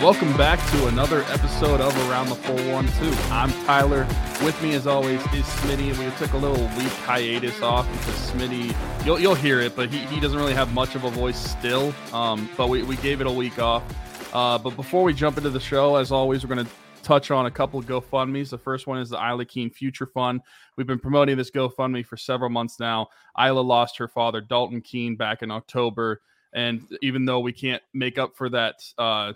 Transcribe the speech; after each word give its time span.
Welcome 0.00 0.36
back 0.36 0.64
to 0.70 0.86
another 0.86 1.22
episode 1.24 1.80
of 1.80 1.92
Around 2.08 2.28
the 2.28 2.36
412. 2.36 3.32
I'm 3.32 3.50
Tyler. 3.66 4.06
With 4.44 4.56
me, 4.62 4.74
as 4.74 4.86
always, 4.86 5.20
is 5.34 5.44
Smitty. 5.44 5.90
And 5.90 5.98
we 5.98 6.08
took 6.18 6.34
a 6.34 6.36
little 6.36 6.66
week 6.78 6.92
hiatus 7.02 7.60
off 7.62 7.90
because 7.90 8.14
Smitty, 8.30 8.76
you'll, 9.04 9.18
you'll 9.18 9.34
hear 9.34 9.58
it, 9.60 9.74
but 9.74 9.90
he, 9.90 9.98
he 10.06 10.20
doesn't 10.20 10.38
really 10.38 10.54
have 10.54 10.72
much 10.72 10.94
of 10.94 11.02
a 11.02 11.10
voice 11.10 11.36
still. 11.36 11.92
Um, 12.12 12.48
but 12.56 12.68
we, 12.68 12.84
we 12.84 12.94
gave 12.98 13.20
it 13.20 13.26
a 13.26 13.30
week 13.30 13.58
off. 13.58 13.82
Uh, 14.32 14.56
but 14.56 14.76
before 14.76 15.02
we 15.02 15.12
jump 15.12 15.36
into 15.36 15.50
the 15.50 15.58
show, 15.58 15.96
as 15.96 16.12
always, 16.12 16.46
we're 16.46 16.54
going 16.54 16.64
to 16.64 16.72
touch 17.02 17.32
on 17.32 17.46
a 17.46 17.50
couple 17.50 17.80
of 17.80 17.86
GoFundMe's. 17.86 18.50
The 18.50 18.58
first 18.58 18.86
one 18.86 19.00
is 19.00 19.10
the 19.10 19.16
Isla 19.16 19.46
Keane 19.46 19.70
Future 19.70 20.06
Fund. 20.06 20.42
We've 20.76 20.86
been 20.86 21.00
promoting 21.00 21.36
this 21.36 21.50
GoFundMe 21.50 22.06
for 22.06 22.16
several 22.16 22.50
months 22.50 22.78
now. 22.78 23.08
Isla 23.36 23.62
lost 23.62 23.98
her 23.98 24.06
father, 24.06 24.40
Dalton 24.40 24.80
Keane, 24.80 25.16
back 25.16 25.42
in 25.42 25.50
October. 25.50 26.22
And 26.52 26.82
even 27.02 27.24
though 27.24 27.40
we 27.40 27.52
can't 27.52 27.82
make 27.92 28.16
up 28.16 28.36
for 28.36 28.48
that, 28.50 28.76
uh, 28.96 29.32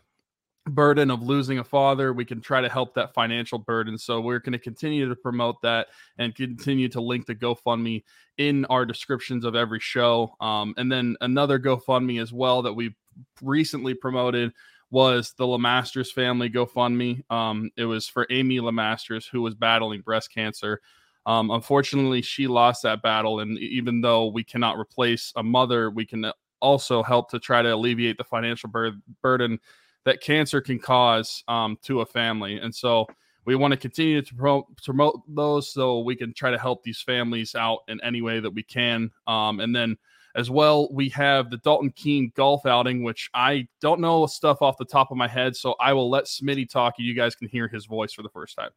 burden 0.66 1.10
of 1.10 1.22
losing 1.22 1.58
a 1.58 1.64
father 1.64 2.12
we 2.12 2.24
can 2.24 2.40
try 2.40 2.60
to 2.60 2.68
help 2.68 2.94
that 2.94 3.12
financial 3.14 3.58
burden. 3.58 3.98
So 3.98 4.20
we're 4.20 4.38
going 4.38 4.52
to 4.52 4.58
continue 4.58 5.08
to 5.08 5.16
promote 5.16 5.60
that 5.62 5.88
and 6.18 6.34
continue 6.34 6.88
to 6.90 7.00
link 7.00 7.26
the 7.26 7.34
gofundme 7.34 8.04
in 8.38 8.64
our 8.66 8.86
descriptions 8.86 9.44
of 9.44 9.56
every 9.56 9.80
show. 9.80 10.34
Um, 10.40 10.74
and 10.76 10.90
then 10.90 11.16
another 11.20 11.58
gofundme 11.58 12.22
as 12.22 12.32
well 12.32 12.62
that 12.62 12.74
we 12.74 12.94
recently 13.42 13.94
promoted 13.94 14.52
was 14.90 15.34
the 15.36 15.44
LeMasters 15.44 16.12
family 16.12 16.48
gofundme. 16.48 17.28
Um, 17.30 17.70
it 17.76 17.84
was 17.84 18.06
for 18.06 18.26
amy 18.30 18.60
LeMasters 18.60 19.28
who 19.30 19.42
was 19.42 19.54
battling 19.54 20.02
breast 20.02 20.32
cancer. 20.32 20.80
Um, 21.26 21.50
unfortunately 21.50 22.22
she 22.22 22.46
lost 22.46 22.82
that 22.82 23.02
battle 23.02 23.40
and 23.40 23.58
even 23.58 24.00
though 24.00 24.26
we 24.26 24.44
cannot 24.44 24.78
replace 24.78 25.32
a 25.36 25.42
mother 25.42 25.88
we 25.90 26.04
can 26.04 26.32
also 26.60 27.02
help 27.02 27.30
to 27.30 27.38
try 27.38 27.62
to 27.62 27.74
alleviate 27.74 28.18
the 28.18 28.24
financial 28.24 28.68
bur- 28.68 28.96
burden 29.22 29.58
that 30.04 30.20
cancer 30.20 30.60
can 30.60 30.78
cause 30.78 31.44
um, 31.48 31.78
to 31.82 32.00
a 32.00 32.06
family. 32.06 32.58
And 32.58 32.74
so 32.74 33.06
we 33.44 33.54
want 33.56 33.72
to 33.72 33.76
continue 33.76 34.22
to 34.22 34.34
promote, 34.34 34.66
promote 34.84 35.22
those 35.28 35.72
so 35.72 36.00
we 36.00 36.16
can 36.16 36.32
try 36.32 36.50
to 36.50 36.58
help 36.58 36.82
these 36.82 37.00
families 37.00 37.54
out 37.54 37.80
in 37.88 38.00
any 38.02 38.22
way 38.22 38.40
that 38.40 38.50
we 38.50 38.62
can. 38.62 39.10
Um, 39.26 39.60
and 39.60 39.74
then 39.74 39.96
as 40.34 40.50
well, 40.50 40.88
we 40.92 41.08
have 41.10 41.50
the 41.50 41.58
Dalton 41.58 41.90
Keane 41.90 42.32
golf 42.34 42.64
outing, 42.66 43.02
which 43.02 43.28
I 43.34 43.68
don't 43.80 44.00
know 44.00 44.26
stuff 44.26 44.62
off 44.62 44.78
the 44.78 44.84
top 44.84 45.10
of 45.10 45.16
my 45.16 45.28
head. 45.28 45.56
So 45.56 45.74
I 45.80 45.92
will 45.92 46.08
let 46.08 46.24
Smitty 46.24 46.70
talk 46.70 46.94
and 46.98 47.06
you 47.06 47.14
guys 47.14 47.34
can 47.34 47.48
hear 47.48 47.68
his 47.68 47.86
voice 47.86 48.12
for 48.12 48.22
the 48.22 48.30
first 48.30 48.56
time. 48.56 48.70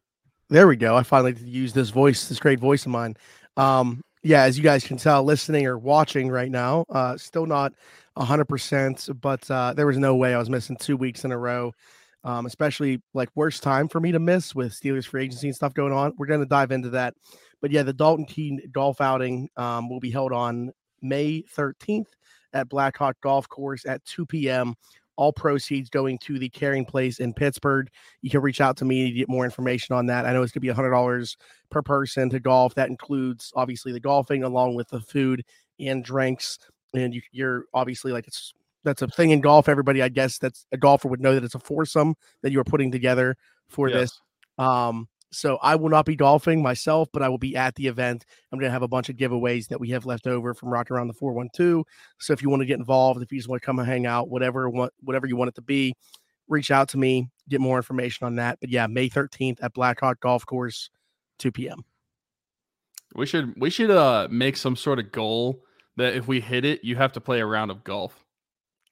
There 0.48 0.68
we 0.68 0.76
go. 0.76 0.96
I 0.96 1.02
finally 1.02 1.34
use 1.42 1.72
this 1.72 1.90
voice, 1.90 2.28
this 2.28 2.38
great 2.38 2.60
voice 2.60 2.84
of 2.84 2.92
mine. 2.92 3.16
Um, 3.56 4.02
yeah, 4.22 4.42
as 4.42 4.58
you 4.58 4.64
guys 4.64 4.84
can 4.84 4.96
tell, 4.96 5.22
listening 5.24 5.66
or 5.66 5.78
watching 5.78 6.28
right 6.28 6.50
now, 6.50 6.84
uh, 6.90 7.16
still 7.16 7.46
not 7.46 7.72
100%, 8.16 9.20
but 9.20 9.50
uh, 9.50 9.74
there 9.74 9.86
was 9.86 9.98
no 9.98 10.16
way 10.16 10.34
I 10.34 10.38
was 10.38 10.50
missing 10.50 10.76
two 10.76 10.96
weeks 10.96 11.24
in 11.24 11.32
a 11.32 11.38
row, 11.38 11.72
um, 12.24 12.46
especially 12.46 13.02
like 13.14 13.28
worst 13.34 13.62
time 13.62 13.88
for 13.88 14.00
me 14.00 14.12
to 14.12 14.18
miss 14.18 14.54
with 14.54 14.72
Steelers 14.72 15.06
free 15.06 15.24
agency 15.24 15.48
and 15.48 15.56
stuff 15.56 15.74
going 15.74 15.92
on. 15.92 16.12
We're 16.16 16.26
going 16.26 16.40
to 16.40 16.46
dive 16.46 16.72
into 16.72 16.90
that. 16.90 17.14
But 17.60 17.70
yeah, 17.70 17.82
the 17.82 17.92
Dalton 17.92 18.24
Keane 18.24 18.60
golf 18.72 19.00
outing 19.00 19.48
um, 19.56 19.88
will 19.88 20.00
be 20.00 20.10
held 20.10 20.32
on 20.32 20.72
May 21.02 21.44
13th 21.56 22.08
at 22.52 22.68
Blackhawk 22.68 23.16
Golf 23.20 23.48
Course 23.48 23.84
at 23.86 24.04
2 24.04 24.26
p.m. 24.26 24.74
All 25.16 25.32
proceeds 25.32 25.88
going 25.88 26.18
to 26.24 26.38
the 26.38 26.48
Caring 26.48 26.84
Place 26.84 27.20
in 27.20 27.32
Pittsburgh. 27.32 27.88
You 28.22 28.30
can 28.30 28.42
reach 28.42 28.60
out 28.60 28.76
to 28.78 28.84
me 28.84 29.10
to 29.10 29.16
get 29.16 29.28
more 29.28 29.44
information 29.44 29.94
on 29.94 30.06
that. 30.06 30.26
I 30.26 30.32
know 30.32 30.42
it's 30.42 30.52
going 30.52 30.66
to 30.66 30.74
be 30.74 30.82
$100 30.82 31.36
per 31.70 31.82
person 31.82 32.28
to 32.30 32.40
golf. 32.40 32.74
That 32.74 32.90
includes 32.90 33.52
obviously 33.56 33.92
the 33.92 34.00
golfing 34.00 34.42
along 34.42 34.74
with 34.74 34.88
the 34.88 35.00
food 35.00 35.42
and 35.78 36.04
drinks 36.04 36.58
and 36.96 37.14
you, 37.14 37.22
you're 37.32 37.64
obviously 37.74 38.12
like 38.12 38.26
it's 38.26 38.52
that's 38.84 39.02
a 39.02 39.08
thing 39.08 39.30
in 39.30 39.40
golf. 39.40 39.68
Everybody, 39.68 40.02
I 40.02 40.08
guess, 40.08 40.38
that's 40.38 40.66
a 40.72 40.76
golfer 40.76 41.08
would 41.08 41.20
know 41.20 41.34
that 41.34 41.44
it's 41.44 41.54
a 41.54 41.60
foursome 41.60 42.14
that 42.42 42.52
you 42.52 42.60
are 42.60 42.64
putting 42.64 42.92
together 42.92 43.36
for 43.68 43.88
yes. 43.88 43.98
this. 43.98 44.20
Um, 44.58 45.08
so 45.32 45.58
I 45.60 45.74
will 45.74 45.90
not 45.90 46.06
be 46.06 46.16
golfing 46.16 46.62
myself, 46.62 47.08
but 47.12 47.22
I 47.22 47.28
will 47.28 47.38
be 47.38 47.56
at 47.56 47.74
the 47.74 47.88
event. 47.88 48.24
I'm 48.50 48.58
going 48.58 48.68
to 48.68 48.72
have 48.72 48.82
a 48.82 48.88
bunch 48.88 49.08
of 49.08 49.16
giveaways 49.16 49.68
that 49.68 49.80
we 49.80 49.90
have 49.90 50.06
left 50.06 50.26
over 50.26 50.54
from 50.54 50.70
Rock 50.70 50.90
Around 50.90 51.08
the 51.08 51.14
412. 51.14 51.84
So 52.18 52.32
if 52.32 52.42
you 52.42 52.48
want 52.48 52.62
to 52.62 52.66
get 52.66 52.78
involved, 52.78 53.20
if 53.20 53.30
you 53.32 53.38
just 53.38 53.48
want 53.48 53.60
to 53.60 53.66
come 53.66 53.78
and 53.78 53.86
hang 53.86 54.06
out, 54.06 54.28
whatever 54.30 54.70
whatever 54.70 55.26
you 55.26 55.36
want 55.36 55.48
it 55.48 55.56
to 55.56 55.62
be, 55.62 55.94
reach 56.48 56.70
out 56.70 56.88
to 56.90 56.98
me, 56.98 57.28
get 57.48 57.60
more 57.60 57.76
information 57.76 58.26
on 58.26 58.36
that. 58.36 58.58
But 58.60 58.70
yeah, 58.70 58.86
May 58.86 59.10
13th 59.10 59.58
at 59.62 59.74
Blackhawk 59.74 60.20
Golf 60.20 60.46
Course, 60.46 60.90
2 61.38 61.52
p.m. 61.52 61.84
We 63.14 63.26
should 63.26 63.54
we 63.56 63.70
should 63.70 63.90
uh 63.90 64.28
make 64.30 64.56
some 64.56 64.76
sort 64.76 64.98
of 64.98 65.12
goal 65.12 65.62
that 65.96 66.14
if 66.14 66.28
we 66.28 66.40
hit 66.40 66.64
it, 66.64 66.84
you 66.84 66.96
have 66.96 67.12
to 67.12 67.20
play 67.20 67.40
a 67.40 67.46
round 67.46 67.70
of 67.70 67.84
golf. 67.84 68.24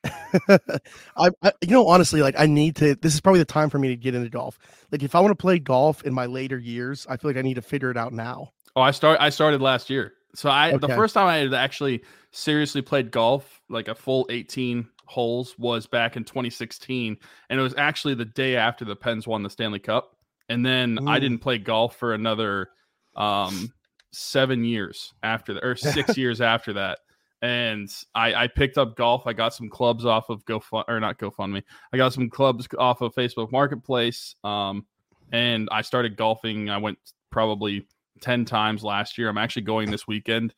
I, 0.48 1.30
I, 1.42 1.52
you 1.62 1.70
know, 1.70 1.86
honestly, 1.86 2.20
like 2.20 2.34
I 2.38 2.46
need 2.46 2.76
to. 2.76 2.94
This 2.94 3.14
is 3.14 3.20
probably 3.20 3.38
the 3.40 3.46
time 3.46 3.70
for 3.70 3.78
me 3.78 3.88
to 3.88 3.96
get 3.96 4.14
into 4.14 4.28
golf. 4.28 4.58
Like, 4.90 5.02
if 5.02 5.14
I 5.14 5.20
want 5.20 5.30
to 5.30 5.40
play 5.40 5.58
golf 5.58 6.02
in 6.04 6.12
my 6.12 6.26
later 6.26 6.58
years, 6.58 7.06
I 7.08 7.16
feel 7.16 7.30
like 7.30 7.38
I 7.38 7.42
need 7.42 7.54
to 7.54 7.62
figure 7.62 7.90
it 7.90 7.96
out 7.96 8.12
now. 8.12 8.52
Oh, 8.76 8.82
I 8.82 8.90
start. 8.90 9.18
I 9.20 9.30
started 9.30 9.62
last 9.62 9.90
year. 9.90 10.12
So 10.34 10.50
I 10.50 10.72
okay. 10.72 10.78
the 10.78 10.94
first 10.94 11.14
time 11.14 11.26
I 11.26 11.36
had 11.36 11.54
actually 11.54 12.02
seriously 12.32 12.82
played 12.82 13.10
golf, 13.10 13.60
like 13.68 13.88
a 13.88 13.94
full 13.94 14.26
eighteen 14.30 14.88
holes, 15.06 15.54
was 15.58 15.86
back 15.86 16.16
in 16.16 16.24
2016, 16.24 17.16
and 17.48 17.60
it 17.60 17.62
was 17.62 17.74
actually 17.76 18.14
the 18.14 18.24
day 18.24 18.56
after 18.56 18.84
the 18.84 18.96
Pens 18.96 19.26
won 19.26 19.42
the 19.42 19.50
Stanley 19.50 19.78
Cup. 19.78 20.16
And 20.48 20.66
then 20.66 20.96
mm. 20.96 21.08
I 21.08 21.20
didn't 21.20 21.38
play 21.38 21.58
golf 21.58 21.96
for 21.96 22.12
another 22.12 22.68
um 23.16 23.72
seven 24.14 24.64
years 24.64 25.14
after 25.22 25.54
that, 25.54 25.64
or 25.64 25.76
six 25.76 26.16
years 26.16 26.40
after 26.40 26.72
that. 26.74 27.00
And 27.42 27.90
I, 28.14 28.34
I 28.34 28.46
picked 28.46 28.78
up 28.78 28.96
golf. 28.96 29.26
I 29.26 29.34
got 29.34 29.52
some 29.52 29.68
clubs 29.68 30.06
off 30.06 30.30
of 30.30 30.44
GoFund 30.46 30.84
or 30.88 30.98
not 30.98 31.18
GoFundMe. 31.18 31.62
I 31.92 31.96
got 31.96 32.14
some 32.14 32.30
clubs 32.30 32.66
off 32.78 33.02
of 33.02 33.14
Facebook 33.14 33.52
Marketplace. 33.52 34.34
Um, 34.44 34.86
and 35.32 35.68
I 35.70 35.82
started 35.82 36.16
golfing. 36.16 36.70
I 36.70 36.78
went 36.78 36.98
probably 37.30 37.86
10 38.20 38.44
times 38.46 38.82
last 38.82 39.18
year. 39.18 39.28
I'm 39.28 39.36
actually 39.36 39.62
going 39.62 39.90
this 39.90 40.06
weekend 40.06 40.54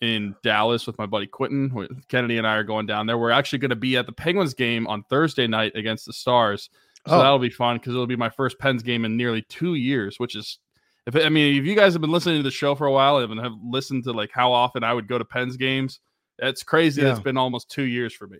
in 0.00 0.34
Dallas 0.42 0.86
with 0.86 0.98
my 0.98 1.06
buddy 1.06 1.26
Quinton. 1.26 2.04
Kennedy 2.08 2.38
and 2.38 2.46
I 2.46 2.54
are 2.54 2.64
going 2.64 2.86
down 2.86 3.06
there. 3.06 3.18
We're 3.18 3.30
actually 3.30 3.58
going 3.58 3.70
to 3.70 3.76
be 3.76 3.96
at 3.96 4.06
the 4.06 4.12
Penguins 4.12 4.54
game 4.54 4.86
on 4.86 5.02
Thursday 5.10 5.46
night 5.46 5.72
against 5.74 6.06
the 6.06 6.12
Stars. 6.12 6.70
So 7.06 7.14
oh. 7.14 7.18
that'll 7.18 7.38
be 7.38 7.50
fun 7.50 7.76
because 7.76 7.94
it'll 7.94 8.06
be 8.06 8.16
my 8.16 8.30
first 8.30 8.58
Pens 8.58 8.82
game 8.82 9.04
in 9.04 9.16
nearly 9.16 9.42
two 9.48 9.74
years, 9.74 10.18
which 10.18 10.36
is 10.36 10.58
if 11.08 11.16
I 11.16 11.30
mean, 11.30 11.58
if 11.58 11.64
you 11.64 11.74
guys 11.74 11.94
have 11.94 12.02
been 12.02 12.12
listening 12.12 12.36
to 12.36 12.42
the 12.42 12.50
show 12.50 12.74
for 12.74 12.86
a 12.86 12.92
while 12.92 13.18
and 13.18 13.40
have 13.40 13.54
listened 13.64 14.04
to 14.04 14.12
like 14.12 14.30
how 14.32 14.52
often 14.52 14.84
I 14.84 14.92
would 14.92 15.08
go 15.08 15.16
to 15.16 15.24
Pens 15.24 15.56
games, 15.56 16.00
that's 16.38 16.62
crazy. 16.62 17.02
Yeah. 17.02 17.10
It's 17.10 17.20
been 17.20 17.38
almost 17.38 17.70
two 17.70 17.84
years 17.84 18.12
for 18.12 18.26
me. 18.26 18.38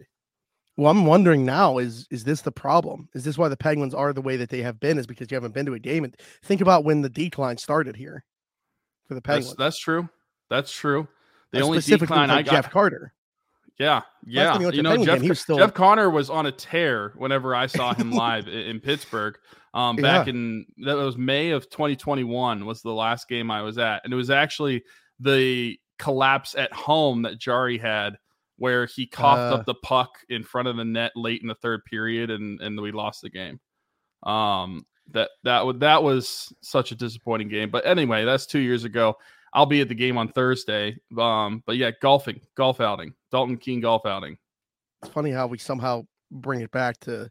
Well, 0.76 0.90
I'm 0.90 1.06
wondering 1.06 1.44
now 1.44 1.78
is 1.78 2.06
is 2.10 2.24
this 2.24 2.42
the 2.42 2.52
problem? 2.52 3.08
Is 3.14 3.24
this 3.24 3.38
why 3.38 3.48
the 3.48 3.56
Penguins 3.56 3.94
are 3.94 4.12
the 4.12 4.20
way 4.20 4.36
that 4.36 4.50
they 4.50 4.60
have 4.62 4.78
been? 4.78 4.98
Is 4.98 5.06
because 5.06 5.30
you 5.30 5.34
haven't 5.36 5.54
been 5.54 5.66
to 5.66 5.74
a 5.74 5.78
game? 5.78 6.04
And 6.04 6.14
think 6.44 6.60
about 6.60 6.84
when 6.84 7.00
the 7.00 7.08
decline 7.08 7.56
started 7.56 7.96
here 7.96 8.22
for 9.06 9.14
the 9.14 9.22
Penguins. 9.22 9.48
That's, 9.48 9.58
that's 9.58 9.78
true. 9.78 10.08
That's 10.50 10.70
true. 10.70 11.08
The 11.52 11.62
only 11.62 11.80
decline 11.80 12.28
I 12.28 12.42
got, 12.42 12.52
Jeff 12.52 12.70
Carter. 12.70 13.14
Yeah, 13.78 14.02
yeah. 14.26 14.58
You 14.58 14.82
know, 14.82 15.02
Jeff, 15.02 15.22
game. 15.22 15.34
Jeff 15.56 15.72
Carter 15.72 16.10
was 16.10 16.28
on 16.28 16.46
a 16.46 16.52
tear 16.52 17.14
whenever 17.16 17.54
I 17.54 17.66
saw 17.66 17.94
him 17.94 18.10
live 18.10 18.46
in 18.48 18.80
Pittsburgh. 18.80 19.38
Um, 19.78 19.94
back 19.94 20.26
yeah. 20.26 20.32
in 20.32 20.66
that 20.78 20.96
was 20.96 21.16
May 21.16 21.50
of 21.50 21.70
2021 21.70 22.66
was 22.66 22.82
the 22.82 22.90
last 22.92 23.28
game 23.28 23.48
I 23.48 23.62
was 23.62 23.78
at, 23.78 24.00
and 24.02 24.12
it 24.12 24.16
was 24.16 24.28
actually 24.28 24.82
the 25.20 25.78
collapse 26.00 26.56
at 26.56 26.72
home 26.72 27.22
that 27.22 27.38
Jarry 27.38 27.78
had, 27.78 28.18
where 28.56 28.86
he 28.86 29.06
coughed 29.06 29.52
uh, 29.52 29.54
up 29.54 29.66
the 29.66 29.74
puck 29.74 30.10
in 30.30 30.42
front 30.42 30.66
of 30.66 30.76
the 30.76 30.84
net 30.84 31.12
late 31.14 31.42
in 31.42 31.48
the 31.48 31.54
third 31.54 31.84
period, 31.84 32.28
and 32.28 32.60
and 32.60 32.80
we 32.80 32.90
lost 32.90 33.22
the 33.22 33.30
game. 33.30 33.60
Um, 34.24 34.84
that 35.12 35.30
that 35.44 35.64
would 35.64 35.78
that 35.78 36.02
was 36.02 36.52
such 36.60 36.90
a 36.90 36.96
disappointing 36.96 37.48
game. 37.48 37.70
But 37.70 37.86
anyway, 37.86 38.24
that's 38.24 38.46
two 38.46 38.58
years 38.58 38.82
ago. 38.82 39.16
I'll 39.52 39.64
be 39.64 39.81
at 39.81 39.88
the 39.88 39.94
game 39.94 40.19
on 40.19 40.26
Thursday. 40.26 40.96
Um, 41.16 41.62
but 41.66 41.76
yeah, 41.76 41.92
golfing, 42.02 42.40
golf 42.56 42.81
outing, 42.81 43.14
Dalton 43.31 43.56
Keane 43.56 43.81
golf 43.81 44.06
outing. 44.06 44.38
It's 45.02 45.12
funny 45.12 45.31
how 45.31 45.46
we 45.46 45.58
somehow 45.58 46.04
bring 46.32 46.62
it 46.62 46.72
back 46.72 46.98
to 47.02 47.31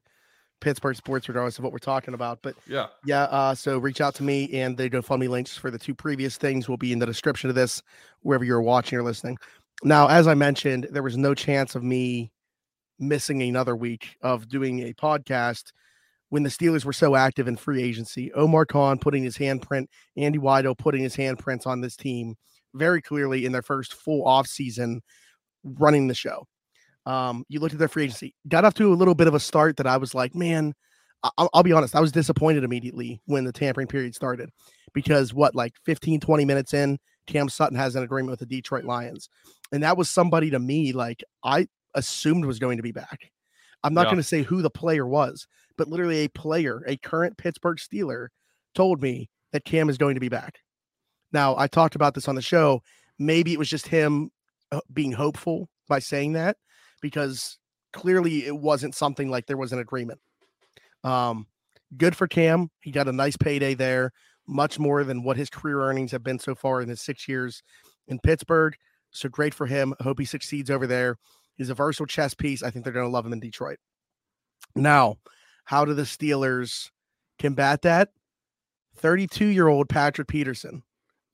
Pittsburgh 0.59 0.95
sports, 0.95 1.27
regardless 1.27 1.57
of 1.57 1.63
what 1.63 1.71
we're 1.71 1.79
talking 1.79 2.13
about. 2.13 2.39
But 2.41 2.55
yeah, 2.67 2.87
yeah. 3.05 3.23
Uh, 3.23 3.55
so 3.55 3.77
reach 3.77 4.01
out 4.01 4.15
to 4.15 4.23
me, 4.23 4.51
and 4.53 4.77
the 4.77 4.89
GoFundMe 4.89 5.29
links 5.29 5.57
for 5.57 5.71
the 5.71 5.79
two 5.79 5.93
previous 5.93 6.37
things 6.37 6.67
will 6.67 6.77
be 6.77 6.91
in 6.91 6.99
the 6.99 7.05
description 7.05 7.49
of 7.49 7.55
this, 7.55 7.81
wherever 8.21 8.43
you're 8.43 8.61
watching 8.61 8.97
or 8.97 9.03
listening. 9.03 9.37
Now, 9.83 10.07
as 10.07 10.27
I 10.27 10.33
mentioned, 10.33 10.87
there 10.91 11.03
was 11.03 11.17
no 11.17 11.35
chance 11.35 11.75
of 11.75 11.83
me 11.83 12.31
missing 12.99 13.41
another 13.43 13.75
week 13.75 14.17
of 14.21 14.47
doing 14.47 14.79
a 14.81 14.93
podcast 14.93 15.71
when 16.29 16.43
the 16.43 16.49
Steelers 16.49 16.83
were 16.83 16.93
so 16.93 17.15
active 17.15 17.47
in 17.47 17.55
free 17.55 17.81
agency. 17.81 18.33
Omar 18.33 18.65
Khan 18.65 18.97
putting 18.97 19.23
his 19.23 19.37
handprint, 19.37 19.87
Andy 20.17 20.39
Weidl 20.39 20.77
putting 20.77 21.03
his 21.03 21.15
handprints 21.15 21.67
on 21.67 21.81
this 21.81 21.95
team 21.95 22.35
very 22.73 23.01
clearly 23.01 23.45
in 23.45 23.51
their 23.51 23.61
first 23.61 23.93
full 23.93 24.25
off 24.25 24.47
season 24.47 25.01
running 25.63 26.07
the 26.07 26.15
show. 26.15 26.47
Um, 27.07 27.45
you 27.47 27.61
looked 27.61 27.73
at 27.73 27.79
their 27.79 27.87
free 27.87 28.03
agency, 28.03 28.35
got 28.49 28.65
off 28.65 28.73
to 28.75 28.91
a 28.91 28.95
little 28.95 29.15
bit 29.15 29.27
of 29.27 29.33
a 29.33 29.39
start 29.39 29.77
that 29.77 29.87
I 29.87 29.95
was 29.95 30.13
like, 30.13 30.35
man, 30.35 30.73
I'll, 31.37 31.49
I'll 31.53 31.63
be 31.63 31.71
honest, 31.71 31.95
I 31.95 32.01
was 32.01 32.11
disappointed 32.11 32.65
immediately 32.65 33.21
when 33.25 33.45
the 33.45 33.53
tampering 33.53 33.87
period 33.87 34.13
started 34.13 34.49
because 34.93 35.33
what, 35.33 35.55
like 35.55 35.71
15, 35.85 36.19
20 36.19 36.43
minutes 36.43 36.73
in, 36.73 36.99
Cam 37.25 37.47
Sutton 37.47 37.77
has 37.77 37.95
an 37.95 38.03
agreement 38.03 38.31
with 38.31 38.41
the 38.41 38.45
Detroit 38.45 38.83
Lions. 38.83 39.29
And 39.71 39.83
that 39.83 39.95
was 39.97 40.09
somebody 40.09 40.49
to 40.49 40.59
me, 40.59 40.91
like 40.91 41.23
I 41.45 41.67
assumed 41.95 42.43
was 42.45 42.59
going 42.59 42.75
to 42.77 42.83
be 42.83 42.91
back. 42.91 43.31
I'm 43.83 43.93
not 43.93 44.07
Yeah. 44.07 44.11
going 44.11 44.17
to 44.17 44.23
say 44.23 44.43
who 44.43 44.61
the 44.61 44.69
player 44.69 45.07
was, 45.07 45.47
but 45.77 45.87
literally 45.87 46.25
a 46.25 46.29
player, 46.29 46.83
a 46.87 46.97
current 46.97 47.37
Pittsburgh 47.37 47.77
Steeler, 47.77 48.27
told 48.75 49.01
me 49.01 49.29
that 49.53 49.63
Cam 49.63 49.89
is 49.89 49.97
going 49.97 50.15
to 50.15 50.21
be 50.21 50.29
back. 50.29 50.59
Now, 51.31 51.55
I 51.57 51.67
talked 51.67 51.95
about 51.95 52.15
this 52.15 52.27
on 52.27 52.35
the 52.35 52.41
show. 52.41 52.81
Maybe 53.17 53.53
it 53.53 53.59
was 53.59 53.69
just 53.69 53.87
him 53.87 54.29
uh, 54.73 54.81
being 54.91 55.13
hopeful 55.13 55.69
by 55.87 55.99
saying 55.99 56.33
that 56.33 56.57
because 57.01 57.57
clearly 57.93 58.45
it 58.45 58.55
wasn't 58.57 58.95
something 58.95 59.29
like 59.29 59.45
there 59.45 59.57
was 59.57 59.73
an 59.73 59.79
agreement. 59.79 60.19
Um, 61.03 61.47
good 61.95 62.15
for 62.15 62.27
Cam. 62.27 62.69
He 62.81 62.91
got 62.91 63.07
a 63.07 63.13
nice 63.13 63.37
payday 63.37 63.73
there, 63.73 64.11
much 64.47 64.79
more 64.79 65.03
than 65.03 65.23
what 65.23 65.37
his 65.37 65.49
career 65.49 65.81
earnings 65.81 66.11
have 66.11 66.23
been 66.23 66.39
so 66.39 66.55
far 66.55 66.81
in 66.81 66.89
his 66.89 67.01
six 67.01 67.27
years 67.27 67.63
in 68.07 68.19
Pittsburgh. 68.19 68.75
So 69.11 69.29
great 69.29 69.53
for 69.53 69.65
him. 69.65 69.93
I 69.99 70.03
hope 70.03 70.19
he 70.19 70.25
succeeds 70.25 70.69
over 70.69 70.85
there. 70.85 71.17
He's 71.55 71.69
a 71.69 71.75
versatile 71.75 72.05
chess 72.05 72.33
piece. 72.33 72.61
I 72.61 72.69
think 72.69 72.83
they're 72.83 72.93
going 72.93 73.05
to 73.05 73.11
love 73.11 73.25
him 73.25 73.33
in 73.33 73.39
Detroit. 73.39 73.79
Now, 74.75 75.17
how 75.65 75.85
do 75.85 75.93
the 75.93 76.03
Steelers 76.03 76.91
combat 77.39 77.81
that? 77.81 78.09
32 78.97 79.47
year 79.47 79.67
old 79.67 79.89
Patrick 79.89 80.27
Peterson. 80.27 80.83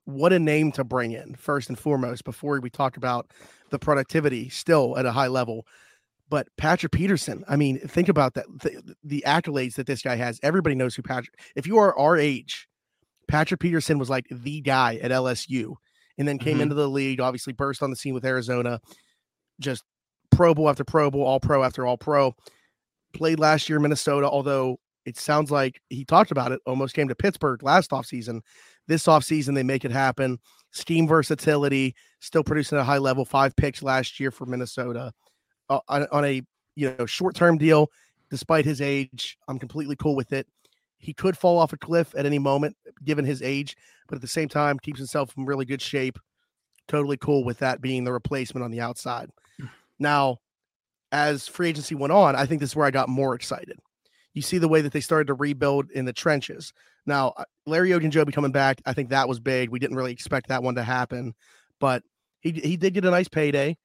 What 0.05 0.33
a 0.33 0.39
name 0.39 0.71
to 0.73 0.83
bring 0.83 1.13
in, 1.13 1.35
first 1.35 1.69
and 1.69 1.79
foremost, 1.79 2.25
before 2.25 2.59
we 2.59 2.69
talk 2.69 2.97
about 2.97 3.31
the 3.73 3.79
productivity 3.79 4.47
still 4.49 4.97
at 4.97 5.05
a 5.05 5.11
high 5.11 5.27
level. 5.27 5.65
But 6.29 6.47
Patrick 6.57 6.91
Peterson, 6.93 7.43
I 7.49 7.57
mean, 7.57 7.79
think 7.79 8.07
about 8.07 8.33
that. 8.35 8.45
The, 8.61 8.95
the 9.03 9.23
accolades 9.27 9.75
that 9.75 9.87
this 9.87 10.01
guy 10.01 10.15
has. 10.15 10.39
Everybody 10.41 10.75
knows 10.75 10.95
who 10.95 11.01
Patrick. 11.01 11.37
If 11.55 11.67
you 11.67 11.77
are 11.77 11.97
our 11.99 12.17
age, 12.17 12.67
Patrick 13.27 13.59
Peterson 13.59 13.99
was 13.99 14.09
like 14.09 14.25
the 14.31 14.61
guy 14.61 14.95
at 15.01 15.11
LSU 15.11 15.75
and 16.17 16.27
then 16.27 16.37
came 16.37 16.59
Mhm. 16.59 16.61
into 16.61 16.75
the 16.75 16.87
league, 16.89 17.19
obviously 17.19 17.53
burst 17.53 17.83
on 17.83 17.89
the 17.89 17.95
scene 17.95 18.13
with 18.13 18.25
Arizona, 18.25 18.79
just 19.59 19.83
Pro 20.31 20.53
Bowl 20.53 20.69
after 20.69 20.83
Pro 20.83 21.11
Bowl, 21.11 21.23
all 21.23 21.39
pro 21.39 21.63
after 21.63 21.85
all 21.85 21.97
pro. 21.97 22.33
Played 23.13 23.39
last 23.39 23.69
year 23.69 23.77
in 23.77 23.83
Minnesota, 23.83 24.27
although 24.27 24.79
it 25.05 25.17
sounds 25.17 25.51
like 25.51 25.81
he 25.89 26.05
talked 26.05 26.31
about 26.31 26.51
it, 26.51 26.61
almost 26.65 26.95
came 26.95 27.07
to 27.09 27.15
Pittsburgh 27.15 27.61
last 27.61 27.91
offseason. 27.91 28.41
This 28.87 29.05
offseason, 29.05 29.53
they 29.55 29.63
make 29.63 29.85
it 29.85 29.91
happen. 29.91 30.39
Scheme 30.71 31.07
versatility, 31.07 31.93
still 32.23 32.43
producing 32.43 32.77
at 32.77 32.81
a 32.81 32.85
high 32.85 32.97
level, 32.97 33.25
five 33.25 33.55
picks 33.55 33.83
last 33.83 34.19
year 34.19 34.31
for 34.31 34.45
Minnesota. 34.45 35.11
Uh, 35.69 35.79
on, 35.87 36.07
on 36.11 36.25
a 36.25 36.41
you 36.75 36.95
know 36.97 37.05
short-term 37.05 37.57
deal, 37.57 37.89
despite 38.31 38.65
his 38.65 38.81
age, 38.81 39.37
I'm 39.47 39.59
completely 39.59 39.95
cool 39.97 40.15
with 40.15 40.33
it. 40.33 40.47
He 40.97 41.13
could 41.13 41.37
fall 41.37 41.59
off 41.59 41.73
a 41.73 41.77
cliff 41.77 42.15
at 42.17 42.25
any 42.25 42.39
moment, 42.39 42.77
given 43.03 43.25
his 43.25 43.41
age, 43.41 43.75
but 44.07 44.15
at 44.15 44.21
the 44.21 44.27
same 44.27 44.47
time, 44.47 44.79
keeps 44.79 44.99
himself 44.99 45.33
in 45.37 45.45
really 45.45 45.65
good 45.65 45.81
shape. 45.81 46.17
Totally 46.87 47.17
cool 47.17 47.43
with 47.43 47.59
that 47.59 47.81
being 47.81 48.05
the 48.05 48.13
replacement 48.13 48.63
on 48.63 48.71
the 48.71 48.79
outside. 48.79 49.29
Now, 49.99 50.39
as 51.11 51.47
free 51.47 51.69
agency 51.69 51.95
went 51.95 52.13
on, 52.13 52.35
I 52.35 52.45
think 52.45 52.61
this 52.61 52.71
is 52.71 52.75
where 52.75 52.87
I 52.87 52.91
got 52.91 53.09
more 53.09 53.35
excited. 53.35 53.79
You 54.33 54.41
see 54.41 54.57
the 54.57 54.67
way 54.67 54.81
that 54.81 54.93
they 54.93 55.01
started 55.01 55.27
to 55.27 55.33
rebuild 55.33 55.91
in 55.91 56.05
the 56.05 56.13
trenches. 56.13 56.73
Now, 57.05 57.33
uh, 57.37 57.43
Larry 57.65 57.89
Ogunjobi 57.89 58.33
coming 58.33 58.51
back, 58.51 58.81
I 58.85 58.93
think 58.93 59.09
that 59.09 59.27
was 59.27 59.39
big. 59.39 59.69
We 59.69 59.79
didn't 59.79 59.97
really 59.97 60.13
expect 60.13 60.47
that 60.47 60.63
one 60.63 60.75
to 60.75 60.83
happen, 60.83 61.35
but 61.79 62.01
he 62.43 62.51
he 62.51 62.77
did 62.77 62.93
get 62.93 63.05
a 63.05 63.11
nice 63.11 63.27
payday, 63.27 63.77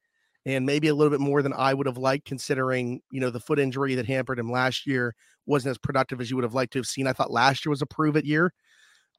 and 0.45 0.65
maybe 0.65 0.87
a 0.87 0.93
little 0.93 1.11
bit 1.11 1.19
more 1.19 1.41
than 1.41 1.53
I 1.53 1.73
would 1.73 1.87
have 1.87 1.97
liked, 1.97 2.25
considering 2.25 3.01
you 3.11 3.19
know 3.19 3.29
the 3.29 3.39
foot 3.39 3.59
injury 3.59 3.95
that 3.95 4.05
hampered 4.05 4.39
him 4.39 4.51
last 4.51 4.85
year 4.85 5.15
wasn't 5.45 5.71
as 5.71 5.77
productive 5.77 6.21
as 6.21 6.29
you 6.29 6.35
would 6.37 6.43
have 6.43 6.53
liked 6.53 6.73
to 6.73 6.79
have 6.79 6.85
seen. 6.85 7.07
I 7.07 7.13
thought 7.13 7.31
last 7.31 7.65
year 7.65 7.71
was 7.71 7.81
a 7.81 7.87
prove 7.87 8.15
it 8.15 8.25
year. 8.25 8.53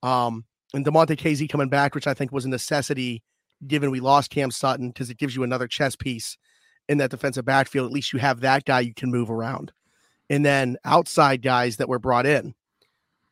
Um, 0.03 0.45
and 0.73 0.87
Damontae 0.87 1.19
Kazee 1.19 1.49
coming 1.49 1.69
back, 1.69 1.95
which 1.95 2.07
I 2.07 2.15
think 2.15 2.31
was 2.31 2.45
a 2.45 2.49
necessity 2.49 3.23
given 3.67 3.91
we 3.91 4.01
lost 4.01 4.31
Cam 4.31 4.51
Sutton 4.51 4.89
because 4.89 5.11
it 5.11 5.19
gives 5.19 5.35
you 5.35 5.43
another 5.43 5.67
chess 5.67 5.97
piece 5.97 6.39
in 6.89 6.99
that 6.99 7.11
defensive 7.11 7.45
backfield. 7.45 7.87
At 7.87 7.93
least 7.93 8.13
you 8.13 8.19
have 8.19 8.41
that 8.41 8.65
guy 8.65 8.81
you 8.81 8.95
can 8.95 9.11
move 9.11 9.31
around. 9.31 9.73
And 10.31 10.45
then 10.45 10.77
outside 10.85 11.43
guys 11.43 11.77
that 11.77 11.89
were 11.89 11.99
brought 11.99 12.27
in. 12.27 12.55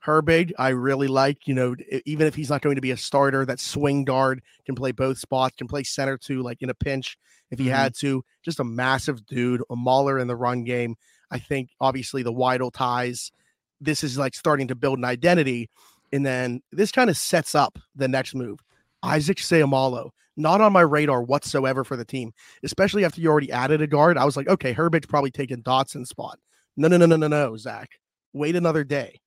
Herbig, 0.04 0.52
I 0.58 0.68
really 0.68 1.08
like, 1.08 1.46
you 1.46 1.54
know, 1.54 1.74
even 2.06 2.26
if 2.26 2.34
he's 2.34 2.50
not 2.50 2.62
going 2.62 2.76
to 2.76 2.80
be 2.80 2.92
a 2.92 2.96
starter, 2.96 3.44
that 3.44 3.60
swing 3.60 4.04
guard 4.04 4.42
can 4.64 4.74
play 4.74 4.92
both 4.92 5.18
spots, 5.18 5.56
can 5.56 5.66
play 5.66 5.82
center 5.82 6.16
too, 6.16 6.42
like 6.42 6.62
in 6.62 6.70
a 6.70 6.74
pinch 6.74 7.18
if 7.50 7.58
he 7.58 7.66
Mhm. 7.66 7.72
had 7.72 7.94
to. 7.96 8.24
Just 8.44 8.60
a 8.60 8.64
massive 8.64 9.26
dude, 9.26 9.62
a 9.70 9.76
mauler 9.76 10.18
in 10.18 10.28
the 10.28 10.36
run 10.36 10.64
game. 10.64 10.96
I 11.30 11.38
think 11.38 11.70
obviously 11.80 12.22
the 12.22 12.32
Weidl 12.32 12.72
ties. 12.72 13.32
This 13.80 14.02
is 14.04 14.16
like 14.16 14.34
starting 14.34 14.68
to 14.68 14.74
build 14.74 14.98
an 14.98 15.04
identity. 15.04 15.68
And 16.12 16.24
then 16.24 16.62
this 16.72 16.92
kind 16.92 17.10
of 17.10 17.16
sets 17.16 17.54
up 17.54 17.78
the 17.94 18.08
next 18.08 18.34
move. 18.34 18.60
Isaac 19.02 19.38
Seumalo, 19.38 20.10
not 20.36 20.60
on 20.60 20.72
my 20.72 20.80
radar 20.80 21.22
whatsoever 21.22 21.84
for 21.84 21.96
the 21.96 22.04
team, 22.04 22.32
especially 22.62 23.04
after 23.04 23.20
you 23.20 23.28
already 23.28 23.52
added 23.52 23.82
a 23.82 23.86
guard. 23.86 24.16
I 24.16 24.24
was 24.24 24.36
like, 24.36 24.48
okay, 24.48 24.74
Herbig's 24.74 25.06
probably 25.06 25.30
taking 25.30 25.62
Dotson's 25.62 26.08
spot. 26.08 26.38
No, 26.76 26.88
no, 26.88 26.96
no, 26.96 27.06
no, 27.06 27.16
no, 27.16 27.28
no, 27.28 27.56
Zach. 27.56 27.90
Wait 28.32 28.56
another 28.56 28.84
day. 28.84 29.20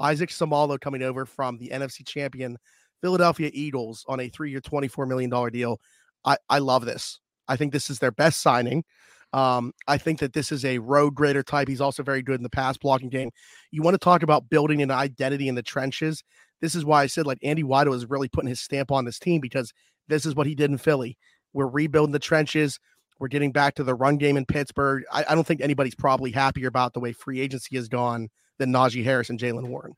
Isaac 0.00 0.30
Seumalo 0.30 0.80
coming 0.80 1.02
over 1.02 1.26
from 1.26 1.58
the 1.58 1.68
NFC 1.68 2.06
champion 2.06 2.56
Philadelphia 3.00 3.50
Eagles 3.52 4.04
on 4.08 4.20
a 4.20 4.28
three 4.28 4.50
year, 4.50 4.60
$24 4.60 5.08
million 5.08 5.30
deal. 5.52 5.80
I, 6.24 6.36
I 6.48 6.58
love 6.58 6.84
this. 6.84 7.20
I 7.46 7.56
think 7.56 7.72
this 7.72 7.90
is 7.90 7.98
their 7.98 8.10
best 8.10 8.40
signing. 8.40 8.84
Um, 9.32 9.72
I 9.86 9.98
think 9.98 10.20
that 10.20 10.32
this 10.32 10.50
is 10.52 10.64
a 10.64 10.78
road 10.78 11.14
grader 11.14 11.42
type. 11.42 11.68
He's 11.68 11.80
also 11.80 12.02
very 12.02 12.22
good 12.22 12.36
in 12.36 12.42
the 12.42 12.50
pass 12.50 12.76
blocking 12.76 13.10
game. 13.10 13.30
You 13.70 13.82
want 13.82 13.94
to 13.94 13.98
talk 13.98 14.22
about 14.22 14.48
building 14.48 14.80
an 14.82 14.90
identity 14.90 15.48
in 15.48 15.54
the 15.54 15.62
trenches. 15.62 16.24
This 16.60 16.74
is 16.74 16.84
why 16.84 17.02
I 17.02 17.06
said 17.06 17.26
like 17.26 17.38
Andy 17.42 17.62
Weidl 17.62 17.94
is 17.94 18.08
really 18.08 18.28
putting 18.28 18.48
his 18.48 18.60
stamp 18.60 18.90
on 18.90 19.04
this 19.04 19.18
team 19.18 19.40
because 19.40 19.72
this 20.08 20.24
is 20.24 20.34
what 20.34 20.46
he 20.46 20.54
did 20.54 20.70
in 20.70 20.78
Philly. 20.78 21.18
We're 21.52 21.68
rebuilding 21.68 22.12
the 22.12 22.18
trenches. 22.18 22.80
We're 23.18 23.28
getting 23.28 23.52
back 23.52 23.74
to 23.74 23.84
the 23.84 23.94
run 23.94 24.16
game 24.16 24.36
in 24.36 24.46
Pittsburgh. 24.46 25.04
I, 25.12 25.24
I 25.28 25.34
don't 25.34 25.46
think 25.46 25.60
anybody's 25.60 25.94
probably 25.94 26.30
happier 26.30 26.68
about 26.68 26.94
the 26.94 27.00
way 27.00 27.12
free 27.12 27.40
agency 27.40 27.76
has 27.76 27.88
gone 27.88 28.28
than 28.58 28.72
Najee 28.72 29.04
Harris 29.04 29.30
and 29.30 29.38
Jaylen 29.38 29.68
Warren. 29.68 29.96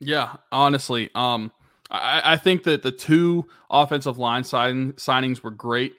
Yeah, 0.00 0.34
honestly, 0.50 1.10
um, 1.14 1.52
I, 1.90 2.32
I 2.32 2.36
think 2.36 2.64
that 2.64 2.82
the 2.82 2.92
two 2.92 3.46
offensive 3.70 4.18
line 4.18 4.44
sign, 4.44 4.92
signings 4.94 5.42
were 5.42 5.50
great. 5.50 5.94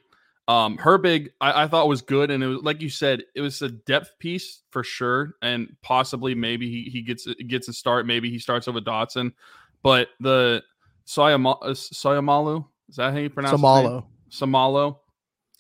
Um, 0.48 0.78
Herbig, 0.78 1.30
I, 1.42 1.64
I 1.64 1.68
thought 1.68 1.88
was 1.88 2.02
good, 2.02 2.30
and 2.30 2.44
it 2.44 2.48
was 2.48 2.62
like 2.62 2.82
you 2.82 2.90
said, 2.90 3.24
it 3.34 3.42
was 3.42 3.62
a 3.62 3.70
depth 3.70 4.12
piece 4.20 4.62
for 4.70 4.84
sure, 4.84 5.36
and 5.42 5.76
possibly 5.82 6.36
maybe 6.36 6.70
he, 6.70 6.90
he 6.90 7.02
gets 7.02 7.26
gets 7.48 7.68
a 7.68 7.74
start. 7.74 8.06
Maybe 8.06 8.30
he 8.30 8.38
starts 8.38 8.68
over 8.68 8.80
Dotson, 8.80 9.34
but 9.82 10.10
the 10.20 10.64
Soyama, 11.08 11.58
uh, 11.62 11.70
Soyamalu 11.70 12.66
is 12.90 12.98
that 12.98 13.14
how 13.14 13.20
you 13.20 13.30
pronounce? 13.30 13.60
Samalo. 13.60 14.06
Samalo. 14.30 14.98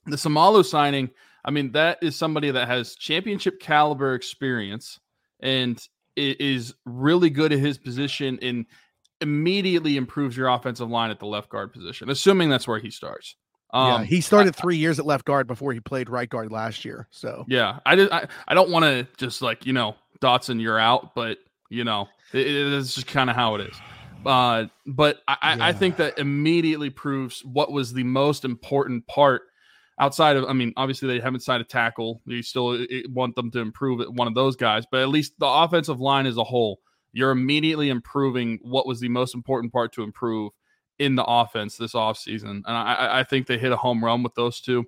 The 0.05 0.15
Samalo 0.15 0.63
signing, 0.63 1.09
I 1.43 1.51
mean, 1.51 1.71
that 1.71 1.99
is 2.01 2.15
somebody 2.15 2.51
that 2.51 2.67
has 2.67 2.95
championship 2.95 3.59
caliber 3.59 4.13
experience 4.13 4.99
and 5.39 5.81
is 6.15 6.73
really 6.85 7.29
good 7.29 7.51
at 7.51 7.59
his 7.59 7.77
position 7.77 8.39
and 8.41 8.65
immediately 9.21 9.97
improves 9.97 10.35
your 10.35 10.47
offensive 10.47 10.89
line 10.89 11.11
at 11.11 11.19
the 11.19 11.25
left 11.25 11.49
guard 11.49 11.73
position, 11.73 12.09
assuming 12.09 12.49
that's 12.49 12.67
where 12.67 12.79
he 12.79 12.89
starts. 12.89 13.35
yeah, 13.73 13.95
Um, 13.95 14.03
he 14.03 14.21
started 14.21 14.55
three 14.55 14.77
years 14.77 14.99
at 14.99 15.05
left 15.05 15.25
guard 15.25 15.47
before 15.47 15.73
he 15.73 15.79
played 15.79 16.09
right 16.09 16.29
guard 16.29 16.51
last 16.51 16.85
year. 16.85 17.07
So 17.11 17.45
yeah, 17.47 17.79
I 17.85 17.95
did. 17.95 18.11
I, 18.11 18.27
I 18.47 18.53
don't 18.53 18.69
want 18.69 18.83
to 18.85 19.07
just 19.17 19.41
like 19.41 19.65
you 19.65 19.73
know, 19.73 19.95
Dotson, 20.21 20.61
you're 20.61 20.79
out, 20.79 21.15
but 21.15 21.39
you 21.69 21.83
know, 21.83 22.07
it, 22.33 22.47
it 22.47 22.73
is 22.73 22.95
just 22.95 23.07
kind 23.07 23.29
of 23.29 23.35
how 23.35 23.55
it 23.55 23.61
is. 23.61 23.75
Uh, 24.25 24.65
but 24.87 25.21
I, 25.27 25.37
I 25.41 25.69
I 25.69 25.73
think 25.73 25.97
that 25.97 26.17
immediately 26.17 26.89
proves 26.89 27.43
what 27.45 27.71
was 27.71 27.93
the 27.93 28.03
most 28.03 28.43
important 28.43 29.05
part 29.07 29.43
outside 29.99 30.35
of. 30.37 30.45
I 30.45 30.53
mean, 30.53 30.73
obviously 30.77 31.07
they 31.07 31.19
haven't 31.19 31.41
signed 31.41 31.61
a 31.61 31.65
tackle. 31.65 32.21
You 32.25 32.41
still 32.41 32.85
want 33.09 33.35
them 33.35 33.51
to 33.51 33.59
improve 33.59 34.05
one 34.15 34.27
of 34.27 34.35
those 34.35 34.55
guys, 34.55 34.85
but 34.91 35.01
at 35.01 35.09
least 35.09 35.33
the 35.39 35.47
offensive 35.47 35.99
line 35.99 36.25
as 36.25 36.37
a 36.37 36.43
whole, 36.43 36.79
you're 37.13 37.31
immediately 37.31 37.89
improving 37.89 38.59
what 38.61 38.87
was 38.87 38.99
the 38.99 39.09
most 39.09 39.35
important 39.35 39.71
part 39.71 39.93
to 39.93 40.03
improve 40.03 40.51
in 40.99 41.15
the 41.15 41.23
offense 41.25 41.77
this 41.77 41.93
offseason. 41.93 42.49
And 42.49 42.63
I, 42.67 42.93
I- 42.93 43.19
I 43.19 43.23
think 43.23 43.47
they 43.47 43.57
hit 43.57 43.71
a 43.71 43.77
home 43.77 44.03
run 44.03 44.23
with 44.23 44.33
those 44.35 44.61
two. 44.61 44.85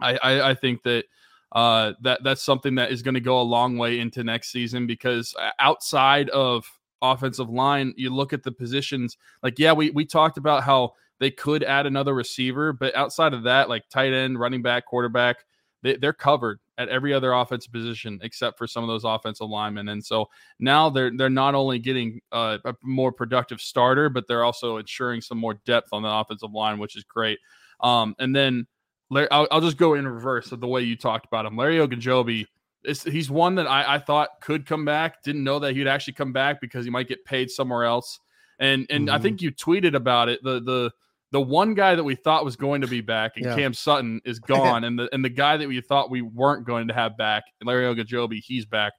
I, 0.00 0.16
I, 0.22 0.50
I 0.50 0.54
think 0.54 0.82
that 0.84 1.04
uh, 1.52 1.92
that 2.02 2.22
that's 2.22 2.42
something 2.42 2.76
that 2.76 2.92
is 2.92 3.02
going 3.02 3.14
to 3.14 3.20
go 3.20 3.40
a 3.40 3.42
long 3.42 3.76
way 3.76 3.98
into 3.98 4.22
next 4.22 4.52
season 4.52 4.86
because 4.86 5.34
uh, 5.38 5.50
outside 5.58 6.30
of 6.30 6.64
offensive 7.02 7.50
line, 7.50 7.92
you 7.96 8.10
look 8.14 8.32
at 8.32 8.42
the 8.42 8.52
positions. 8.52 9.16
Like, 9.42 9.58
yeah, 9.58 9.72
we 9.72 9.90
we 9.90 10.04
talked 10.04 10.38
about 10.38 10.62
how 10.62 10.92
they 11.20 11.30
could 11.30 11.62
add 11.62 11.86
another 11.86 12.14
receiver, 12.14 12.72
but 12.72 12.94
outside 12.96 13.34
of 13.34 13.44
that, 13.44 13.68
like 13.68 13.88
tight 13.88 14.12
end, 14.12 14.40
running 14.40 14.62
back, 14.62 14.86
quarterback, 14.86 15.44
they, 15.82 15.96
they're 15.96 16.12
covered 16.12 16.58
at 16.78 16.88
every 16.88 17.12
other 17.14 17.32
offensive 17.32 17.72
position 17.72 18.18
except 18.22 18.58
for 18.58 18.66
some 18.66 18.82
of 18.82 18.88
those 18.88 19.04
offensive 19.04 19.48
linemen. 19.48 19.90
And 19.90 20.04
so 20.04 20.28
now 20.58 20.90
they're 20.90 21.12
they're 21.16 21.30
not 21.30 21.54
only 21.54 21.78
getting 21.78 22.20
uh, 22.32 22.58
a 22.64 22.74
more 22.82 23.12
productive 23.12 23.60
starter, 23.60 24.08
but 24.08 24.26
they're 24.26 24.44
also 24.44 24.78
ensuring 24.78 25.20
some 25.20 25.38
more 25.38 25.54
depth 25.66 25.90
on 25.92 26.02
the 26.02 26.08
offensive 26.08 26.52
line, 26.52 26.78
which 26.78 26.96
is 26.96 27.04
great. 27.04 27.38
Um, 27.80 28.14
and 28.18 28.34
then 28.34 28.66
I'll, 29.12 29.48
I'll 29.50 29.60
just 29.60 29.76
go 29.76 29.94
in 29.94 30.06
reverse 30.08 30.52
of 30.52 30.60
the 30.60 30.68
way 30.68 30.82
you 30.82 30.96
talked 30.96 31.26
about 31.26 31.44
him. 31.46 31.56
Larry 31.56 31.78
Ogunjobi, 31.78 32.46
is, 32.84 33.02
he's 33.02 33.30
one 33.30 33.54
that 33.56 33.66
I, 33.66 33.96
I 33.96 33.98
thought 33.98 34.40
could 34.40 34.64
come 34.64 34.84
back. 34.84 35.22
Didn't 35.22 35.44
know 35.44 35.58
that 35.58 35.74
he'd 35.74 35.86
actually 35.88 36.14
come 36.14 36.32
back 36.32 36.60
because 36.60 36.84
he 36.84 36.90
might 36.90 37.08
get 37.08 37.24
paid 37.24 37.50
somewhere 37.50 37.84
else. 37.84 38.20
And 38.58 38.86
and 38.90 39.10
I 39.10 39.18
Mhm. 39.18 39.22
think 39.22 39.42
you 39.42 39.52
tweeted 39.52 39.94
about 39.94 40.28
it. 40.28 40.42
The 40.42 40.60
the 40.60 40.92
the 41.32 41.40
one 41.40 41.74
guy 41.74 41.94
that 41.94 42.04
we 42.04 42.14
thought 42.14 42.44
was 42.44 42.56
going 42.56 42.80
to 42.80 42.86
be 42.86 43.00
back 43.00 43.32
and 43.36 43.44
Yeah. 43.44 43.54
Cam 43.56 43.74
Sutton 43.74 44.20
is 44.24 44.38
gone, 44.40 44.84
and 44.84 44.98
the 44.98 45.08
and 45.12 45.24
the 45.24 45.28
guy 45.30 45.56
that 45.56 45.68
we 45.68 45.80
thought 45.80 46.10
we 46.10 46.22
weren't 46.22 46.66
going 46.66 46.88
to 46.88 46.94
have 46.94 47.16
back, 47.16 47.44
Larry 47.64 47.84
Ogunjobi, 47.94 48.40
he's 48.42 48.66
back. 48.66 48.92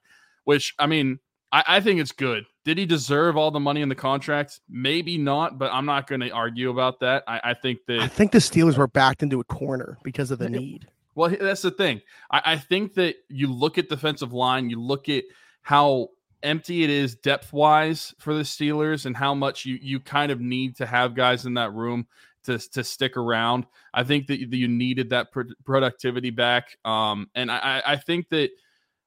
Which 0.44 0.74
I 0.78 0.86
mean, 0.86 1.18
I, 1.52 1.64
I 1.66 1.80
think 1.80 2.00
it's 2.00 2.12
good. 2.12 2.44
Did 2.64 2.78
he 2.78 2.86
deserve 2.86 3.36
all 3.36 3.50
the 3.50 3.60
money 3.60 3.80
in 3.82 3.88
the 3.88 3.94
contract? 3.94 4.60
Maybe 4.68 5.18
not, 5.18 5.58
but 5.58 5.72
I'm 5.72 5.84
not 5.86 6.06
going 6.06 6.20
to 6.20 6.30
argue 6.30 6.70
about 6.70 7.00
that. 7.00 7.24
I, 7.26 7.40
I 7.44 7.54
think 7.54 7.80
that 7.86 8.00
I 8.00 8.08
think 8.08 8.32
the 8.32 8.38
Steelers 8.38 8.76
were 8.76 8.88
backed 8.88 9.22
into 9.22 9.40
a 9.40 9.44
corner 9.44 9.98
because 10.02 10.30
of 10.30 10.38
the 10.38 10.48
need. 10.48 10.88
Well, 11.14 11.34
that's 11.38 11.62
the 11.62 11.70
thing. 11.70 12.00
I, 12.30 12.42
I 12.44 12.56
think 12.56 12.94
that 12.94 13.16
you 13.28 13.52
look 13.52 13.76
at 13.78 13.88
defensive 13.88 14.32
line, 14.32 14.70
you 14.70 14.80
look 14.80 15.08
at 15.08 15.24
how 15.60 16.08
empty 16.42 16.82
it 16.84 16.90
is 16.90 17.14
depth 17.16 17.52
wise 17.52 18.14
for 18.18 18.34
the 18.34 18.42
Steelers, 18.42 19.06
and 19.06 19.16
how 19.16 19.34
much 19.34 19.64
you 19.64 19.78
you 19.80 20.00
kind 20.00 20.32
of 20.32 20.40
need 20.40 20.76
to 20.76 20.86
have 20.86 21.14
guys 21.14 21.46
in 21.46 21.54
that 21.54 21.72
room 21.72 22.06
to 22.44 22.58
to 22.58 22.82
stick 22.84 23.16
around. 23.16 23.66
I 23.94 24.02
think 24.04 24.26
that 24.26 24.40
you- 24.40 24.68
needed 24.68 25.10
that 25.10 25.32
pro- 25.32 25.44
productivity 25.64 26.30
back, 26.30 26.76
um, 26.84 27.30
and 27.34 27.50
I 27.50 27.58
I- 27.58 27.92
I 27.92 27.96
think 27.96 28.28
that 28.30 28.50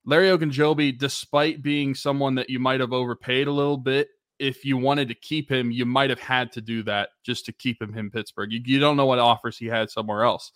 Larry 0.06 0.28
Ogunjobi, 0.28 0.98
despite 0.98 1.62
being 1.64 1.96
someone 1.96 2.36
that 2.36 2.50
you 2.50 2.60
might 2.60 2.80
have 2.80 2.94
overpaid 2.94 3.48
a 3.48 3.52
little 3.52 3.78
bit. 3.78 4.10
If 4.38 4.66
you 4.66 4.76
wanted 4.78 5.08
to 5.08 5.16
keep 5.16 5.50
him, 5.50 5.72
you 5.72 5.86
might 5.86 6.10
have 6.10 6.20
had 6.20 6.52
to 6.52 6.62
do 6.62 6.84
that 6.84 7.10
just 7.24 7.46
to 7.46 7.54
keep 7.54 7.82
him 7.82 7.98
in 7.98 8.12
Pittsburgh. 8.12 8.52
You, 8.52 8.62
you 8.66 8.80
don't 8.80 8.98
know 8.98 9.06
what 9.06 9.18
offers 9.18 9.58
he 9.58 9.66
had 9.68 9.90
somewhere 9.90 10.24
else. 10.24 10.52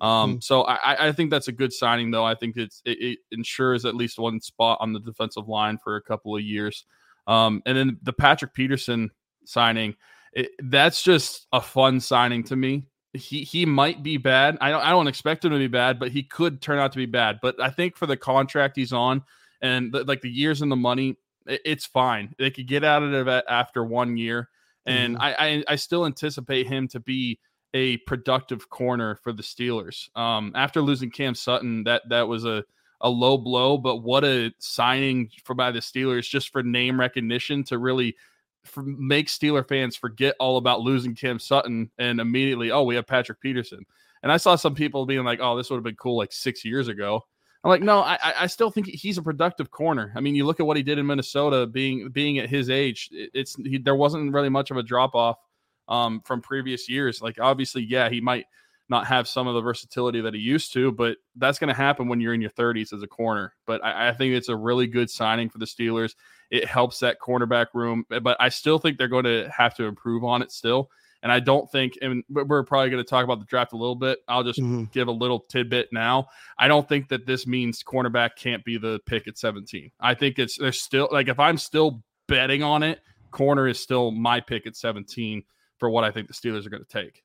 Um, 0.00 0.40
so 0.40 0.62
I, 0.62 1.08
I- 1.08 1.12
think 1.12 1.30
that's 1.30 1.48
a 1.48 1.52
good 1.52 1.72
signing, 1.72 2.10
though. 2.10 2.24
I 2.24 2.34
think 2.34 2.56
it's 2.56 2.82
it, 2.84 2.98
it 3.00 3.18
ensures 3.32 3.84
at 3.84 3.94
least 3.94 4.18
one 4.18 4.40
spot 4.40 4.78
on 4.80 4.92
the 4.92 5.00
defensive 5.00 5.48
line 5.48 5.78
for 5.82 5.96
a 5.96 6.02
couple 6.02 6.36
of 6.36 6.42
years. 6.42 6.84
Um, 7.26 7.62
and 7.66 7.76
then 7.76 7.98
the 8.02 8.12
Patrick 8.12 8.54
Peterson 8.54 9.10
signing, 9.44 9.96
it, 10.32 10.50
that's 10.62 11.02
just 11.02 11.46
a 11.52 11.60
fun 11.60 12.00
signing 12.00 12.44
to 12.44 12.56
me. 12.56 12.84
He 13.14 13.42
he 13.42 13.66
might 13.66 14.02
be 14.02 14.18
bad. 14.18 14.58
I 14.60 14.70
don't 14.70 14.82
I 14.82 14.90
don't 14.90 15.08
expect 15.08 15.44
him 15.44 15.50
to 15.52 15.58
be 15.58 15.66
bad, 15.66 15.98
but 15.98 16.10
he 16.12 16.22
could 16.22 16.60
turn 16.62 16.78
out 16.78 16.92
to 16.92 16.98
be 16.98 17.06
bad. 17.06 17.38
But 17.42 17.60
I 17.60 17.70
think 17.70 17.96
for 17.96 18.06
the 18.06 18.16
contract 18.16 18.76
he's 18.76 18.92
on 18.92 19.22
and 19.60 19.92
the, 19.92 20.04
like 20.04 20.20
the 20.20 20.30
years 20.30 20.62
and 20.62 20.70
the 20.70 20.76
money, 20.76 21.16
it, 21.46 21.60
it's 21.64 21.86
fine. 21.86 22.34
They 22.38 22.50
could 22.50 22.68
get 22.68 22.84
out 22.84 23.02
of 23.02 23.12
it 23.28 23.44
after 23.48 23.82
one 23.82 24.16
year, 24.16 24.48
and 24.86 25.16
I, 25.18 25.34
I 25.38 25.64
I 25.68 25.76
still 25.76 26.06
anticipate 26.06 26.66
him 26.68 26.86
to 26.88 27.00
be 27.00 27.40
a 27.74 27.98
productive 27.98 28.68
corner 28.70 29.16
for 29.16 29.32
the 29.32 29.42
Steelers. 29.42 30.14
Um, 30.16 30.52
after 30.54 30.80
losing 30.80 31.10
Cam 31.10 31.34
Sutton, 31.34 31.84
that 31.84 32.08
that 32.08 32.26
was 32.26 32.44
a 32.44 32.64
a 33.00 33.08
low 33.08 33.38
blow, 33.38 33.78
but 33.78 33.98
what 33.98 34.24
a 34.24 34.52
signing 34.58 35.30
for 35.44 35.54
by 35.54 35.70
the 35.70 35.78
Steelers 35.78 36.28
just 36.28 36.50
for 36.50 36.62
name 36.62 36.98
recognition 36.98 37.62
to 37.64 37.78
really 37.78 38.16
for, 38.64 38.82
make 38.82 39.28
Steeler 39.28 39.66
fans 39.66 39.96
forget 39.96 40.34
all 40.40 40.56
about 40.56 40.80
losing 40.80 41.14
Cam 41.14 41.38
Sutton 41.38 41.90
and 41.98 42.20
immediately, 42.20 42.70
oh, 42.70 42.82
we 42.82 42.96
have 42.96 43.06
Patrick 43.06 43.40
Peterson. 43.40 43.84
And 44.22 44.32
I 44.32 44.36
saw 44.36 44.56
some 44.56 44.74
people 44.74 45.06
being 45.06 45.24
like, 45.24 45.38
oh, 45.40 45.56
this 45.56 45.70
would 45.70 45.76
have 45.76 45.84
been 45.84 45.94
cool 45.94 46.16
like 46.16 46.32
six 46.32 46.64
years 46.64 46.88
ago. 46.88 47.24
I'm 47.62 47.70
like, 47.70 47.82
no, 47.82 48.00
I, 48.00 48.18
I- 48.22 48.46
still 48.46 48.70
think 48.70 48.86
he's 48.88 49.18
a 49.18 49.22
productive 49.22 49.70
corner. 49.70 50.12
I 50.16 50.20
mean, 50.20 50.34
you 50.34 50.44
look 50.44 50.60
at 50.60 50.66
what 50.66 50.76
he 50.76 50.82
did 50.82 50.98
in 50.98 51.06
Minnesota, 51.06 51.66
being 51.66 52.08
being 52.10 52.38
at 52.38 52.48
his 52.48 52.70
age, 52.70 53.10
it- 53.12 53.30
it's 53.34 53.56
he, 53.56 53.78
there 53.78 53.96
wasn't 53.96 54.32
really 54.32 54.48
much 54.48 54.70
of 54.70 54.76
a 54.76 54.82
drop 54.82 55.14
off 55.14 55.38
um, 55.88 56.20
from 56.24 56.40
previous 56.40 56.88
years. 56.88 57.20
Like, 57.22 57.38
obviously, 57.40 57.82
yeah, 57.82 58.08
he 58.08 58.20
might 58.20 58.46
not 58.90 59.06
have 59.06 59.28
some 59.28 59.46
of 59.46 59.54
the 59.54 59.60
versatility 59.60 60.20
that 60.22 60.32
he 60.32 60.40
used 60.40 60.72
to, 60.72 60.90
but 60.92 61.18
that's 61.36 61.58
going 61.58 61.68
to 61.68 61.74
happen 61.74 62.08
when 62.08 62.20
you're 62.20 62.32
in 62.32 62.40
your 62.40 62.50
30s 62.50 62.92
as 62.94 63.02
a 63.02 63.06
corner. 63.06 63.52
But 63.66 63.84
I, 63.84 64.08
I 64.08 64.12
think 64.14 64.32
it's 64.34 64.48
a 64.48 64.56
really 64.56 64.86
good 64.86 65.10
signing 65.10 65.50
for 65.50 65.58
the 65.58 65.66
Steelers. 65.66 66.14
It 66.50 66.64
helps 66.66 67.00
that 67.00 67.18
cornerback 67.20 67.66
room, 67.74 68.04
but 68.08 68.36
I 68.40 68.48
still 68.48 68.78
think 68.78 68.96
they're 68.96 69.08
going 69.08 69.24
to 69.24 69.50
have 69.54 69.74
to 69.74 69.84
improve 69.84 70.24
on 70.24 70.40
it 70.40 70.50
still. 70.50 70.90
And 71.22 71.30
I 71.32 71.40
don't 71.40 71.70
think, 71.70 71.98
and 72.00 72.22
we're 72.30 72.62
probably 72.62 72.90
going 72.90 73.02
to 73.04 73.08
talk 73.08 73.24
about 73.24 73.40
the 73.40 73.44
draft 73.44 73.72
a 73.72 73.76
little 73.76 73.96
bit. 73.96 74.20
I'll 74.28 74.44
just 74.44 74.60
Mhm. 74.60 74.90
give 74.92 75.08
a 75.08 75.12
little 75.12 75.40
tidbit 75.40 75.88
now. 75.92 76.28
I 76.56 76.68
don't 76.68 76.88
think 76.88 77.08
that 77.08 77.26
this 77.26 77.46
means 77.46 77.82
cornerback 77.82 78.36
can't 78.36 78.64
be 78.64 78.78
the 78.78 79.00
pick 79.04 79.26
at 79.26 79.36
17. 79.36 79.90
I 80.00 80.14
think 80.14 80.38
it's 80.38 80.56
there's 80.56 80.80
still 80.80 81.08
like 81.10 81.28
if 81.28 81.40
I'm 81.40 81.58
still 81.58 82.04
betting 82.28 82.62
on 82.62 82.84
it, 82.84 83.00
corner 83.32 83.66
is 83.66 83.80
still 83.80 84.12
my 84.12 84.40
pick 84.40 84.66
at 84.66 84.76
17 84.76 85.42
for 85.78 85.90
what 85.90 86.04
I 86.04 86.10
think 86.10 86.28
the 86.28 86.34
Steelers 86.34 86.66
are 86.66 86.70
going 86.70 86.84
to 86.84 86.88
take. 86.88 87.22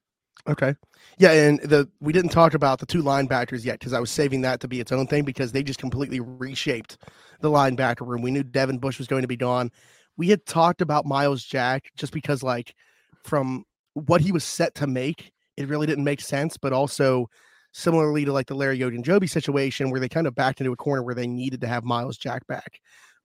Okay. 0.47 0.75
Yeah, 1.17 1.31
and 1.31 1.59
the 1.61 1.87
we 2.01 2.11
didn't 2.11 2.31
talk 2.31 2.53
about 2.53 2.79
the 2.79 2.85
two 2.85 3.01
linebackers 3.01 3.63
yet 3.63 3.79
because 3.79 3.93
I 3.93 3.99
was 3.99 4.11
saving 4.11 4.41
that 4.41 4.59
to 4.61 4.67
be 4.67 4.79
its 4.79 4.91
own 4.91 5.07
thing 5.07 5.23
because 5.23 5.51
they 5.51 5.63
just 5.63 5.79
completely 5.79 6.19
reshaped 6.19 6.97
the 7.39 7.49
linebacker 7.49 8.05
room. 8.05 8.21
We 8.21 8.31
knew 8.31 8.43
Devin 8.43 8.79
Bush 8.79 8.97
was 8.97 9.07
going 9.07 9.21
to 9.21 9.27
be 9.27 9.37
gone. 9.37 9.71
We 10.17 10.29
had 10.29 10.45
talked 10.45 10.81
about 10.81 11.05
Myles 11.05 11.43
Jack 11.43 11.85
just 11.97 12.13
because, 12.13 12.43
like, 12.43 12.75
from 13.23 13.63
what 13.93 14.21
he 14.21 14.31
was 14.31 14.43
set 14.43 14.75
to 14.75 14.87
make, 14.87 15.31
it 15.55 15.67
really 15.67 15.87
didn't 15.87 16.03
make 16.03 16.19
sense. 16.19 16.57
But 16.57 16.73
also, 16.73 17.27
similarly 17.71 18.25
to 18.25 18.33
like 18.33 18.47
the 18.47 18.55
Larry 18.55 18.79
Ogunjobi 18.79 19.29
situation, 19.29 19.91
where 19.91 19.99
they 19.99 20.09
kind 20.09 20.27
of 20.27 20.35
backed 20.35 20.59
into 20.59 20.73
a 20.73 20.77
corner 20.77 21.03
where 21.03 21.15
they 21.15 21.27
needed 21.27 21.61
to 21.61 21.67
have 21.67 21.83
Myles 21.83 22.17
Jack 22.17 22.45
back. 22.47 22.79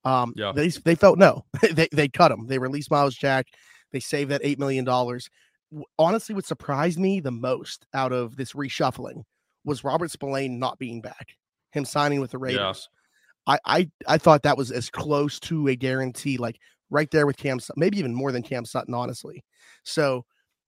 Um, 0.05 0.33
Yeah. 0.37 0.53
they 0.55 0.69
they 0.69 0.95
felt 0.95 1.17
no, 1.17 1.45
they 1.73 1.87
they 1.91 2.07
cut 2.07 2.31
him. 2.31 2.47
They 2.47 2.59
released 2.59 2.91
Myles 2.91 3.15
Jack. 3.15 3.47
They 3.91 3.99
saved 3.99 4.31
that 4.31 4.41
eight 4.43 4.59
million 4.59 4.85
dollars 4.85 5.29
honestly 5.97 6.35
what 6.35 6.45
surprised 6.45 6.99
me 6.99 7.19
the 7.19 7.31
most 7.31 7.85
out 7.93 8.11
of 8.11 8.35
this 8.35 8.53
reshuffling 8.53 9.23
was 9.65 9.83
Robert 9.83 10.11
Spillane 10.11 10.59
not 10.59 10.79
being 10.79 11.01
back, 11.01 11.35
him 11.71 11.85
signing 11.85 12.19
with 12.19 12.31
the 12.31 12.37
Raiders. 12.37 12.89
I, 13.47 13.59
I 13.65 13.91
I 14.07 14.17
thought 14.17 14.43
that 14.43 14.57
was 14.57 14.71
as 14.71 14.89
close 14.89 15.39
to 15.41 15.67
a 15.67 15.75
guarantee, 15.75 16.37
like 16.37 16.57
right 16.89 17.09
there 17.11 17.27
with 17.27 17.37
Cam, 17.37 17.59
maybe 17.75 17.99
even 17.99 18.13
more 18.13 18.31
than 18.31 18.43
Cam 18.43 18.65
Sutton, 18.65 18.93
honestly. 18.93 19.43
So 19.83 20.25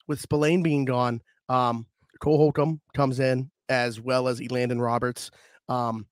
with 0.07 0.19
Spillane 0.21 0.63
being 0.63 0.85
gone, 0.85 1.21
um, 1.49 1.85
Cole 2.19 2.37
Holcomb 2.37 2.81
comes 2.93 3.19
in 3.19 3.49
as 3.69 3.99
well 3.99 4.27
as 4.27 4.39
Elandon 4.39 4.81
Roberts. 4.81 5.31
Um, 5.69 6.05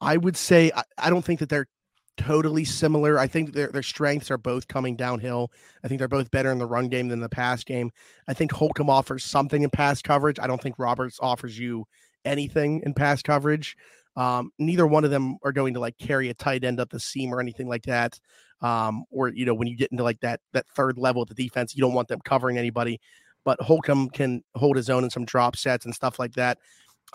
I 0.00 0.16
would 0.16 0.36
say 0.36 0.70
I, 0.74 0.82
I 0.98 1.10
don't 1.10 1.24
think 1.24 1.40
that 1.40 1.48
they're 1.48 1.68
totally 2.16 2.64
similar. 2.64 3.18
I 3.18 3.26
think 3.26 3.52
their 3.52 3.68
their 3.68 3.82
strengths 3.82 4.30
are 4.30 4.38
both 4.38 4.68
coming 4.68 4.96
downhill. 4.96 5.50
I 5.84 5.88
think 5.88 5.98
they're 5.98 6.08
both 6.08 6.30
better 6.30 6.50
in 6.50 6.58
the 6.58 6.66
run 6.66 6.88
game 6.88 7.08
than 7.08 7.20
the 7.20 7.28
pass 7.28 7.64
game. 7.64 7.90
I 8.28 8.34
think 8.34 8.52
Holcomb 8.52 8.90
offers 8.90 9.24
something 9.24 9.62
in 9.62 9.70
pass 9.70 10.02
coverage. 10.02 10.38
I 10.38 10.46
don't 10.46 10.60
think 10.60 10.78
Roberts 10.78 11.18
offers 11.20 11.58
you 11.58 11.86
anything 12.24 12.82
in 12.84 12.94
pass 12.94 13.22
coverage. 13.22 13.76
Um, 14.16 14.50
neither 14.58 14.86
one 14.86 15.04
of 15.04 15.10
them 15.10 15.38
are 15.42 15.52
going 15.52 15.74
to 15.74 15.80
like 15.80 15.96
carry 15.98 16.28
a 16.28 16.34
tight 16.34 16.64
end 16.64 16.80
up 16.80 16.90
the 16.90 17.00
seam 17.00 17.34
or 17.34 17.40
anything 17.40 17.68
like 17.68 17.84
that. 17.84 18.18
Um, 18.60 19.04
or 19.10 19.28
you 19.28 19.44
know, 19.44 19.54
when 19.54 19.68
you 19.68 19.76
get 19.76 19.90
into 19.90 20.04
like 20.04 20.20
that 20.20 20.40
that 20.52 20.66
third 20.76 20.98
level 20.98 21.22
of 21.22 21.28
the 21.28 21.34
defense, 21.34 21.74
you 21.74 21.80
don't 21.80 21.94
want 21.94 22.08
them 22.08 22.20
covering 22.24 22.58
anybody. 22.58 23.00
But 23.44 23.60
Holcomb 23.60 24.08
can 24.10 24.44
hold 24.54 24.76
his 24.76 24.88
own 24.88 25.02
in 25.02 25.10
some 25.10 25.24
drop 25.24 25.56
sets 25.56 25.84
and 25.84 25.94
stuff 25.94 26.18
like 26.18 26.34
that. 26.34 26.58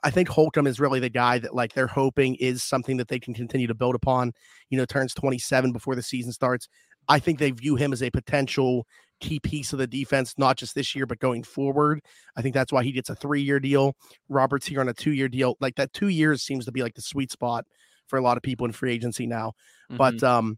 I 0.03 0.11
think 0.11 0.29
Holcomb 0.29 0.67
is 0.67 0.79
really 0.79 0.99
the 0.99 1.09
guy 1.09 1.39
that 1.39 1.55
like 1.55 1.73
they're 1.73 1.87
hoping 1.87 2.35
is 2.35 2.63
something 2.63 2.97
that 2.97 3.07
they 3.07 3.19
can 3.19 3.33
continue 3.33 3.67
to 3.67 3.73
build 3.73 3.95
upon. 3.95 4.33
You 4.69 4.77
know, 4.77 4.85
turns 4.85 5.13
27 5.13 5.71
before 5.71 5.95
the 5.95 6.03
season 6.03 6.31
starts. 6.31 6.67
I 7.09 7.19
think 7.19 7.39
they 7.39 7.51
view 7.51 7.75
him 7.75 7.93
as 7.93 8.03
a 8.03 8.11
potential 8.11 8.85
key 9.19 9.39
piece 9.39 9.73
of 9.73 9.79
the 9.79 9.87
defense, 9.87 10.35
not 10.37 10.57
just 10.57 10.75
this 10.75 10.95
year, 10.95 11.05
but 11.05 11.19
going 11.19 11.41
forward. 11.41 12.01
I 12.35 12.41
think 12.41 12.53
that's 12.53 12.71
why 12.71 12.83
he 12.83 12.91
gets 12.91 13.09
a 13.09 13.15
three 13.15 13.41
year 13.41 13.59
deal. 13.59 13.95
Roberts 14.29 14.67
here 14.67 14.81
on 14.81 14.89
a 14.89 14.93
two 14.93 15.13
year 15.13 15.27
deal. 15.27 15.57
Like 15.59 15.75
that 15.75 15.93
two 15.93 16.09
years 16.09 16.43
seems 16.43 16.65
to 16.65 16.71
be 16.71 16.83
like 16.83 16.93
the 16.93 17.01
sweet 17.01 17.31
spot 17.31 17.65
for 18.07 18.17
a 18.17 18.21
lot 18.21 18.37
of 18.37 18.43
people 18.43 18.65
in 18.65 18.71
free 18.71 18.93
agency 18.93 19.25
now. 19.25 19.53
But 19.97 20.21
um, 20.23 20.57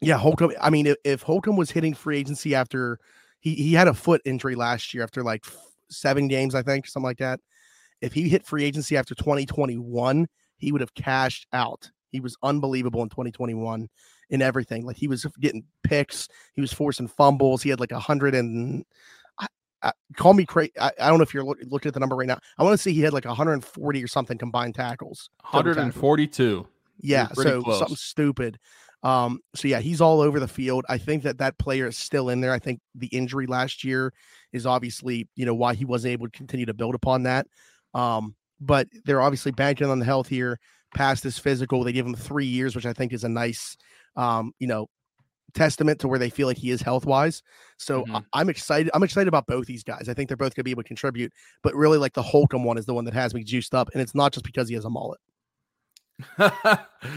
yeah, 0.00 0.16
Holcomb. 0.16 0.52
I 0.60 0.70
mean, 0.70 0.86
if, 0.86 0.96
if 1.04 1.22
Holcomb 1.22 1.56
was 1.56 1.70
hitting 1.70 1.94
free 1.94 2.18
agency 2.18 2.54
after 2.54 2.98
he, 3.40 3.54
he 3.54 3.74
had 3.74 3.88
a 3.88 3.94
foot 3.94 4.20
injury 4.24 4.54
last 4.54 4.92
year 4.92 5.02
after 5.02 5.22
like 5.22 5.44
seven 5.90 6.28
games, 6.28 6.54
I 6.54 6.62
think, 6.62 6.86
something 6.86 7.06
like 7.06 7.18
that. 7.18 7.40
If 8.00 8.12
he 8.12 8.28
hit 8.28 8.46
free 8.46 8.64
agency 8.64 8.96
after 8.96 9.14
2021, 9.14 10.28
he 10.56 10.72
would 10.72 10.80
have 10.80 10.94
cashed 10.94 11.46
out. 11.52 11.90
He 12.10 12.20
was 12.20 12.36
unbelievable 12.42 13.02
in 13.02 13.08
2021 13.08 13.88
in 14.30 14.42
everything. 14.42 14.84
Like 14.84 14.96
he 14.96 15.08
was 15.08 15.26
getting 15.40 15.64
picks, 15.82 16.28
he 16.54 16.60
was 16.60 16.72
forcing 16.72 17.08
fumbles. 17.08 17.62
He 17.62 17.70
had 17.70 17.80
like 17.80 17.92
a 17.92 18.00
hundred 18.00 18.34
and 18.34 18.84
I, 19.38 19.46
I, 19.82 19.92
call 20.16 20.34
me 20.34 20.46
crazy. 20.46 20.72
I, 20.80 20.92
I 21.00 21.08
don't 21.08 21.18
know 21.18 21.22
if 21.22 21.34
you're 21.34 21.44
look, 21.44 21.58
looking 21.66 21.88
at 21.88 21.94
the 21.94 22.00
number 22.00 22.16
right 22.16 22.28
now. 22.28 22.38
I 22.58 22.64
want 22.64 22.74
to 22.74 22.82
see 22.82 22.92
he 22.92 23.00
had 23.00 23.12
like 23.12 23.24
140 23.24 24.02
or 24.02 24.06
something 24.06 24.38
combined 24.38 24.74
tackles. 24.74 25.30
total 25.44 25.74
tackles. 25.74 25.94
142. 25.94 26.66
Yeah, 27.00 27.28
so 27.32 27.62
close. 27.62 27.78
something 27.78 27.96
stupid. 27.96 28.58
Um, 29.02 29.40
so 29.54 29.68
yeah, 29.68 29.78
he's 29.78 30.00
all 30.00 30.20
over 30.20 30.40
the 30.40 30.48
field. 30.48 30.84
I 30.88 30.98
think 30.98 31.22
that 31.22 31.38
that 31.38 31.56
player 31.58 31.86
is 31.86 31.96
still 31.96 32.30
in 32.30 32.40
there. 32.40 32.52
I 32.52 32.58
think 32.58 32.80
the 32.94 33.06
injury 33.08 33.46
last 33.46 33.84
year 33.84 34.12
is 34.52 34.66
obviously 34.66 35.28
you 35.36 35.46
know 35.46 35.54
why 35.54 35.74
he 35.74 35.84
wasn't 35.84 36.12
able 36.12 36.26
to 36.26 36.36
continue 36.36 36.66
to 36.66 36.74
build 36.74 36.96
upon 36.96 37.22
that. 37.24 37.46
Um, 37.94 38.34
but 38.60 38.88
they're 39.04 39.20
obviously 39.20 39.52
banking 39.52 39.88
on 39.88 39.98
the 39.98 40.04
health 40.04 40.28
here 40.28 40.58
past 40.94 41.22
this 41.22 41.38
physical. 41.38 41.84
They 41.84 41.92
give 41.92 42.06
him 42.06 42.14
three 42.14 42.46
years, 42.46 42.74
which 42.74 42.86
I 42.86 42.92
think 42.92 43.12
is 43.12 43.24
a 43.24 43.28
nice, 43.28 43.76
um, 44.16 44.52
you 44.58 44.66
know, 44.66 44.88
testament 45.54 46.00
to 46.00 46.08
where 46.08 46.18
they 46.18 46.30
feel 46.30 46.46
like 46.46 46.58
he 46.58 46.70
is 46.70 46.82
health 46.82 47.06
wise. 47.06 47.42
So 47.78 48.04
Mhm. 48.04 48.16
I, 48.32 48.40
I'm 48.40 48.48
excited. 48.50 48.90
I'm 48.94 49.02
excited 49.02 49.28
about 49.28 49.46
both 49.46 49.66
these 49.66 49.82
guys. 49.84 50.08
I 50.08 50.14
think 50.14 50.28
they're 50.28 50.36
both 50.36 50.54
going 50.54 50.62
to 50.62 50.64
be 50.64 50.72
able 50.72 50.82
to 50.82 50.88
contribute. 50.88 51.32
But 51.62 51.74
really, 51.74 51.98
like 51.98 52.12
the 52.14 52.22
Holcomb 52.22 52.64
one 52.64 52.78
is 52.78 52.86
the 52.86 52.94
one 52.94 53.04
that 53.06 53.14
has 53.14 53.32
me 53.34 53.44
juiced 53.44 53.74
up, 53.74 53.88
and 53.92 54.02
it's 54.02 54.14
not 54.14 54.32
just 54.32 54.44
because 54.44 54.68
he 54.68 54.74
has 54.74 54.84
a 54.84 54.90
mullet. 54.90 55.20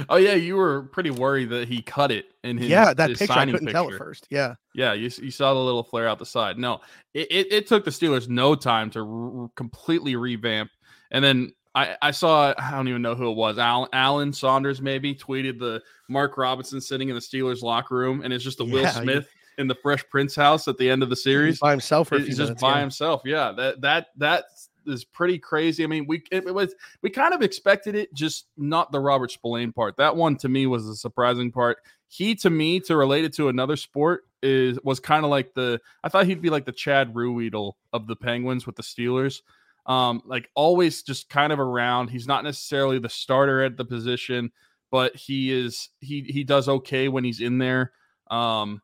Oh 0.10 0.18
yeah, 0.18 0.34
you 0.34 0.56
were 0.56 0.84
pretty 0.84 1.10
worried 1.10 1.50
that 1.50 1.68
he 1.68 1.82
cut 1.82 2.12
it 2.12 2.26
in 2.44 2.58
his 2.58 2.70
yeah 2.70 2.94
that 2.94 3.10
his 3.10 3.20
picture 3.20 3.34
I 3.34 3.46
couldn't 3.46 3.68
tell 3.68 3.92
at 3.92 3.98
first. 3.98 4.28
Yeah, 4.30 4.56
Yeah, 4.74 4.94
you, 4.94 5.10
you 5.22 5.32
saw 5.32 5.54
the 5.54 5.60
little 5.60 5.84
flare 5.84 6.08
out 6.08 6.20
the 6.20 6.26
side. 6.26 6.58
No, 6.58 6.82
it, 7.14 7.28
it, 7.32 7.54
it 7.54 7.68
took 7.68 7.84
the 7.86 7.92
Steelers 7.92 8.28
no 8.30 8.56
time 8.56 8.90
to 8.92 9.00
r- 9.44 9.50
completely 9.56 10.16
revamp. 10.16 10.70
And 11.12 11.24
then 11.24 11.54
I, 11.74 11.96
I 12.02 12.12
saw, 12.12 12.54
I 12.58 12.72
don't 12.72 12.88
even 12.88 13.02
know 13.02 13.16
who 13.16 13.30
it 13.32 13.36
was, 13.36 13.58
Alan, 13.58 13.90
Alan 13.94 14.34
Saunders 14.34 14.82
maybe 14.82 15.16
tweeted 15.16 15.58
the 15.60 15.82
Mark 16.10 16.38
Robinson 16.38 16.80
sitting 16.82 17.10
in 17.10 17.16
the 17.16 17.22
Steelers 17.22 17.62
locker 17.62 17.96
room, 17.96 18.22
and 18.24 18.32
it's 18.34 18.44
just 18.44 18.60
a 18.60 18.64
Will 18.64 18.82
Yeah, 18.82 18.96
you- 18.98 19.04
Smith 19.04 19.30
in 19.58 19.68
the 19.68 19.76
Fresh 19.76 20.04
Prince 20.10 20.36
house 20.36 20.68
at 20.68 20.78
the 20.78 20.90
end 20.90 21.04
of 21.04 21.10
the 21.10 21.16
series. 21.16 21.60
by 21.60 21.72
himself 21.72 22.10
He's 22.10 22.28
just 22.30 22.40
minutes, 22.40 22.62
by 22.62 22.76
yeah. 22.76 22.80
himself. 22.82 23.22
Yeah, 23.26 23.52
that 23.58 23.82
that 23.82 24.08
that 24.18 24.46
is 24.88 25.04
pretty 25.04 25.38
crazy. 25.38 25.84
I 25.84 25.88
mean, 25.88 26.06
we 26.08 26.24
it, 26.32 26.46
it 26.48 26.54
was 26.54 26.74
we 27.02 27.10
kind 27.10 27.34
of 27.34 27.42
expected 27.42 27.96
it, 27.96 28.14
just 28.14 28.48
not 28.58 28.92
the 28.92 29.00
Robert 29.00 29.32
Spillane 29.32 29.74
part. 29.74 29.98
That 29.98 30.16
one 30.16 30.36
to 30.38 30.50
me 30.50 30.68
was 30.68 30.86
the 30.86 30.96
surprising 30.96 31.52
part. 31.52 31.78
He 32.08 32.36
to 32.36 32.50
me 32.50 32.80
to 32.82 32.98
relate 32.98 33.26
it 33.26 33.34
to 33.36 33.50
another 33.50 33.76
sport 33.76 34.26
is 34.44 34.80
was 34.84 35.00
kind 35.00 35.24
of 35.24 35.32
like 35.32 35.54
the 35.54 35.80
I 36.04 36.10
thought 36.10 36.26
he'd 36.26 36.42
be 36.42 36.50
like 36.50 36.66
the 36.66 36.72
Chad 36.72 37.14
Ruhwedel 37.14 37.74
of 37.94 38.08
the 38.08 38.16
Penguins 38.16 38.66
with 38.66 38.76
the 38.76 38.84
Steelers. 38.84 39.42
Um, 39.86 40.22
like 40.26 40.50
always 40.56 41.02
just 41.02 41.30
kind 41.30 41.52
of 41.52 41.60
around. 41.60 42.10
He's 42.10 42.28
not 42.28 42.44
necessarily 42.44 43.00
the 43.00 43.10
starter 43.10 43.64
at 43.64 43.78
the 43.78 43.86
position, 43.86 44.52
but 44.92 45.16
he 45.16 45.52
is 45.52 45.90
he 46.00 46.22
he 46.22 46.44
does 46.44 46.70
okay 46.70 47.08
when 47.08 47.24
he's 47.24 47.42
in 47.42 47.58
there. 47.58 47.92
Um, 48.30 48.82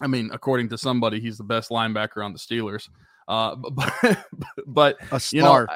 I 0.00 0.06
mean, 0.06 0.30
according 0.32 0.68
to 0.70 0.78
somebody, 0.78 1.20
he's 1.20 1.38
the 1.38 1.44
best 1.44 1.70
linebacker 1.70 2.24
on 2.24 2.32
the 2.32 2.38
Steelers. 2.38 2.88
Uh, 3.32 3.56
but 3.72 4.26
but, 4.66 4.96
a 5.10 5.20
you 5.30 5.42
know. 5.42 5.66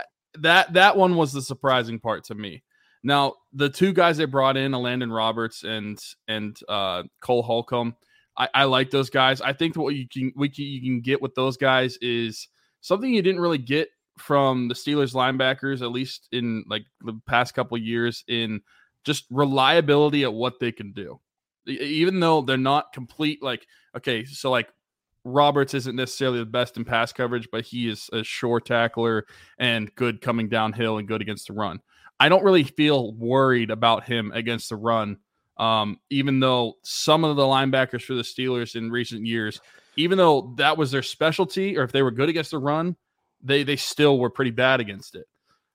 That 0.40 0.74
that 0.74 0.98
one 0.98 1.16
was 1.16 1.32
the 1.32 1.40
surprising 1.40 1.98
part 1.98 2.24
to 2.24 2.34
me. 2.34 2.62
Now 3.02 3.34
the 3.54 3.70
two 3.70 3.94
guys 3.94 4.18
they 4.18 4.26
brought 4.26 4.58
in, 4.58 4.72
Landon 4.72 5.10
Roberts 5.10 5.64
and 5.64 5.98
and 6.28 6.58
uh, 6.68 7.04
Cole 7.22 7.42
Holcomb, 7.42 7.96
I, 8.36 8.48
I 8.52 8.64
like 8.64 8.90
those 8.90 9.08
guys. 9.08 9.40
I 9.40 9.54
think 9.54 9.76
what 9.76 9.94
you 9.94 10.06
can 10.06 10.32
we 10.36 10.50
can, 10.50 10.64
you 10.64 10.82
can 10.82 11.00
get 11.00 11.22
with 11.22 11.34
those 11.34 11.56
guys 11.56 11.96
is 12.02 12.48
something 12.82 13.12
you 13.12 13.22
didn't 13.22 13.40
really 13.40 13.58
get 13.58 13.88
from 14.18 14.68
the 14.68 14.74
Steelers 14.74 15.14
linebackers, 15.14 15.80
at 15.80 15.92
least 15.92 16.28
in 16.32 16.64
like 16.68 16.84
the 17.00 17.18
past 17.26 17.54
couple 17.54 17.78
years, 17.78 18.24
in 18.28 18.60
just 19.04 19.24
reliability 19.30 20.24
at 20.24 20.32
what 20.32 20.60
they 20.60 20.72
can 20.72 20.92
do. 20.92 21.18
Even 21.66 22.20
though 22.20 22.42
they're 22.42 22.58
not 22.58 22.92
complete, 22.92 23.42
like 23.42 23.66
okay, 23.96 24.24
so 24.26 24.50
like 24.50 24.68
Roberts 25.26 25.74
isn't 25.74 25.96
necessarily 25.96 26.38
the 26.38 26.46
best 26.46 26.76
in 26.76 26.84
pass 26.84 27.12
coverage, 27.12 27.48
but 27.50 27.64
he 27.64 27.88
is 27.88 28.08
a 28.12 28.22
sure 28.22 28.60
tackler 28.60 29.26
and 29.58 29.92
good 29.96 30.20
coming 30.20 30.48
downhill 30.48 30.98
and 30.98 31.08
good 31.08 31.20
against 31.20 31.48
the 31.48 31.52
run. 31.52 31.80
I 32.20 32.28
don't 32.28 32.44
really 32.44 32.62
feel 32.62 33.12
worried 33.12 33.70
about 33.70 34.04
him 34.04 34.30
against 34.32 34.68
the 34.68 34.76
run, 34.76 35.18
um, 35.58 35.98
even 36.10 36.40
though 36.40 36.74
some 36.82 37.24
of 37.24 37.36
the 37.36 37.42
linebackers 37.42 38.02
for 38.02 38.14
the 38.14 38.22
Steelers 38.22 38.76
in 38.76 38.90
recent 38.90 39.26
years, 39.26 39.60
even 39.96 40.16
though 40.16 40.54
that 40.58 40.78
was 40.78 40.92
their 40.92 41.02
specialty, 41.02 41.76
or 41.76 41.82
if 41.82 41.92
they 41.92 42.02
were 42.02 42.12
good 42.12 42.28
against 42.28 42.52
the 42.52 42.58
run, 42.58 42.96
they 43.42 43.64
they 43.64 43.76
still 43.76 44.18
were 44.18 44.30
pretty 44.30 44.52
bad 44.52 44.80
against 44.80 45.14
it. 45.14 45.26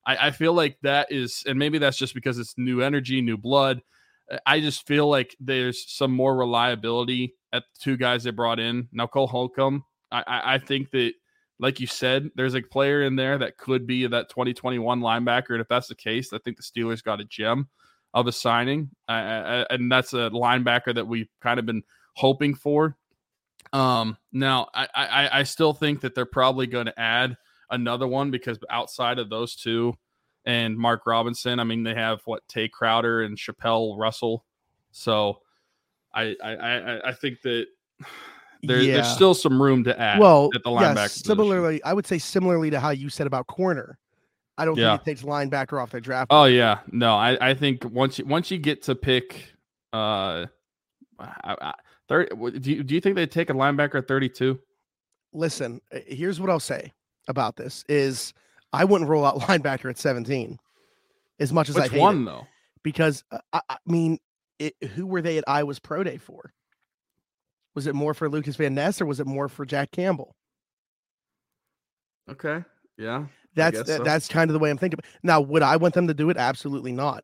I, 0.06 0.28
I 0.28 0.32
feel 0.32 0.54
like 0.54 0.78
that 0.82 1.12
is, 1.12 1.44
and 1.46 1.60
maybe 1.60 1.78
that's 1.78 1.98
just 1.98 2.16
because 2.16 2.40
it's 2.40 2.58
new 2.58 2.82
energy, 2.82 3.22
new 3.22 3.38
blood. 3.38 3.82
I 4.46 4.62
just 4.62 4.88
feel 4.88 5.10
like 5.10 5.36
there's 5.40 5.92
some 5.92 6.12
more 6.12 6.36
reliability 6.36 7.36
at 7.54 7.64
the 7.64 7.80
two 7.80 7.98
guys 7.98 8.24
they 8.24 8.32
brought 8.32 8.60
in. 8.60 8.88
Now 8.92 9.08
Cole 9.08 9.28
Holcomb, 9.28 9.84
I, 10.12 10.24
I, 10.28 10.54
I 10.56 10.58
think 10.58 10.92
that, 10.92 11.14
like 11.60 11.80
you 11.80 11.88
said, 11.88 12.32
there's 12.36 12.56
a 12.56 12.62
player 12.62 13.04
in 13.04 13.16
there 13.16 13.38
that 13.38 13.58
could 13.58 13.86
be 13.86 14.08
that 14.08 14.30
2021 14.30 15.00
linebacker, 15.00 15.52
and 15.52 15.62
if 15.62 15.68
that's 15.68 15.88
the 15.88 15.96
case, 15.96 16.34
I 16.34 16.40
think 16.40 16.58
the 16.58 16.64
Steelers 16.64 17.04
got 17.04 17.22
a 17.22 17.26
gem 17.26 17.70
of 18.14 18.28
a 18.28 18.32
signing, 18.32 18.90
and 19.08 19.92
that's 19.92 20.14
a 20.14 20.30
linebacker 20.32 20.94
that 20.96 21.08
we've 21.08 21.30
kind 21.40 21.60
of 21.60 21.66
been 21.66 21.84
hoping 22.16 22.56
for. 22.56 22.98
Um, 23.74 24.18
now 24.32 24.70
I, 24.74 24.88
I, 24.96 25.40
I 25.40 25.44
still 25.44 25.74
think 25.74 26.02
that 26.02 26.16
they're 26.16 26.26
probably 26.26 26.68
going 26.68 26.88
to 26.88 27.00
add 27.00 27.38
another 27.70 28.08
one 28.08 28.32
because 28.32 28.60
outside 28.70 29.18
of 29.18 29.30
those 29.30 29.56
two 29.56 29.94
and 30.46 30.78
Mark 30.78 31.06
Robinson, 31.06 31.60
I 31.60 31.64
mean, 31.64 31.84
they 31.84 31.94
have 31.94 32.22
what 32.26 32.48
Tae 32.48 32.68
Crowder 32.68 33.22
and 33.22 33.38
Chapelle 33.38 33.98
Russell. 33.98 34.46
So 34.92 35.42
I 36.14 36.36
I 36.44 36.52
I, 36.56 37.10
I 37.10 37.14
think 37.14 37.42
that 37.42 37.68
there, 38.64 38.82
Yeah. 38.82 38.96
there's 38.96 39.08
still 39.08 39.34
some 39.34 39.62
room 39.62 39.84
to 39.86 40.00
add. 40.00 40.20
well, 40.20 40.50
at 40.54 40.64
the 40.64 40.70
linebacker 40.70 41.04
position. 41.04 41.26
similarly, 41.26 41.84
I 41.84 41.94
would 41.94 42.06
say 42.08 42.18
similarly 42.18 42.70
to 42.72 42.80
how 42.80 42.90
you 42.92 43.10
said 43.10 43.28
about 43.28 43.48
corner. 43.48 43.98
I 44.58 44.66
don't 44.66 44.78
Yeah. 44.78 44.98
think 44.98 45.02
it 45.02 45.06
takes 45.12 45.22
linebacker 45.24 45.82
off 45.82 45.92
the 45.92 46.02
draft. 46.02 46.28
Oh 46.30 46.46
yeah, 46.46 46.80
no, 46.92 47.16
I, 47.16 47.38
I 47.50 47.54
think 47.54 47.84
once 47.86 48.20
you 48.20 48.26
once 48.26 48.52
you 48.52 48.58
get 48.58 48.84
to 48.84 48.96
pick, 48.96 49.54
uh, 49.94 50.46
I, 51.20 51.28
I, 51.44 51.74
third, 52.08 52.30
do 52.62 52.72
you, 52.72 52.84
do 52.84 52.94
you 52.94 53.02
think 53.02 53.16
they 53.16 53.26
take 53.26 53.50
a 53.50 53.54
linebacker 53.54 53.96
at 53.96 54.08
32? 54.08 54.60
Listen, 55.34 55.80
uh, 55.94 56.00
here's 56.06 56.40
what 56.40 56.50
I'll 56.50 56.60
say 56.60 56.92
about 57.28 57.56
this: 57.56 57.84
is 57.88 58.34
I 58.74 58.84
wouldn't 58.86 59.10
roll 59.10 59.26
out 59.26 59.40
linebacker 59.40 59.90
at 59.90 59.98
17, 59.98 60.60
as 61.40 61.54
much 61.54 61.70
as 61.70 61.78
I 61.78 61.84
Which 61.84 61.92
hate 61.94 62.00
one 62.00 62.22
it, 62.24 62.26
though? 62.26 62.48
because 62.84 63.24
uh, 63.32 63.40
I, 63.54 63.62
I 63.70 63.78
mean, 63.88 64.20
it, 64.62 64.90
who 64.92 65.06
were 65.06 65.22
they 65.22 65.38
at 65.38 65.44
Iowa's 65.48 65.80
pro 65.80 66.04
day 66.04 66.18
for? 66.18 66.54
Was 67.76 67.88
it 67.88 67.96
more 67.96 68.14
for 68.14 68.30
Lucas 68.30 68.56
Van 68.58 68.74
Ness 68.74 69.02
or 69.02 69.06
was 69.06 69.20
it 69.20 69.28
more 69.28 69.48
for 69.50 69.66
Jack 69.66 69.92
Campbell? 69.92 70.36
Okay, 72.30 72.64
yeah, 72.98 73.26
That's 73.56 73.80
that, 73.80 73.88
so. 73.88 74.04
that's 74.04 74.28
kind 74.28 74.50
of 74.50 74.54
the 74.54 74.60
way 74.60 74.70
I'm 74.70 74.78
thinking. 74.78 75.00
Now, 75.24 75.42
would 75.42 75.64
I 75.64 75.76
want 75.78 75.94
them 75.96 76.08
to 76.08 76.14
do 76.14 76.30
it? 76.30 76.38
Absolutely 76.38 76.92
not. 76.92 77.24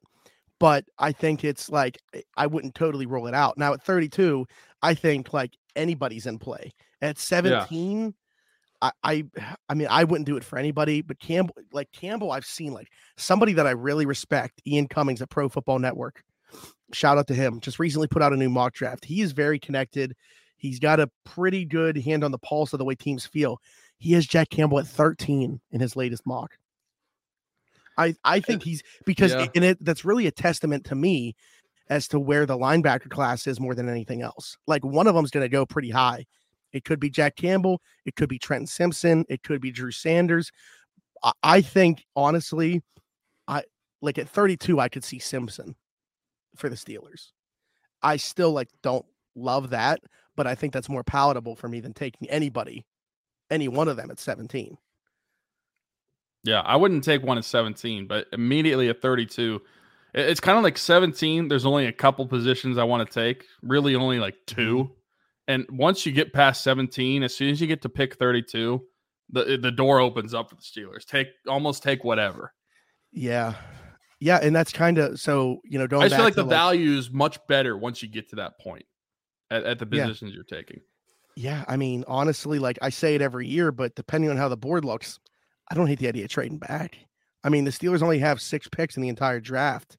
But 0.59 0.85
I 0.97 1.11
think 1.11 1.43
it's 1.43 1.69
like 1.69 1.99
I- 2.15 2.23
I 2.35 2.47
wouldn't 2.47 2.75
totally 2.75 3.05
roll 3.05 3.27
it 3.27 3.35
out. 3.35 3.57
Now 3.57 3.73
at 3.73 3.83
32, 3.83 4.45
I 4.81 4.95
think 4.95 5.31
like 5.33 5.51
anybody's 5.75 6.25
in 6.25 6.39
play. 6.39 6.73
At 7.01 7.19
17, 7.19 8.15
I, 8.81 8.91
I 9.03 9.23
I 9.69 9.73
mean 9.75 9.87
I 9.89 10.03
wouldn't 10.03 10.25
do 10.27 10.35
it 10.37 10.43
for 10.43 10.57
anybody, 10.57 11.01
but 11.01 11.19
Campbell 11.19 11.55
like 11.71 11.91
Campbell, 11.91 12.31
I've 12.31 12.45
seen 12.45 12.73
like 12.73 12.87
somebody 13.17 13.53
that 13.53 13.67
I 13.67 13.71
really 13.71 14.05
respect, 14.07 14.61
Ian 14.65 14.87
Cummings 14.87 15.21
at 15.21 15.29
Pro 15.29 15.47
Football 15.47 15.79
Network. 15.79 16.23
Shout 16.93 17.17
out 17.17 17.27
to 17.27 17.33
him. 17.33 17.59
Just 17.59 17.79
recently 17.79 18.07
put 18.07 18.21
out 18.21 18.33
a 18.33 18.37
new 18.37 18.49
mock 18.49 18.73
draft. 18.73 19.05
He 19.05 19.21
is 19.21 19.31
very 19.33 19.59
connected. 19.59 20.15
He's 20.57 20.79
got 20.79 20.99
a 20.99 21.09
pretty 21.23 21.65
good 21.65 21.97
hand 21.97 22.23
on 22.23 22.31
the 22.31 22.37
pulse 22.39 22.73
of 22.73 22.79
the 22.79 22.85
way 22.85 22.95
teams 22.95 23.25
feel. 23.25 23.61
He 23.99 24.13
has 24.13 24.25
Jack 24.25 24.49
Campbell 24.49 24.79
at 24.79 24.87
13 24.87 25.59
in 25.71 25.79
his 25.79 25.95
latest 25.95 26.25
mock. 26.25 26.57
I 27.97 28.15
I 28.23 28.39
think 28.39 28.63
he's 28.63 28.83
because 29.05 29.33
yeah. 29.33 29.47
and 29.55 29.63
it 29.63 29.83
that's 29.83 30.05
really 30.05 30.27
a 30.27 30.31
testament 30.31 30.85
to 30.85 30.95
me 30.95 31.35
as 31.89 32.07
to 32.09 32.19
where 32.19 32.45
the 32.45 32.57
linebacker 32.57 33.09
class 33.09 33.47
is 33.47 33.59
more 33.59 33.73
than 33.73 33.89
anything 33.89 34.21
else. 34.21 34.57
Like 34.67 34.85
one 34.85 35.07
of 35.07 35.15
them's 35.15 35.31
going 35.31 35.45
to 35.45 35.49
go 35.49 35.65
pretty 35.65 35.89
high. 35.89 36.25
It 36.73 36.83
could 36.83 36.99
be 36.99 37.09
Jack 37.09 37.37
Campbell. 37.37 37.81
It 38.05 38.15
could 38.15 38.29
be 38.29 38.37
Trenton 38.37 38.67
Simpson. 38.67 39.25
It 39.29 39.41
could 39.41 39.61
be 39.61 39.71
Drew 39.71 39.91
Sanders. 39.91 40.51
I, 41.23 41.31
I 41.41 41.61
think 41.61 42.05
honestly, 42.15 42.83
I 43.47 43.63
like 44.01 44.17
at 44.17 44.29
32, 44.29 44.79
I 44.79 44.89
could 44.89 45.03
see 45.03 45.19
Simpson 45.19 45.75
for 46.57 46.69
the 46.69 46.75
Steelers. 46.75 47.31
I 48.01 48.17
still 48.17 48.51
like 48.51 48.69
don't 48.83 49.05
love 49.35 49.71
that, 49.71 50.01
but 50.35 50.47
I 50.47 50.55
think 50.55 50.73
that's 50.73 50.89
more 50.89 51.03
palatable 51.03 51.55
for 51.55 51.67
me 51.67 51.79
than 51.79 51.93
taking 51.93 52.29
anybody, 52.29 52.85
any 53.49 53.67
one 53.67 53.87
of 53.87 53.97
them 53.97 54.11
at 54.11 54.19
17. 54.19 54.77
Yeah, 56.43 56.61
I 56.61 56.75
wouldn't 56.75 57.03
take 57.03 57.23
one 57.23 57.37
at 57.37 57.45
17, 57.45 58.07
but 58.07 58.27
immediately 58.31 58.89
at 58.89 59.01
32, 59.01 59.61
it's 60.13 60.39
kind 60.39 60.57
of 60.57 60.63
like 60.63 60.77
17. 60.77 61.47
There's 61.47 61.65
only 61.65 61.87
a 61.87 61.91
couple 61.91 62.25
positions 62.27 62.77
I 62.77 62.83
want 62.85 63.07
to 63.07 63.13
take, 63.13 63.45
really 63.61 63.95
only 63.95 64.19
like 64.19 64.35
mm-hmm. 64.45 64.55
two. 64.55 64.91
And 65.47 65.65
once 65.69 66.05
you 66.05 66.11
get 66.11 66.33
past 66.33 66.63
17, 66.63 67.23
as 67.23 67.35
soon 67.35 67.49
as 67.49 67.61
you 67.61 67.67
get 67.67 67.81
to 67.83 67.89
pick 67.89 68.17
32, 68.17 68.81
the 69.29 69.57
the 69.57 69.71
door 69.71 69.99
opens 69.99 70.33
up 70.33 70.49
for 70.49 70.55
the 70.55 70.61
Steelers. 70.61 71.05
Take 71.05 71.27
almost 71.47 71.83
take 71.83 72.03
whatever. 72.03 72.53
Yeah. 73.11 73.55
Yeah, 74.19 74.39
and 74.41 74.55
that's 74.55 74.71
kind 74.71 74.97
of 74.97 75.19
so 75.19 75.61
you 75.63 75.77
know 75.77 75.87
going. 75.87 76.05
I 76.05 76.09
feel 76.09 76.25
like 76.25 76.35
the 76.35 76.43
value 76.43 76.97
is 76.97 77.11
much 77.11 77.37
better 77.47 77.77
once 77.77 78.01
you 78.01 78.07
get 78.09 78.29
to 78.29 78.37
that 78.37 78.59
point 78.59 78.85
at, 79.51 79.63
at 79.63 79.79
the 79.79 79.85
Yeah. 79.85 80.05
positions 80.05 80.33
you're 80.33 80.43
taking. 80.43 80.81
Yeah, 81.35 81.63
I 81.67 81.77
mean, 81.77 82.03
honestly, 82.07 82.57
like 82.57 82.79
I 82.81 82.89
say 82.89 83.13
it 83.13 83.21
every 83.21 83.47
year, 83.47 83.71
but 83.71 83.93
depending 83.95 84.31
on 84.31 84.37
how 84.37 84.49
the 84.49 84.57
board 84.57 84.83
looks, 84.83 85.19
I 85.69 85.75
don't 85.75 85.85
hate 85.85 85.99
the 85.99 86.07
idea 86.07 86.23
of 86.25 86.31
trading 86.31 86.57
back. 86.57 86.97
I 87.43 87.49
mean, 87.49 87.63
the 87.63 87.71
Steelers 87.71 88.01
only 88.01 88.17
have 88.19 88.41
six 88.41 88.67
picks 88.67 88.97
in 88.97 89.03
the 89.03 89.09
entire 89.09 89.39
draft. 89.39 89.97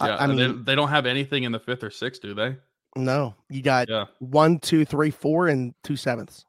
Yeah, 0.00 0.16
I, 0.16 0.24
and 0.24 0.36
mean, 0.36 0.64
they, 0.64 0.72
they 0.72 0.74
don't 0.74 0.88
have 0.88 1.06
anything 1.06 1.44
in 1.44 1.52
the 1.52 1.60
fifth 1.60 1.84
or 1.84 1.90
sixth, 1.90 2.20
do 2.22 2.34
they? 2.34 2.56
no, 2.96 3.34
you 3.48 3.62
got 3.62 3.88
Yeah, 3.88 4.06
one, 4.18 4.58
two, 4.58 4.84
three, 4.84 5.10
four, 5.10 5.46
and 5.48 5.74
two 5.84 5.96
sevenths 5.96 6.44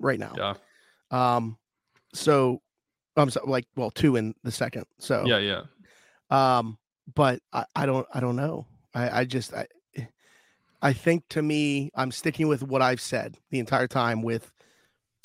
right 0.00 0.18
now. 0.18 0.32
yeah, 0.36 0.54
Um, 1.10 1.58
so 2.12 2.60
I'm 3.16 3.30
so, 3.30 3.40
like, 3.44 3.66
well, 3.76 3.90
two 3.90 4.16
in 4.16 4.34
the 4.42 4.50
second. 4.50 4.84
So 4.98 5.24
yeah, 5.26 5.38
yeah. 5.38 5.62
Um, 6.30 6.78
but 7.14 7.40
I, 7.52 7.64
I 7.76 7.86
don't 7.86 8.06
I 8.12 8.20
don't 8.20 8.36
know. 8.36 8.66
I, 8.94 9.20
I 9.20 9.24
just 9.24 9.54
I 9.54 9.66
I 10.84 10.92
think 10.92 11.24
to 11.30 11.40
me, 11.40 11.90
I'm 11.94 12.12
sticking 12.12 12.46
with 12.46 12.62
what 12.62 12.82
I've 12.82 13.00
said 13.00 13.38
the 13.50 13.58
entire 13.58 13.88
time 13.88 14.20
with 14.20 14.52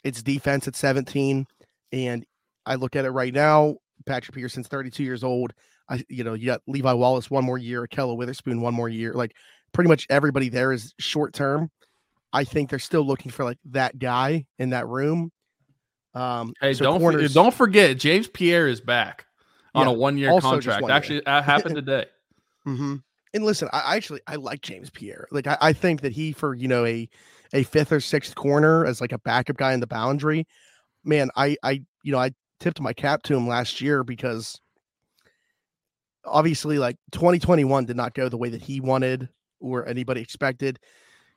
its 0.06 0.23
defense 0.23 0.69
at 0.69 0.75
17. 0.75 1.45
And 1.91 2.25
I 2.65 2.75
look 2.75 2.95
at 2.95 3.04
it 3.04 3.12
right 3.12 3.34
now. 3.34 3.75
Patrick 4.06 4.36
Peterson's 4.36 4.69
32 4.69 5.04
years 5.04 5.21
old. 5.21 5.52
I, 5.89 6.02
you 6.08 6.23
know, 6.23 6.34
you 6.34 6.45
got 6.45 6.62
Levi 6.65 6.93
Wallace 6.93 7.30
one 7.30 7.43
more 7.43 7.58
year, 7.58 7.86
Ahkello 7.86 8.15
Witherspoon 8.15 8.62
one 8.62 8.73
more 8.73 8.88
year. 8.88 9.13
Like 9.13 9.36
pretty 9.73 9.89
much 9.89 10.08
everybody 10.10 10.47
there 10.47 10.71
is 10.71 10.93
short 10.97 11.34
term. 11.34 11.69
I 12.32 12.45
think 12.45 12.69
they're 12.69 12.80
still 12.80 13.06
looking 13.06 13.32
for 13.32 13.43
like 13.43 13.58
that 13.65 13.99
guy 13.99 14.45
in 14.60 14.69
that 14.69 14.88
room. 14.88 15.30
Um, 16.13 16.54
Hey, 16.60 16.74
so 16.74 16.84
don't 16.86 17.00
corners- 17.00 17.34
don't 17.34 17.54
forget 17.54 17.98
James 17.98 18.28
Pierre 18.28 18.67
is 18.67 18.82
back 18.82 19.26
on 19.76 19.86
Yeah, 19.88 19.93
a 19.93 19.95
one 19.95 20.17
year 20.17 20.32
contract. 20.41 20.82
one. 20.82 20.91
Actually, 20.91 21.22
that 21.26 21.43
happened 21.43 21.76
today. 21.84 22.06
hmm 22.63 22.95
And 23.34 23.43
listen, 23.45 23.69
I 23.72 23.80
I 23.82 23.95
actually 23.95 24.22
I 24.28 24.36
like 24.36 24.62
James 24.62 24.89
Pierre. 24.89 25.28
Like 25.32 25.48
I, 25.48 25.58
I 25.62 25.74
think 25.74 26.02
that 26.02 26.12
he 26.13 26.32
for 26.32 26.54
you 26.56 26.67
know 26.67 26.86
a 26.86 27.08
a 27.54 27.63
fifth 27.63 27.91
or 27.91 28.00
sixth 28.00 28.36
corner 28.36 28.86
as 28.86 29.02
like 29.02 29.12
a 29.12 29.19
backup 29.19 29.58
guy 29.58 29.74
in 29.74 29.80
the 29.80 29.88
boundary, 29.88 30.48
man. 31.04 31.30
I 31.36 31.56
I 31.63 31.84
you 32.04 32.12
know 32.12 32.19
I 32.19 32.32
tipped 32.60 32.80
my 32.82 32.93
cap 32.93 33.22
to 33.24 33.36
him 33.36 33.48
last 33.48 33.80
year 33.82 34.04
because 34.04 34.60
obviously 36.26 36.78
like 36.80 36.98
2021 37.12 37.86
did 37.86 37.95
not 37.95 38.13
go 38.13 38.30
the 38.30 38.38
way 38.38 38.50
that 38.50 38.62
he 38.62 38.80
wanted 38.82 39.30
or 39.60 39.88
anybody 39.88 40.22
expected. 40.22 40.80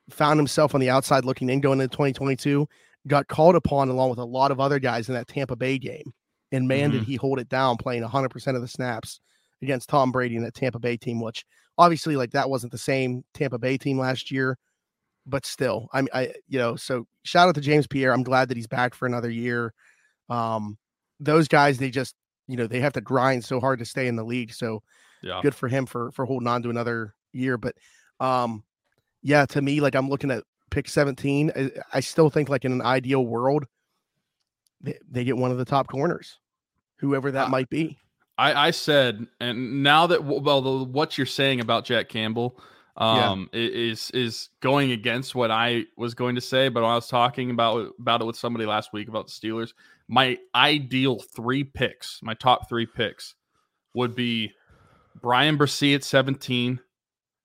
Found 0.09 0.37
himself 0.39 0.75
on 0.75 0.81
the 0.81 0.89
outside 0.89 1.23
looking 1.25 1.49
in 1.49 1.61
going 1.61 1.79
into 1.79 1.95
2022. 1.95 2.67
Got 3.07 3.27
called 3.27 3.55
upon 3.55 3.89
along 3.89 4.09
with 4.11 4.19
a 4.19 4.25
lot 4.25 4.51
of 4.51 4.59
other 4.59 4.79
guys 4.79 5.09
in 5.09 5.15
that 5.15 5.27
Tampa 5.27 5.55
Bay 5.55 5.77
game, 5.77 6.13
and 6.51 6.67
man, 6.67 6.91
did 6.91 7.03
he 7.03 7.15
hold 7.15 7.39
it 7.39 7.49
down, 7.49 7.77
playing 7.77 8.01
100 8.01 8.29
percent 8.29 8.55
of 8.55 8.61
the 8.61 8.67
snaps 8.67 9.19
against 9.61 9.89
Tom 9.89 10.11
Brady 10.11 10.35
and 10.35 10.45
that 10.45 10.53
Tampa 10.53 10.79
Bay 10.79 10.97
team, 10.97 11.21
which 11.21 11.45
obviously 11.77 12.15
like 12.15 12.31
that 12.31 12.49
wasn't 12.49 12.71
the 12.71 12.77
same 12.77 13.23
Tampa 13.33 13.57
Bay 13.57 13.77
team 13.77 13.97
last 13.97 14.31
year, 14.31 14.57
but 15.25 15.45
still, 15.45 15.89
I 15.93 16.01
mean, 16.01 16.09
I 16.13 16.33
you 16.47 16.59
know, 16.59 16.75
so 16.75 17.07
shout 17.23 17.47
out 17.49 17.55
to 17.55 17.61
James 17.61 17.87
Pierre. 17.87 18.13
I'm 18.13 18.23
glad 18.23 18.49
that 18.49 18.57
he's 18.57 18.67
back 18.67 18.93
for 18.93 19.05
another 19.05 19.29
year. 19.29 19.73
Um, 20.29 20.77
those 21.19 21.47
guys, 21.47 21.77
they 21.77 21.89
just 21.89 22.15
you 22.47 22.57
know 22.57 22.67
they 22.67 22.79
have 22.79 22.93
to 22.93 23.01
grind 23.01 23.43
so 23.43 23.59
hard 23.59 23.79
to 23.79 23.85
stay 23.85 24.07
in 24.07 24.15
the 24.15 24.23
league. 24.23 24.53
So 24.53 24.83
Yeah. 25.21 25.39
good 25.41 25.55
for 25.55 25.67
him 25.67 25.85
for 25.85 26.11
for 26.11 26.25
holding 26.25 26.47
on 26.47 26.63
to 26.63 26.69
another 26.69 27.15
year. 27.31 27.57
But 27.57 27.75
um, 28.19 28.63
yeah, 29.21 29.45
to 29.47 29.61
me, 29.61 29.79
like 29.81 29.95
I'm 29.95 30.09
looking 30.09 30.31
at 30.31 30.43
pick 30.73 30.89
17. 30.89 31.51
I, 31.55 31.71
I 31.93 31.99
still 31.99 32.29
think 32.29 32.49
like 32.49 32.65
in 32.65 32.71
an 32.71 32.81
ideal 32.81 33.25
world, 33.25 33.65
they, 34.81 34.97
they 35.09 35.23
get 35.23 35.37
one 35.37 35.51
of 35.51 35.57
the 35.57 35.65
top 35.65 35.87
corners, 35.87 36.39
whoever 36.97 37.31
that 37.31 37.47
Uh, 37.47 37.49
might 37.49 37.69
be. 37.69 37.97
I, 38.37 38.67
I 38.67 38.71
said, 38.71 39.27
and 39.39 39.83
now 39.83 40.07
that 40.07 40.23
well, 40.23 40.61
the, 40.61 40.83
what 40.85 41.17
you're 41.17 41.27
saying 41.27 41.59
about 41.61 41.85
Jack 41.85 42.09
Campbell, 42.09 42.59
um, 42.97 43.49
i- 43.53 43.57
is 43.57 44.09
is 44.11 44.49
going 44.59 44.91
against 44.91 45.35
what 45.35 45.51
I 45.51 45.85
was 45.97 46.13
going 46.15 46.35
to 46.35 46.41
say. 46.41 46.69
But 46.69 46.81
when 46.83 46.91
I 46.91 46.95
was 46.95 47.07
talking 47.07 47.51
about 47.51 47.91
about 47.99 48.21
it 48.21 48.25
with 48.25 48.35
somebody 48.35 48.65
last 48.65 48.91
week 48.91 49.07
about 49.07 49.27
the 49.27 49.31
Steelers, 49.31 49.73
my 50.07 50.37
ideal 50.55 51.19
three 51.19 51.63
picks, 51.63 52.19
my 52.23 52.33
top 52.33 52.67
three 52.67 52.87
picks, 52.87 53.35
would 53.93 54.15
be 54.15 54.51
Bryan 55.21 55.57
Bresee 55.57 55.93
at 55.95 56.03
17, 56.03 56.79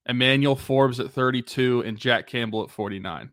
Emmanuel 0.08 0.56
Forbes 0.56 0.98
at 1.00 1.10
32, 1.10 1.82
and 1.86 1.98
Jack 1.98 2.26
Campbell 2.26 2.62
at 2.64 2.70
49. 2.70 3.30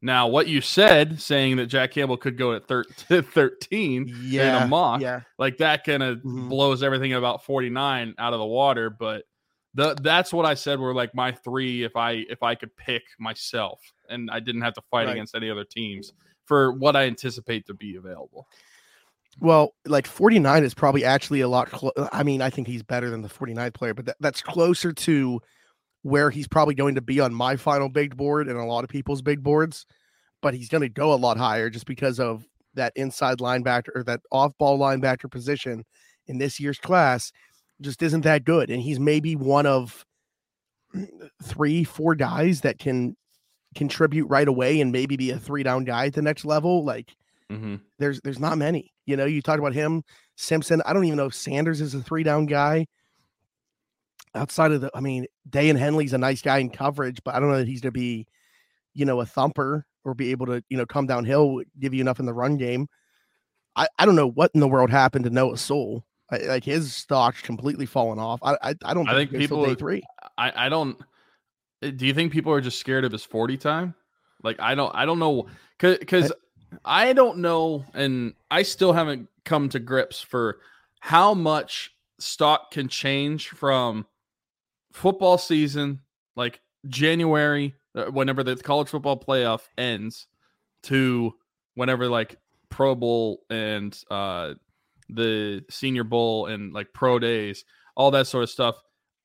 Now, 0.00 0.28
what 0.28 0.46
you 0.46 0.60
said, 0.60 1.20
saying 1.20 1.56
that 1.56 1.66
Jack 1.66 1.90
Campbell 1.90 2.16
could 2.16 2.38
go 2.38 2.54
at 2.54 2.66
thir- 2.68 2.84
13 3.08 4.14
Yeah, 4.22 4.58
in 4.58 4.62
a 4.62 4.66
mock, 4.68 5.00
yeah, 5.00 5.20
like 5.38 5.58
that 5.58 5.84
kind 5.84 6.02
of 6.02 6.18
Mhm. 6.18 6.48
blows 6.48 6.82
everything 6.82 7.12
at 7.12 7.18
about 7.18 7.44
49 7.44 8.14
out 8.18 8.32
of 8.32 8.38
the 8.38 8.46
water 8.46 8.90
but 8.90 9.24
the 9.74 9.94
that's 10.00 10.32
what 10.32 10.46
i 10.46 10.54
said 10.54 10.80
were 10.80 10.94
like 10.94 11.14
my 11.14 11.30
three 11.30 11.82
if 11.84 11.94
i 11.94 12.12
if 12.30 12.42
i 12.42 12.54
could 12.54 12.74
pick 12.76 13.02
myself 13.18 13.80
and 14.08 14.30
i 14.30 14.40
didn't 14.40 14.62
have 14.62 14.72
to 14.72 14.80
fight 14.90 15.04
Right. 15.06 15.12
against 15.12 15.34
any 15.34 15.50
other 15.50 15.64
teams 15.64 16.14
for 16.46 16.72
what 16.72 16.96
i 16.96 17.04
anticipate 17.04 17.66
to 17.66 17.74
be 17.74 17.96
available 17.96 18.48
Well, 19.40 19.74
like 19.84 20.06
49 20.06 20.64
is 20.64 20.74
probably 20.74 21.04
actually 21.04 21.42
a 21.42 21.48
lot. 21.48 21.70
Clo- 21.70 21.92
I 22.12 22.22
mean, 22.24 22.40
I 22.42 22.50
think 22.50 22.66
he's 22.66 22.82
better 22.82 23.08
than 23.10 23.22
the 23.22 23.28
49th 23.28 23.74
player, 23.74 23.94
but 23.94 24.06
that, 24.06 24.16
that's 24.20 24.40
closer 24.42 24.92
to 24.92 25.40
where 26.08 26.30
he's 26.30 26.48
probably 26.48 26.74
going 26.74 26.94
to 26.94 27.00
be 27.00 27.20
on 27.20 27.34
my 27.34 27.56
final 27.56 27.88
big 27.88 28.16
board 28.16 28.48
and 28.48 28.58
a 28.58 28.64
lot 28.64 28.84
of 28.84 28.90
people's 28.90 29.22
big 29.22 29.42
boards. 29.42 29.86
But 30.40 30.54
he's 30.54 30.68
going 30.68 30.82
to 30.82 30.88
go 30.88 31.12
a 31.12 31.16
lot 31.16 31.36
higher 31.36 31.68
just 31.68 31.86
because 31.86 32.20
of 32.20 32.44
that 32.74 32.92
inside 32.96 33.38
linebacker 33.38 33.90
or 33.94 34.04
that 34.04 34.20
off 34.30 34.52
ball 34.58 34.78
linebacker 34.78 35.30
position 35.30 35.84
in 36.26 36.38
this 36.38 36.60
year's 36.60 36.78
class 36.78 37.32
just 37.80 38.02
isn't 38.02 38.22
that 38.22 38.44
good. 38.44 38.70
And 38.70 38.80
he's 38.80 39.00
maybe 39.00 39.36
one 39.36 39.66
of 39.66 40.04
three, 41.42 41.84
four 41.84 42.14
guys 42.14 42.62
that 42.62 42.78
can 42.78 43.16
contribute 43.74 44.26
right 44.26 44.48
away 44.48 44.80
and 44.80 44.92
maybe 44.92 45.16
be 45.16 45.30
a 45.30 45.38
three 45.38 45.62
down 45.62 45.84
guy 45.84 46.06
at 46.06 46.14
the 46.14 46.22
next 46.22 46.44
level. 46.44 46.84
Like, 46.84 47.14
mm-hmm. 47.50 47.76
there's 47.98 48.20
there's 48.22 48.40
not 48.40 48.58
many. 48.58 48.92
You 49.06 49.16
know, 49.16 49.26
you 49.26 49.42
talked 49.42 49.58
about 49.58 49.74
him, 49.74 50.02
Simpson. 50.36 50.82
I 50.86 50.92
don't 50.92 51.04
even 51.04 51.16
know 51.16 51.26
if 51.26 51.34
Sanders 51.34 51.80
is 51.80 51.94
a 51.94 52.02
three 52.02 52.22
down 52.22 52.46
guy. 52.46 52.86
Outside 54.34 54.72
of 54.72 54.80
the, 54.80 54.90
I 54.94 55.00
mean, 55.00 55.26
Daiyan 55.48 55.78
Henley's 55.78 56.12
a 56.12 56.18
nice 56.18 56.42
guy 56.42 56.58
in 56.58 56.70
coverage, 56.70 57.20
but 57.24 57.34
I 57.34 57.40
don't 57.40 57.50
know 57.50 57.58
that 57.58 57.68
he's 57.68 57.80
gonna 57.80 57.92
be, 57.92 58.26
you 58.94 59.04
know, 59.04 59.20
a 59.20 59.26
thumper 59.26 59.86
or 60.04 60.14
be 60.14 60.30
able 60.30 60.46
to, 60.46 60.62
you 60.68 60.76
know, 60.76 60.86
come 60.86 61.06
downhill, 61.06 61.62
give 61.78 61.94
you 61.94 62.00
enough 62.00 62.20
in 62.20 62.26
the 62.26 62.34
run 62.34 62.56
game. 62.56 62.88
I, 63.76 63.88
I 63.98 64.06
don't 64.06 64.16
know 64.16 64.28
what 64.30 64.50
in 64.54 64.60
the 64.60 64.68
world 64.68 64.90
happened 64.90 65.24
to 65.24 65.30
Noah 65.30 65.56
Sewell. 65.58 66.04
I, 66.30 66.38
like 66.38 66.64
his 66.64 66.94
stock's 66.94 67.40
completely 67.40 67.86
fallen 67.86 68.18
off. 68.18 68.40
I 68.42 68.56
I, 68.62 68.74
I 68.84 68.94
don't 68.94 69.08
I 69.08 69.14
think 69.14 69.30
he 69.30 69.38
goes 69.38 69.48
till 69.48 69.56
people 69.56 69.64
day 69.66 69.72
are- 69.72 69.76
three. 69.76 70.02
I, 70.36 70.66
I 70.66 70.68
don't 70.68 70.98
uh, 71.82 71.90
do 71.90 72.06
you 72.06 72.14
think 72.14 72.32
people 72.32 72.52
are 72.52 72.60
just 72.60 72.78
scared 72.78 73.04
of 73.04 73.12
his 73.12 73.24
40 73.24 73.56
time 73.56 73.94
like 74.42 74.58
i 74.60 74.74
don't 74.74 74.94
i 74.94 75.06
don't 75.06 75.18
know 75.18 75.46
because 75.78 76.32
I 76.84 77.12
don't 77.12 77.38
know 77.38 77.84
and 77.94 78.34
i 78.50 78.62
still 78.62 78.92
haven't 78.92 79.28
come 79.44 79.68
to 79.70 79.78
grips 79.78 80.20
for 80.20 80.58
how 81.00 81.34
much 81.34 81.94
stock 82.18 82.72
can 82.72 82.88
change 82.88 83.48
from 83.48 84.06
football 84.98 85.38
season 85.38 86.00
like 86.36 86.60
january 86.88 87.74
uh, 87.94 88.06
whenever 88.06 88.42
the 88.42 88.56
college 88.56 88.88
football 88.88 89.18
playoff 89.18 89.62
ends 89.78 90.26
to 90.82 91.32
whenever 91.74 92.08
like 92.08 92.36
pro 92.70 92.94
bowl 92.94 93.40
and 93.50 93.98
uh 94.10 94.54
the 95.08 95.64
senior 95.70 96.04
bowl 96.04 96.46
and 96.46 96.72
like 96.72 96.92
pro 96.92 97.18
days 97.18 97.64
all 97.96 98.10
that 98.10 98.26
sort 98.26 98.44
of 98.44 98.50
stuff 98.50 98.76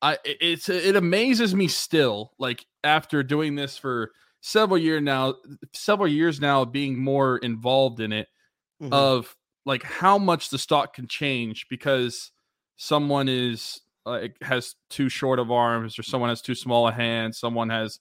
I 0.02 0.14
it- 0.24 0.38
it's 0.40 0.68
it 0.68 0.96
amazes 0.96 1.54
me 1.54 1.66
still, 1.68 2.32
like 2.38 2.66
after 2.82 3.22
doing 3.22 3.54
this 3.54 3.78
for 3.78 4.10
several 4.42 4.76
year 4.76 5.00
now, 5.00 5.36
several 5.72 6.08
years 6.08 6.40
now, 6.40 6.66
being 6.66 6.98
more 7.02 7.38
involved 7.38 8.00
in 8.00 8.12
it, 8.12 8.28
Mhm. 8.82 8.92
of 8.92 9.34
like 9.64 9.82
how 9.82 10.18
much 10.18 10.50
the 10.50 10.58
stock 10.58 10.94
can 10.94 11.08
change 11.08 11.66
because 11.70 12.32
someone 12.76 13.28
is 13.30 13.80
like 14.06 14.36
has 14.42 14.74
too 14.90 15.08
short 15.08 15.38
of 15.38 15.50
arms 15.50 15.98
or 15.98 16.02
someone 16.02 16.30
has 16.30 16.42
too 16.42 16.54
small 16.54 16.88
a 16.88 16.92
hand, 16.92 17.34
someone 17.34 17.70
has 17.70 18.00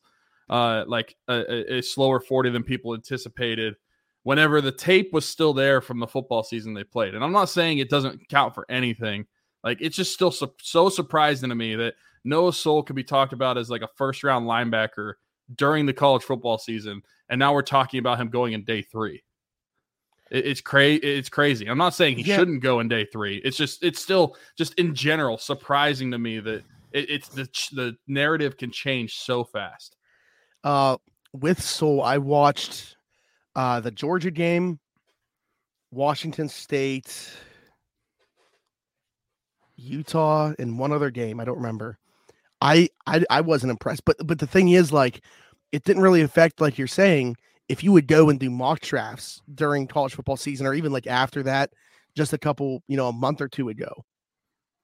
uh 0.50 0.84
like 0.88 1.16
a, 1.30 1.34
a- 1.34 1.78
a 1.78 1.82
slower 1.82 2.20
40 2.20 2.50
than 2.50 2.64
people 2.64 2.94
anticipated 2.94 3.76
whenever 4.24 4.62
the 4.62 4.72
tape 4.72 5.12
was 5.14 5.26
still 5.26 5.54
there 5.54 5.82
from 5.82 6.00
the 6.00 6.08
football 6.08 6.44
season 6.44 6.74
they 6.74 6.84
played. 6.84 7.14
And 7.16 7.24
I'm 7.24 7.32
not 7.32 7.50
saying 7.50 7.78
it 7.78 7.90
doesn't 7.90 8.28
count 8.30 8.54
for 8.54 8.66
anything. 8.70 9.26
Like 9.64 9.80
it's 9.82 9.96
just 9.96 10.14
still 10.14 10.32
so, 10.32 10.54
so 10.62 10.90
surprising 10.90 11.50
to 11.50 11.56
me 11.56 11.76
that 11.76 11.96
Noah 12.26 12.54
Sewell 12.54 12.84
could 12.84 12.96
be 12.96 13.04
talked 13.04 13.34
about 13.34 13.58
as 13.58 13.70
like 13.70 13.82
a 13.82 13.90
first 13.96 14.24
round 14.24 14.46
linebacker 14.46 15.14
during 15.56 15.86
the 15.86 15.94
college 15.94 16.24
football 16.24 16.58
season, 16.58 17.02
and 17.30 17.38
now 17.40 17.54
we're 17.54 17.62
talking 17.62 18.00
about 18.00 18.20
him 18.20 18.30
going 18.30 18.54
in 18.54 18.64
day 18.64 18.82
three. 18.82 19.24
It, 20.34 20.46
it's 20.46 20.60
crazy. 20.62 20.98
It's 21.02 21.30
crazy. 21.30 21.68
I'm 21.68 21.78
not 21.78 21.94
saying 21.94 22.18
he 22.18 22.24
Yeah. 22.24 22.36
shouldn't 22.36 22.62
go 22.62 22.82
in 22.82 22.90
day 22.90 23.06
three. 23.06 23.38
It's 23.38 23.56
just 23.56 23.84
it's 23.84 24.02
still 24.02 24.36
just 24.58 24.74
in 24.74 24.94
general 24.94 25.38
surprising 25.38 26.12
to 26.12 26.18
me 26.20 26.40
that 26.40 26.64
it, 26.92 27.10
it's 27.10 27.30
the 27.30 27.48
the 27.72 27.96
narrative 28.08 28.58
can 28.58 28.72
change 28.72 29.16
so 29.16 29.46
fast. 29.46 29.96
Uh, 30.64 30.98
with 31.32 31.62
Sewell, 31.62 32.02
I 32.02 32.18
watched 32.18 32.98
uh, 33.56 33.80
the 33.80 33.92
Georgia 33.92 34.32
game, 34.32 34.80
Washington 35.92 36.50
State, 36.50 37.32
Utah, 39.76 40.54
and 40.60 40.78
one 40.80 40.92
other 40.92 41.10
game. 41.10 41.40
I 41.40 41.46
don't 41.46 41.58
remember. 41.58 41.98
I, 42.62 42.88
I 43.06 43.26
I 43.30 43.42
wasn't 43.42 43.72
impressed, 43.72 44.06
but 44.06 44.16
but 44.26 44.40
the 44.40 44.48
thing 44.48 44.70
is, 44.70 44.94
like, 44.94 45.22
it 45.74 45.84
didn't 45.84 46.02
really 46.02 46.22
affect, 46.22 46.62
like 46.62 46.78
you're 46.78 46.88
saying, 46.88 47.36
if 47.70 47.84
you 47.84 47.92
would 47.92 48.08
go 48.08 48.30
and 48.30 48.40
do 48.40 48.50
mock 48.50 48.82
drafts 48.82 49.42
during 49.54 49.88
college 49.88 50.14
football 50.14 50.38
season, 50.38 50.68
or 50.68 50.74
even 50.74 50.92
like 50.92 51.08
after 51.08 51.44
that, 51.44 51.72
just 52.16 52.34
a 52.34 52.38
couple, 52.38 52.84
you 52.88 52.98
know, 52.98 53.08
a 53.08 53.14
month 53.14 53.42
or 53.42 53.48
two 53.48 53.70
ago. 53.70 54.04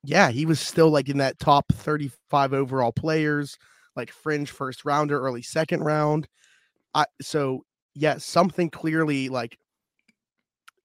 Yeah, 0.03 0.29
he 0.29 0.45
was 0.45 0.59
still 0.59 0.89
like 0.89 1.09
in 1.09 1.17
that 1.17 1.39
top 1.39 1.65
35 1.73 2.53
overall 2.53 2.91
players 2.91 3.57
like 3.99 4.11
fringe 4.11 4.49
first 4.49 4.85
rounder, 4.85 5.19
early 5.19 5.41
second 5.41 5.81
round. 5.81 6.27
I 6.95 7.05
so 7.21 7.65
yeah, 7.93 8.17
something 8.17 8.69
clearly 8.69 9.29
like 9.29 9.59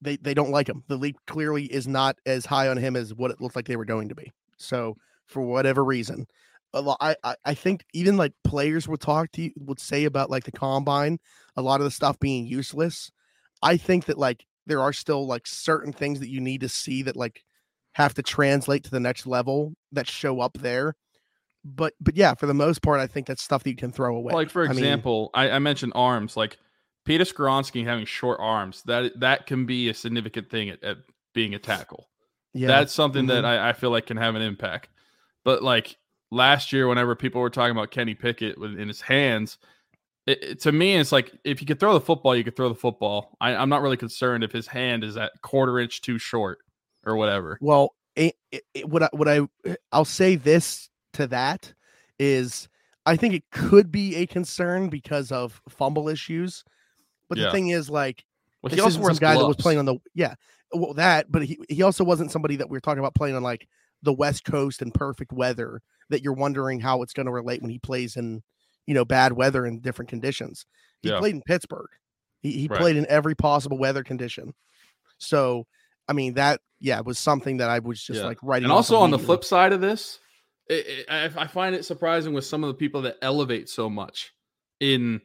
they 0.02 0.16
they 0.16 0.34
don't 0.34 0.50
like 0.50 0.68
him. 0.68 0.82
The 0.88 0.96
league 0.96 1.16
clearly 1.26 1.64
is 1.64 1.86
not 1.86 2.18
as 2.26 2.44
high 2.44 2.68
on 2.68 2.76
him 2.76 2.96
as 2.96 3.14
what 3.14 3.30
it 3.30 3.40
looked 3.40 3.56
like 3.56 3.66
they 3.66 3.76
were 3.76 3.84
going 3.84 4.08
to 4.08 4.14
be. 4.14 4.30
So 4.58 4.96
for 5.26 5.42
whatever 5.42 5.84
reason, 5.84 6.26
a 6.74 6.82
lot 6.82 6.98
I 7.00 7.16
I, 7.24 7.36
I 7.46 7.54
think 7.54 7.84
even 7.94 8.18
like 8.18 8.34
players 8.44 8.88
would 8.88 9.00
talk 9.00 9.32
to 9.32 9.42
you 9.42 9.52
would 9.56 9.80
say 9.80 10.04
about 10.04 10.30
like 10.30 10.44
the 10.44 10.52
combine, 10.52 11.18
a 11.56 11.62
lot 11.62 11.80
of 11.80 11.84
the 11.84 11.92
stuff 11.92 12.18
being 12.20 12.46
useless. 12.46 13.10
I 13.62 13.78
think 13.78 14.06
that 14.06 14.18
like 14.18 14.46
there 14.66 14.82
are 14.82 14.92
still 14.92 15.26
like 15.26 15.46
certain 15.46 15.92
things 15.92 16.20
that 16.20 16.30
you 16.30 16.40
need 16.40 16.62
to 16.62 16.68
see 16.68 17.02
that 17.04 17.16
like 17.16 17.44
have 17.94 18.14
to 18.14 18.22
translate 18.22 18.84
to 18.84 18.90
the 18.90 19.00
next 19.00 19.26
level 19.26 19.74
that 19.92 20.08
show 20.08 20.40
up 20.40 20.58
there. 20.58 20.96
But 21.64 21.94
but 22.00 22.16
yeah, 22.16 22.34
for 22.34 22.46
the 22.46 22.54
most 22.54 22.82
part, 22.82 23.00
I 23.00 23.06
think 23.06 23.26
that's 23.26 23.42
stuff 23.42 23.62
that 23.64 23.70
you 23.70 23.76
can 23.76 23.92
throw 23.92 24.16
away. 24.16 24.34
Like 24.34 24.50
for 24.50 24.64
I 24.64 24.68
mean, 24.68 24.74
example, 24.76 25.30
I, 25.34 25.50
I 25.50 25.58
mentioned 25.60 25.92
arms. 25.94 26.36
Like 26.36 26.58
Peter 27.04 27.24
Skoronski 27.24 27.84
having 27.84 28.04
short 28.06 28.38
arms, 28.40 28.82
that 28.86 29.18
that 29.20 29.46
can 29.46 29.66
be 29.66 29.88
a 29.88 29.94
significant 29.94 30.50
thing 30.50 30.70
at, 30.70 30.82
at 30.84 30.98
being 31.34 31.54
a 31.54 31.58
tackle. 31.58 32.08
yeah, 32.52 32.68
That's 32.68 32.92
something 32.92 33.26
that 33.26 33.44
Mhm. 33.44 33.48
I, 33.48 33.70
I 33.70 33.72
feel 33.72 33.90
like 33.90 34.06
can 34.06 34.16
have 34.16 34.34
an 34.34 34.42
impact. 34.42 34.88
But 35.44 35.62
like 35.62 35.96
last 36.34 36.72
year, 36.72 36.88
whenever 36.88 37.14
people 37.14 37.40
were 37.40 37.50
talking 37.50 37.70
about 37.70 37.90
Kenny 37.90 38.14
Pickett 38.14 38.58
with, 38.58 38.78
in 38.78 38.88
his 38.88 39.00
hands, 39.00 39.58
it, 40.26 40.42
it- 40.42 40.60
to 40.62 40.72
me, 40.72 40.96
it's 40.96 41.12
like 41.12 41.32
if 41.44 41.60
you 41.60 41.66
could 41.66 41.80
throw 41.80 41.94
the 41.94 42.00
football, 42.00 42.36
you 42.36 42.44
could 42.44 42.56
throw 42.56 42.68
the 42.68 42.74
football. 42.74 43.36
I, 43.40 43.54
I'm 43.54 43.68
not 43.68 43.82
really 43.82 43.96
concerned 43.96 44.44
if 44.44 44.52
his 44.52 44.66
hand 44.66 45.04
is 45.04 45.14
that 45.14 45.32
quarter 45.42 45.78
inch 45.78 46.00
too 46.00 46.18
short 46.18 46.58
or 47.04 47.16
whatever. 47.16 47.58
Well, 47.60 47.94
it, 48.16 48.34
what 48.84 49.02
I, 49.02 49.08
what 49.12 49.28
I 49.28 49.40
I'll 49.92 50.04
say 50.04 50.36
this 50.36 50.88
to 51.14 51.26
that 51.28 51.72
is 52.18 52.68
I 53.06 53.16
think 53.16 53.34
it 53.34 53.44
could 53.50 53.90
be 53.92 54.16
a 54.16 54.26
concern 54.26 54.88
because 54.88 55.30
of 55.32 55.60
fumble 55.68 56.08
issues. 56.08 56.64
But 57.28 57.38
Yeah. 57.38 57.46
the 57.46 57.50
thing 57.52 57.68
is, 57.68 57.90
like, 57.90 58.24
Well, 58.62 58.70
this 58.70 58.78
he 58.78 58.80
also 58.82 59.00
wears 59.00 59.18
guy 59.18 59.36
that 59.36 59.46
was 59.46 59.56
playing 59.56 59.78
on 59.78 59.84
the 59.84 59.96
yeah, 60.14 60.34
well 60.72 60.94
that, 60.94 61.30
but 61.30 61.44
he 61.44 61.58
he 61.68 61.82
also 61.82 62.04
wasn't 62.04 62.30
somebody 62.30 62.56
that 62.56 62.68
we 62.68 62.76
were 62.76 62.80
talking 62.80 63.00
about 63.00 63.14
playing 63.14 63.34
on 63.36 63.42
like 63.42 63.66
the 64.02 64.12
West 64.12 64.44
Coast 64.44 64.80
in 64.80 64.90
perfect 64.90 65.32
weather 65.32 65.82
that 66.10 66.22
you're 66.22 66.32
wondering 66.34 66.80
how 66.80 67.02
it's 67.02 67.12
going 67.12 67.26
to 67.26 67.32
relate 67.32 67.62
when 67.62 67.70
he 67.70 67.78
plays 67.78 68.16
in 68.16 68.42
you 68.86 68.94
know 68.94 69.04
bad 69.04 69.32
weather 69.32 69.64
and 69.66 69.82
different 69.82 70.08
conditions. 70.10 70.66
He 71.02 71.08
Yeah. 71.08 71.18
played 71.18 71.34
in 71.34 71.42
Pittsburgh. 71.42 71.88
He 72.40 72.52
he 72.52 72.68
Right. 72.68 72.78
played 72.80 72.96
in 72.96 73.06
every 73.08 73.34
possible 73.34 73.78
weather 73.78 74.04
condition. 74.04 74.54
So 75.18 75.66
I 76.08 76.12
mean 76.12 76.34
that 76.34 76.60
yeah 76.80 77.00
was 77.00 77.18
something 77.18 77.58
that 77.58 77.70
I 77.70 77.78
was 77.78 78.02
just 78.02 78.20
Yeah. 78.20 78.26
like 78.26 78.38
writing. 78.42 78.64
And 78.64 78.72
also 78.72 78.98
on 78.98 79.10
the 79.10 79.18
flip 79.18 79.44
side 79.44 79.72
of 79.72 79.80
this, 79.80 80.18
it, 80.68 80.86
it, 80.86 81.06
I, 81.08 81.24
I 81.42 81.46
find 81.46 81.74
it 81.74 81.84
surprising 81.84 82.32
with 82.34 82.44
some 82.44 82.64
of 82.64 82.68
the 82.68 82.74
people 82.74 83.02
that 83.02 83.16
elevate 83.22 83.68
so 83.68 83.88
much 83.88 84.32
in 84.80 85.20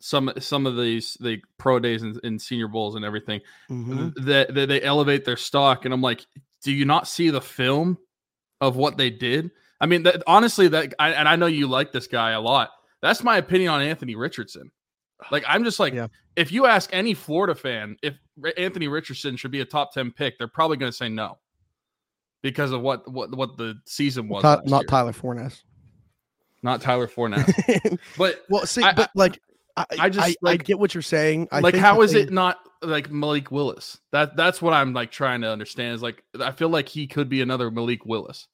some 0.00 0.32
some 0.38 0.66
of 0.66 0.76
these 0.76 1.14
the 1.20 1.42
pro 1.58 1.78
days 1.78 2.02
and, 2.02 2.18
and 2.22 2.40
senior 2.40 2.68
bowls 2.68 2.94
and 2.94 3.04
everything 3.04 3.40
Mhm. 3.70 4.14
that, 4.24 4.54
that 4.54 4.68
they 4.68 4.80
elevate 4.82 5.24
their 5.24 5.36
stock. 5.36 5.84
And 5.84 5.92
I'm 5.92 6.00
like, 6.00 6.24
do 6.62 6.72
you 6.72 6.84
not 6.84 7.06
see 7.08 7.30
the 7.30 7.40
film 7.40 7.98
of 8.60 8.76
what 8.76 8.96
they 8.96 9.10
did? 9.10 9.50
I 9.80 9.86
mean, 9.86 10.02
that, 10.04 10.22
honestly, 10.26 10.68
that 10.68 10.94
I, 10.98 11.12
and 11.12 11.28
I 11.28 11.36
know 11.36 11.46
you 11.46 11.66
like 11.66 11.92
this 11.92 12.06
guy 12.06 12.32
a 12.32 12.40
lot. 12.40 12.70
That's 13.02 13.22
my 13.24 13.38
opinion 13.38 13.70
on 13.70 13.80
Anthony 13.82 14.14
Richardson. 14.14 14.70
Like, 15.30 15.44
I'm 15.48 15.64
just 15.64 15.80
like, 15.80 15.94
Yeah. 15.94 16.08
if 16.36 16.52
you 16.52 16.66
ask 16.66 16.90
any 16.92 17.14
Florida 17.14 17.54
fan 17.54 17.96
if 18.02 18.14
Anthony 18.56 18.88
Richardson 18.88 19.36
should 19.36 19.50
be 19.50 19.60
a 19.60 19.64
top 19.64 19.92
10 19.92 20.12
pick, 20.12 20.38
they're 20.38 20.48
probably 20.48 20.76
going 20.76 20.90
to 20.92 20.96
say 20.96 21.08
no 21.08 21.38
because 22.42 22.72
of 22.72 22.80
what 22.80 23.10
what 23.10 23.34
what 23.34 23.56
the 23.58 23.78
season 23.86 24.28
was. 24.28 24.44
Last 24.44 24.66
not. 24.66 24.86
Tyler 24.88 25.12
Fornes. 25.12 25.62
not 26.62 26.80
Tyler 26.80 27.06
Fournette. 27.08 27.98
But 28.18 28.44
well, 28.48 28.66
see, 28.66 28.82
I- 28.82 28.92
but 28.92 29.10
like 29.14 29.40
I, 29.76 29.84
I 29.98 30.08
just, 30.08 30.26
I, 30.26 30.34
like- 30.42 30.60
I 30.60 30.64
get 30.64 30.78
what 30.78 30.94
you're 30.94 31.02
saying. 31.02 31.48
I 31.52 31.60
like, 31.60 31.74
think 31.74 31.84
how 31.84 31.98
the 32.04 32.20
it 32.20 32.30
not 32.30 32.58
like 32.82 33.10
Malik 33.10 33.50
Willis? 33.50 33.98
That 34.12 34.36
that's 34.36 34.60
what 34.60 34.72
I'm 34.74 34.92
like 34.92 35.10
trying 35.10 35.40
to 35.42 35.50
understand. 35.50 35.94
Is 35.94 36.02
like 36.02 36.22
I 36.40 36.50
feel 36.52 36.68
like 36.68 36.88
he 36.88 37.06
could 37.06 37.28
be 37.28 37.40
another 37.42 37.70
Malik 37.70 38.04
Willis. 38.04 38.48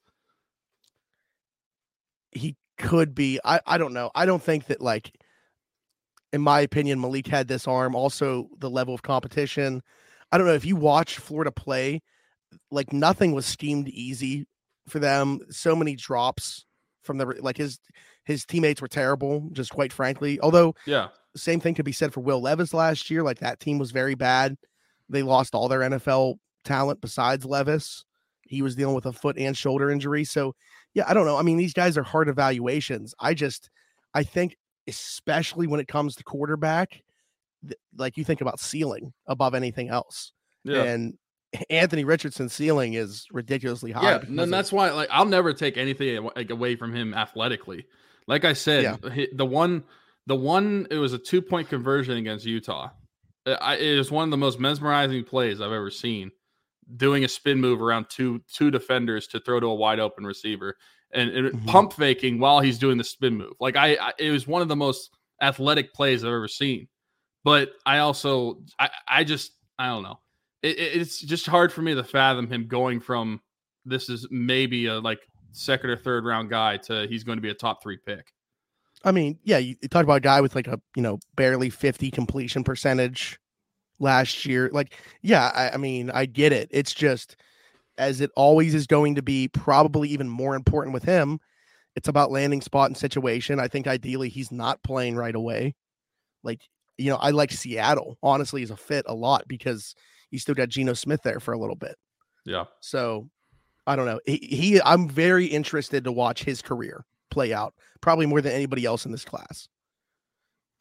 He 2.36 2.56
could 2.78 3.14
be. 3.14 3.40
I, 3.44 3.60
I 3.66 3.78
don't 3.78 3.92
know. 3.92 4.10
I 4.14 4.26
don't 4.26 4.42
think 4.42 4.66
that 4.66 4.80
like 4.80 5.12
in 6.32 6.42
my 6.42 6.60
opinion, 6.60 7.00
Malik 7.00 7.26
had 7.26 7.48
this 7.48 7.66
arm. 7.66 7.94
Also, 7.94 8.48
the 8.58 8.70
level 8.70 8.94
of 8.94 9.02
competition. 9.02 9.82
I 10.30 10.38
don't 10.38 10.46
know 10.46 10.54
if 10.54 10.64
you 10.64 10.76
watch 10.76 11.18
Florida 11.18 11.52
play, 11.52 12.02
like 12.70 12.92
nothing 12.92 13.32
was 13.32 13.46
schemed 13.46 13.88
easy 13.88 14.46
for 14.88 14.98
them. 14.98 15.40
So 15.50 15.74
many 15.74 15.96
drops 15.96 16.66
from 17.04 17.18
the 17.18 17.26
like 17.40 17.56
his 17.56 17.78
his 18.24 18.44
teammates 18.44 18.82
were 18.82 18.88
terrible, 18.88 19.48
just 19.52 19.70
quite 19.70 19.92
frankly. 19.92 20.40
Although 20.40 20.74
Yeah, 20.86 21.08
same 21.36 21.60
thing 21.60 21.74
could 21.74 21.84
be 21.84 21.92
said 21.92 22.12
for 22.12 22.20
Will 22.20 22.40
Levis 22.40 22.74
last 22.74 23.10
year. 23.10 23.22
Like 23.22 23.38
that 23.38 23.60
team 23.60 23.78
was 23.78 23.92
very 23.92 24.14
bad. 24.14 24.56
They 25.08 25.22
lost 25.22 25.54
all 25.54 25.68
their 25.68 25.80
NFL 25.80 26.36
talent 26.64 27.00
besides 27.00 27.44
Levis. 27.44 28.04
He 28.48 28.62
was 28.62 28.74
dealing 28.76 28.94
with 28.94 29.06
a 29.06 29.12
foot 29.12 29.36
and 29.38 29.56
shoulder 29.56 29.90
injury. 29.90 30.24
So, 30.24 30.54
yeah, 30.94 31.04
I 31.06 31.14
don't 31.14 31.26
know. 31.26 31.36
I 31.36 31.42
mean, 31.42 31.56
these 31.56 31.72
guys 31.74 31.96
are 31.98 32.02
hard 32.02 32.28
evaluations. 32.28 33.14
I 33.20 33.34
just, 33.34 33.70
I 34.14 34.22
think, 34.22 34.56
especially 34.88 35.66
when 35.66 35.80
it 35.80 35.88
comes 35.88 36.16
to 36.16 36.24
quarterback, 36.24 37.02
th- 37.62 37.78
like 37.96 38.16
you 38.16 38.24
think 38.24 38.40
about 38.40 38.60
ceiling 38.60 39.12
above 39.26 39.54
anything 39.54 39.88
else. 39.88 40.32
yeah, 40.64 40.82
And 40.82 41.14
Anthony 41.70 42.04
Richardson's 42.04 42.52
ceiling 42.52 42.94
is 42.94 43.26
ridiculously 43.32 43.92
high. 43.92 44.02
yeah. 44.10 44.42
And 44.42 44.52
that's 44.52 44.72
why, 44.72 44.90
like, 44.90 45.08
I'll 45.10 45.24
never 45.26 45.52
take 45.52 45.76
anything 45.76 46.28
away 46.50 46.76
from 46.76 46.94
him 46.94 47.14
athletically. 47.14 47.86
Like 48.26 48.44
I 48.44 48.52
said, 48.54 48.82
Yeah. 48.82 49.26
the 49.34 49.46
one, 49.46 49.84
the 50.26 50.34
one, 50.36 50.86
it 50.90 50.96
was 50.96 51.12
a 51.12 51.18
two 51.18 51.40
point 51.42 51.68
conversion 51.68 52.16
against 52.16 52.44
Utah. 52.46 52.90
I, 53.46 53.76
it 53.76 53.96
was 53.96 54.10
one 54.10 54.24
of 54.24 54.30
the 54.32 54.36
most 54.36 54.58
mesmerizing 54.58 55.22
plays 55.22 55.60
I've 55.60 55.70
ever 55.70 55.90
seen. 55.90 56.32
Doing 56.96 57.24
a 57.24 57.28
spin 57.28 57.60
move 57.60 57.82
around 57.82 58.06
two 58.08 58.40
two 58.52 58.70
defenders 58.70 59.26
to 59.28 59.40
throw 59.40 59.58
to 59.58 59.66
a 59.66 59.74
wide 59.74 59.98
open 59.98 60.24
receiver 60.24 60.76
and, 61.12 61.30
and 61.30 61.48
Mhm. 61.52 61.66
pump 61.66 61.92
faking 61.92 62.38
while 62.38 62.60
he's 62.60 62.78
doing 62.78 62.96
the 62.98 63.04
spin 63.04 63.36
move. 63.36 63.54
Like 63.58 63.76
I, 63.76 63.94
I, 64.00 64.12
it 64.18 64.30
was 64.30 64.46
one 64.46 64.62
of 64.62 64.68
the 64.68 64.76
most 64.76 65.10
athletic 65.42 65.92
plays 65.92 66.22
I've 66.24 66.32
ever 66.32 66.48
seen. 66.48 66.86
But 67.44 67.70
I 67.84 67.98
also, 67.98 68.62
I, 68.78 68.90
I 69.08 69.24
just, 69.24 69.52
I 69.78 69.86
don't 69.88 70.02
know. 70.02 70.18
It, 70.62 70.78
it- 70.78 71.00
it's 71.00 71.20
just 71.20 71.46
hard 71.46 71.72
for 71.72 71.82
me 71.82 71.94
to 71.94 72.04
fathom 72.04 72.48
him 72.48 72.66
going 72.68 73.00
from 73.00 73.40
this 73.84 74.08
is 74.08 74.26
maybe 74.30 74.86
a 74.86 74.98
like 75.00 75.20
second 75.52 75.90
or 75.90 75.96
third 75.96 76.24
round 76.24 76.50
guy 76.50 76.76
to 76.76 77.06
he's 77.08 77.24
going 77.24 77.38
to 77.38 77.42
be 77.42 77.50
a 77.50 77.54
top 77.54 77.82
three 77.82 77.96
pick. 77.98 78.32
I 79.04 79.12
mean, 79.12 79.38
yeah, 79.44 79.58
you, 79.58 79.76
you 79.80 79.88
talk 79.88 80.02
about 80.04 80.16
a 80.16 80.20
guy 80.20 80.40
with 80.40 80.54
like 80.54 80.66
a 80.68 80.80
you 80.96 81.02
know 81.02 81.18
barely 81.36 81.70
fifty 81.70 82.10
completion 82.10 82.64
percentage 82.64 83.38
last 83.98 84.44
year. 84.46 84.70
Like, 84.72 84.94
yeah, 85.22 85.50
I, 85.54 85.70
I 85.70 85.76
mean, 85.76 86.10
I 86.10 86.26
get 86.26 86.52
it. 86.52 86.68
It's 86.70 86.92
just 86.92 87.36
as 87.98 88.20
it 88.20 88.30
always 88.36 88.74
is 88.74 88.86
going 88.86 89.14
to 89.14 89.22
be, 89.22 89.48
probably 89.48 90.08
even 90.10 90.28
more 90.28 90.54
important 90.54 90.94
with 90.94 91.04
him. 91.04 91.40
It's 91.94 92.08
about 92.08 92.30
landing 92.30 92.60
spot 92.60 92.90
and 92.90 92.96
situation. 92.96 93.58
I 93.58 93.68
think 93.68 93.86
ideally 93.86 94.28
he's 94.28 94.52
not 94.52 94.82
playing 94.82 95.16
right 95.16 95.34
away. 95.34 95.74
Like, 96.42 96.60
you 96.98 97.10
know, 97.10 97.16
I 97.16 97.30
like 97.30 97.50
Seattle 97.50 98.18
honestly 98.22 98.62
as 98.62 98.70
a 98.70 98.76
fit 98.76 99.06
a 99.08 99.14
lot 99.14 99.48
because 99.48 99.94
you 100.30 100.38
still 100.38 100.54
got 100.54 100.68
Geno 100.68 100.92
Smith 100.92 101.22
there 101.22 101.40
for 101.40 101.54
a 101.54 101.58
little 101.58 101.76
bit. 101.76 101.96
Yeah. 102.44 102.64
So 102.80 103.28
I 103.86 103.96
don't 103.96 104.06
know. 104.06 104.20
He, 104.26 104.36
he 104.36 104.82
I'm 104.82 105.08
very 105.08 105.46
interested 105.46 106.04
to 106.04 106.12
watch 106.12 106.44
his 106.44 106.60
career 106.60 107.04
play 107.30 107.52
out, 107.52 107.74
probably 108.00 108.26
more 108.26 108.40
than 108.40 108.52
anybody 108.52 108.84
else 108.84 109.06
in 109.06 109.12
this 109.12 109.24
class. 109.24 109.68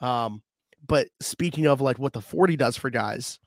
Um, 0.02 0.42
but 0.88 1.08
speaking 1.22 1.66
of 1.68 1.82
like 1.82 2.00
what 2.00 2.14
the 2.14 2.22
40 2.22 2.56
does 2.58 2.78
for 2.78 2.90
guys, 2.90 3.40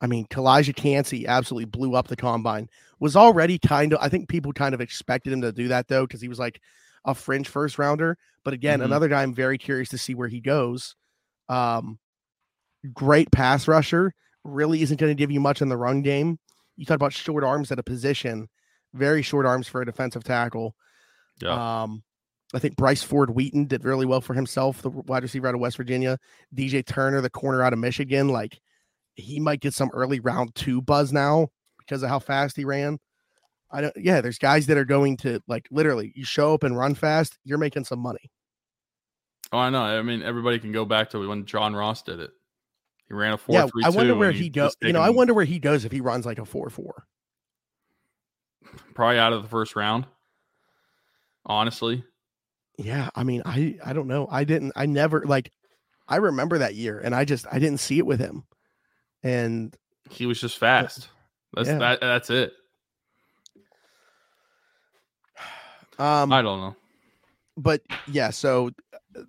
I 0.00 0.06
mean, 0.06 0.26
Calijah 0.26 0.76
Kancey 0.76 1.26
absolutely 1.26 1.64
blew 1.66 1.94
up 1.94 2.08
the 2.08 2.16
combine. 2.16 2.68
Was 3.00 3.16
already 3.16 3.58
kind 3.58 3.92
of, 3.92 3.98
I 4.00 4.08
think 4.08 4.28
people 4.28 4.52
kind 4.52 4.74
of 4.74 4.80
expected 4.80 5.32
him 5.32 5.40
to 5.42 5.52
do 5.52 5.68
that 5.68 5.88
though, 5.88 6.06
because 6.06 6.20
he 6.20 6.28
was 6.28 6.38
like 6.38 6.60
a 7.04 7.14
fringe 7.14 7.48
first 7.48 7.78
rounder. 7.78 8.16
But 8.44 8.54
again, 8.54 8.80
Mhm. 8.80 8.84
another 8.86 9.08
guy 9.08 9.22
I'm 9.22 9.34
very 9.34 9.58
curious 9.58 9.88
to 9.90 9.98
see 9.98 10.14
where 10.14 10.28
he 10.28 10.40
goes. 10.40 10.94
Um, 11.48 11.98
great 12.92 13.30
pass 13.32 13.66
rusher, 13.66 14.12
really 14.44 14.82
isn't 14.82 14.98
going 15.00 15.10
to 15.10 15.20
give 15.20 15.30
you 15.30 15.40
much 15.40 15.62
in 15.62 15.68
the 15.68 15.76
run 15.76 16.02
game. 16.02 16.38
You 16.76 16.84
talk 16.86 16.94
about 16.96 17.12
short 17.12 17.42
arms 17.42 17.72
at 17.72 17.78
a 17.78 17.82
position, 17.82 18.48
very 18.94 19.22
short 19.22 19.46
arms 19.46 19.66
for 19.66 19.82
a 19.82 19.86
defensive 19.86 20.22
tackle. 20.24 20.76
Yeah. 21.40 21.82
Um, 21.82 22.02
I 22.54 22.58
think 22.58 22.76
Bryce 22.76 23.02
Ford 23.02 23.30
Wheaton 23.30 23.66
did 23.66 23.84
really 23.84 24.06
well 24.06 24.20
for 24.20 24.34
himself, 24.34 24.80
the 24.80 24.90
wide 24.90 25.22
receiver 25.22 25.48
out 25.48 25.54
of 25.54 25.60
West 25.60 25.76
Virginia. 25.76 26.18
DJ 26.54 26.84
Turner, 26.84 27.20
the 27.20 27.28
corner 27.28 27.62
out 27.62 27.72
of 27.72 27.78
Michigan, 27.78 28.28
like 28.28 28.60
he 29.14 29.38
might 29.38 29.60
get 29.60 29.74
some 29.74 29.90
early 29.92 30.20
round 30.20 30.54
two 30.54 30.80
buzz 30.80 31.12
now 31.12 31.48
because 31.78 32.02
of 32.02 32.08
how 32.08 32.18
fast 32.18 32.56
he 32.56 32.64
ran. 32.64 32.98
I 33.70 33.82
don't, 33.82 33.96
yeah, 33.96 34.22
there's 34.22 34.38
guys 34.38 34.66
that 34.66 34.78
are 34.78 34.86
going 34.86 35.18
to 35.18 35.40
like 35.46 35.68
literally 35.70 36.12
you 36.14 36.24
show 36.24 36.54
up 36.54 36.62
and 36.62 36.76
run 36.76 36.94
fast, 36.94 37.38
you're 37.44 37.58
making 37.58 37.84
some 37.84 37.98
money. 37.98 38.30
Oh, 39.52 39.58
I 39.58 39.70
know. 39.70 39.82
I 39.82 40.02
mean, 40.02 40.22
everybody 40.22 40.58
can 40.58 40.72
go 40.72 40.84
back 40.84 41.10
to 41.10 41.26
when 41.26 41.44
John 41.44 41.74
Ross 41.74 42.02
did 42.02 42.20
it. 42.20 42.30
He 43.08 43.14
ran 43.14 43.32
a 43.32 43.38
four 43.38 43.54
yeah, 43.54 43.66
three 43.66 43.84
I 43.84 43.88
wonder 43.88 44.14
where 44.14 44.32
he 44.32 44.50
goes. 44.50 44.76
You 44.82 44.92
know, 44.92 45.00
I 45.00 45.10
wonder 45.10 45.32
where 45.32 45.44
he 45.44 45.58
goes 45.58 45.84
if 45.84 45.92
he 45.92 46.00
runs 46.00 46.26
like 46.26 46.38
a 46.38 46.44
four 46.44 46.68
four. 46.68 47.04
probably 48.94 49.18
out 49.18 49.32
of 49.32 49.42
the 49.42 49.48
first 49.48 49.76
round. 49.76 50.06
Honestly, 51.46 52.04
Yeah, 52.78 53.10
I 53.14 53.24
mean, 53.24 53.42
I 53.44 53.76
I 53.84 53.92
don't 53.92 54.06
know. 54.06 54.28
I 54.30 54.44
didn't. 54.44 54.72
I 54.76 54.86
never 54.86 55.22
like. 55.26 55.50
I 56.06 56.16
remember 56.16 56.58
that 56.58 56.74
year, 56.74 56.98
and 56.98 57.14
I 57.14 57.24
just 57.24 57.44
I 57.50 57.58
didn't 57.58 57.80
see 57.80 57.98
it 57.98 58.06
with 58.06 58.20
him. 58.20 58.44
And 59.22 59.76
he 60.10 60.26
was 60.26 60.40
just 60.40 60.56
fast. 60.58 61.08
That's 61.54 61.68
Yeah. 61.68 61.78
that. 61.78 62.00
That's 62.00 62.30
it. 62.30 62.52
um, 65.98 66.32
I 66.32 66.40
don't 66.42 66.60
know. 66.60 66.76
but 67.56 67.82
yeah, 68.06 68.30
so 68.30 68.70
uh, 69.16 69.22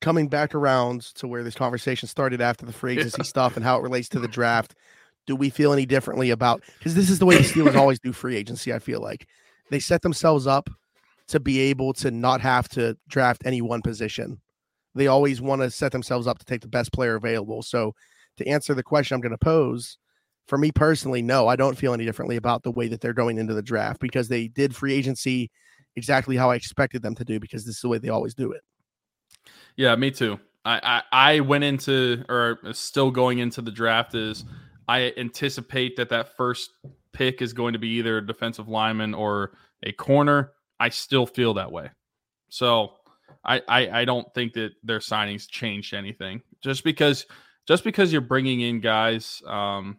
coming 0.00 0.28
back 0.28 0.54
around 0.54 1.02
to 1.16 1.28
where 1.28 1.42
this 1.44 1.54
conversation 1.54 2.08
started 2.08 2.40
after 2.40 2.64
the 2.64 2.72
free 2.72 2.92
agency 2.98 3.24
stuff 3.24 3.56
and 3.56 3.64
how 3.64 3.78
it 3.78 3.82
relates 3.82 4.08
to 4.10 4.18
the 4.18 4.28
draft. 4.28 4.74
do 5.26 5.36
we 5.36 5.50
feel 5.50 5.72
any 5.72 5.84
differently 5.86 6.30
about 6.30 6.62
because 6.78 6.94
this 6.94 7.10
is 7.10 7.18
the 7.18 7.26
way 7.26 7.36
the 7.36 7.42
Steelers 7.42 7.74
always 7.78 7.98
do 7.98 8.12
free 8.12 8.36
agency? 8.36 8.72
I 8.72 8.78
feel 8.78 9.00
like 9.00 9.26
they 9.70 9.80
set 9.80 10.02
themselves 10.02 10.46
up 10.46 10.70
to 11.28 11.40
be 11.40 11.58
able 11.60 11.92
to 11.94 12.10
not 12.10 12.40
have 12.40 12.68
to 12.70 12.96
draft 13.08 13.42
any 13.44 13.60
one 13.60 13.82
position. 13.82 14.40
They 14.94 15.08
always 15.08 15.40
want 15.40 15.62
to 15.62 15.70
set 15.70 15.92
themselves 15.92 16.26
up 16.26 16.38
to 16.38 16.44
take 16.44 16.62
the 16.62 16.68
best 16.68 16.92
player 16.92 17.16
available. 17.16 17.62
So, 17.62 17.94
to 18.38 18.46
answer 18.46 18.74
the 18.74 18.82
question 18.82 19.14
I'm 19.14 19.20
going 19.20 19.32
to 19.32 19.38
pose, 19.38 19.98
for 20.46 20.58
me 20.58 20.70
personally, 20.70 21.22
no, 21.22 21.48
I 21.48 21.56
don't 21.56 21.76
feel 21.76 21.94
any 21.94 22.04
differently 22.04 22.36
about 22.36 22.62
the 22.62 22.70
way 22.70 22.88
that 22.88 23.00
they're 23.00 23.12
going 23.12 23.38
into 23.38 23.54
the 23.54 23.62
draft 23.62 24.00
because 24.00 24.28
they 24.28 24.48
did 24.48 24.76
free 24.76 24.92
agency 24.94 25.50
exactly 25.96 26.36
how 26.36 26.50
I 26.50 26.56
expected 26.56 27.02
them 27.02 27.14
to 27.16 27.24
do 27.24 27.40
because 27.40 27.64
this 27.64 27.76
is 27.76 27.80
the 27.80 27.88
way 27.88 27.98
they 27.98 28.10
always 28.10 28.34
do 28.34 28.52
it. 28.52 28.62
Yeah, 29.76 29.96
me 29.96 30.10
too. 30.10 30.38
I, 30.64 31.02
I, 31.12 31.30
I 31.36 31.40
went 31.40 31.64
into 31.64 32.24
or 32.28 32.58
still 32.72 33.10
going 33.10 33.38
into 33.38 33.62
the 33.62 33.70
draft 33.70 34.14
is 34.14 34.44
I 34.88 35.12
anticipate 35.16 35.96
that 35.96 36.10
that 36.10 36.36
first 36.36 36.70
pick 37.12 37.40
is 37.40 37.52
going 37.52 37.72
to 37.72 37.78
be 37.78 37.88
either 37.88 38.18
a 38.18 38.26
defensive 38.26 38.68
lineman 38.68 39.14
or 39.14 39.52
a 39.82 39.92
corner. 39.92 40.52
I 40.78 40.88
still 40.88 41.26
feel 41.26 41.54
that 41.54 41.72
way. 41.72 41.90
So 42.48 42.92
I, 43.44 43.62
I, 43.68 44.00
I 44.00 44.04
don't 44.04 44.32
think 44.34 44.52
that 44.54 44.72
their 44.82 44.98
signings 44.98 45.48
changed 45.48 45.94
anything. 45.94 46.42
Just 46.62 46.84
because 46.84 47.26
just 47.66 47.84
because 47.84 48.12
you're 48.12 48.20
bringing 48.20 48.60
in 48.60 48.80
guys 48.80 49.42
um, 49.46 49.98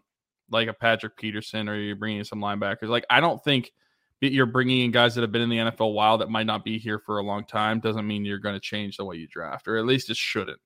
like 0.50 0.68
a 0.68 0.74
Patrick 0.74 1.18
Peterson 1.18 1.68
or 1.68 1.76
you're 1.76 1.96
bringing 1.96 2.20
in 2.20 2.26
some 2.26 2.40
linebackers, 2.40 2.88
like 2.88 3.06
I 3.10 3.20
don't 3.20 3.44
think 3.44 3.74
that 4.22 4.32
you're 4.32 4.46
bringing 4.46 4.82
in 4.82 4.92
guys 4.92 5.16
that 5.16 5.22
have 5.22 5.32
been 5.32 5.42
in 5.42 5.50
the 5.50 5.58
NFL 5.58 5.82
a 5.82 5.88
while 5.88 6.18
that 6.18 6.30
might 6.30 6.46
not 6.46 6.64
be 6.64 6.78
here 6.78 7.00
for 7.00 7.20
a 7.20 7.24
long 7.24 7.46
time 7.46 7.80
doesn't 7.80 8.08
mean 8.08 8.26
you're 8.26 8.40
going 8.40 8.56
to 8.56 8.62
change 8.62 8.98
the 8.98 9.06
way 9.06 9.16
you 9.16 9.28
draft, 9.28 9.68
or 9.68 9.78
at 9.78 9.86
least 9.86 10.10
it 10.10 10.18
shouldn't, 10.18 10.60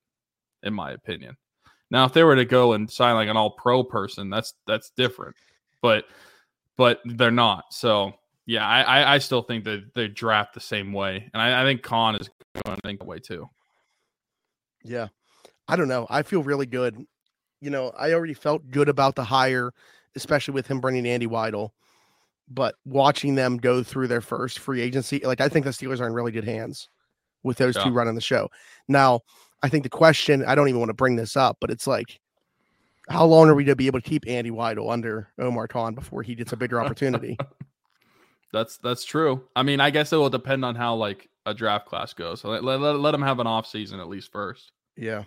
in 0.63 0.73
my 0.73 0.91
opinion. 0.91 1.35
Now, 1.89 2.05
if 2.05 2.13
they 2.13 2.23
were 2.23 2.37
to 2.37 2.45
go 2.45 2.73
and 2.73 2.89
sign 2.89 3.15
like 3.15 3.27
an 3.27 3.35
all 3.35 3.51
pro 3.51 3.83
person, 3.83 4.29
that's 4.29 4.53
that's 4.65 4.91
different. 4.91 5.35
But 5.81 6.05
but 6.77 7.01
they're 7.05 7.31
not. 7.31 7.65
So 7.71 8.13
yeah, 8.45 8.67
I, 8.67 9.15
I 9.15 9.17
still 9.19 9.43
think 9.43 9.65
that 9.65 9.93
they 9.93 10.07
draft 10.07 10.53
the 10.53 10.59
same 10.59 10.93
way. 10.93 11.29
And 11.33 11.41
I, 11.41 11.61
I 11.61 11.63
think 11.65 11.83
Khan 11.83 12.15
is 12.15 12.29
going 12.65 12.75
to 12.75 12.81
think 12.81 13.05
way 13.05 13.19
too. 13.19 13.49
Yeah. 14.83 15.07
I 15.67 15.75
don't 15.75 15.87
know. 15.87 16.07
I 16.09 16.23
feel 16.23 16.43
really 16.43 16.65
good. 16.65 16.97
You 17.61 17.69
know, 17.69 17.91
I 17.97 18.13
already 18.13 18.33
felt 18.33 18.69
good 18.71 18.89
about 18.89 19.15
the 19.15 19.23
hire, 19.23 19.71
especially 20.15 20.53
with 20.53 20.67
him 20.67 20.81
bringing 20.81 21.05
Andy 21.05 21.27
Weidl. 21.27 21.69
But 22.49 22.75
watching 22.83 23.35
them 23.35 23.57
go 23.57 23.83
through 23.83 24.07
their 24.07 24.19
first 24.19 24.59
free 24.59 24.81
agency, 24.81 25.21
like 25.23 25.39
I 25.39 25.47
think 25.47 25.63
the 25.63 25.71
Steelers 25.71 26.01
are 26.01 26.07
in 26.07 26.13
really 26.13 26.33
good 26.33 26.43
hands 26.43 26.89
with 27.43 27.57
those 27.57 27.75
yeah. 27.77 27.85
two 27.85 27.91
running 27.91 28.15
the 28.15 28.21
show. 28.21 28.49
Now, 28.87 29.21
I 29.63 29.69
think 29.69 29.83
the 29.83 29.89
question, 29.89 30.43
I 30.43 30.55
don't 30.55 30.67
even 30.67 30.79
want 30.79 30.89
to 30.89 30.95
bring 30.95 31.15
this 31.15 31.37
up, 31.37 31.57
but 31.61 31.69
it's 31.69 31.87
like, 31.87 32.19
how 33.09 33.25
long 33.25 33.47
are 33.47 33.55
we 33.55 33.63
going 33.63 33.73
to 33.73 33.77
be 33.77 33.87
able 33.87 34.01
to 34.01 34.09
keep 34.09 34.25
Andy 34.27 34.51
Weidl 34.51 34.91
under 34.91 35.29
Omar 35.39 35.67
Khan 35.67 35.95
before 35.95 36.23
he 36.23 36.35
gets 36.35 36.51
a 36.51 36.57
bigger 36.57 36.81
opportunity? 36.81 37.37
that's 38.51 38.77
that's 38.77 39.03
true. 39.03 39.43
I 39.55 39.63
mean, 39.63 39.79
I 39.79 39.89
guess 39.89 40.13
it 40.13 40.17
will 40.17 40.29
depend 40.29 40.65
on 40.65 40.75
how 40.75 40.95
like 40.95 41.29
a 41.45 41.53
draft 41.53 41.87
class 41.87 42.13
goes. 42.13 42.41
So 42.41 42.49
let, 42.49 42.63
let, 42.63 42.79
let 42.79 43.11
them 43.11 43.21
have 43.21 43.39
an 43.39 43.47
off 43.47 43.65
season 43.65 43.99
at 43.99 44.07
least 44.07 44.31
first. 44.31 44.71
Yeah. 44.95 45.23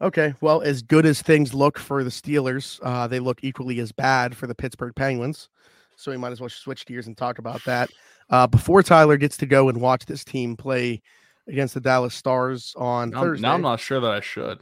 Okay. 0.00 0.34
Well, 0.40 0.62
as 0.62 0.80
good 0.80 1.04
as 1.04 1.20
things 1.20 1.52
look 1.52 1.78
for 1.78 2.02
the 2.02 2.10
Steelers, 2.10 2.80
uh, 2.82 3.06
they 3.06 3.20
look 3.20 3.40
equally 3.42 3.80
as 3.80 3.92
bad 3.92 4.34
for 4.34 4.46
the 4.46 4.54
Pittsburgh 4.54 4.94
Penguins. 4.96 5.48
So 5.96 6.10
we 6.10 6.16
might 6.16 6.32
as 6.32 6.40
well 6.40 6.48
switch 6.48 6.86
gears 6.86 7.06
and 7.06 7.16
talk 7.16 7.38
about 7.38 7.62
that. 7.64 7.90
Uh, 8.30 8.46
before 8.46 8.82
Tyler 8.82 9.18
gets 9.18 9.36
to 9.38 9.46
go 9.46 9.68
and 9.68 9.80
watch 9.80 10.06
this 10.06 10.24
team 10.24 10.56
play 10.56 11.02
against 11.46 11.74
the 11.74 11.80
Dallas 11.80 12.14
Stars 12.14 12.74
on 12.78 13.10
now, 13.10 13.20
Thursday. 13.20 13.42
Now 13.42 13.54
I'm 13.54 13.62
not 13.62 13.80
sure 13.80 14.00
that 14.00 14.10
I 14.10 14.20
should. 14.20 14.60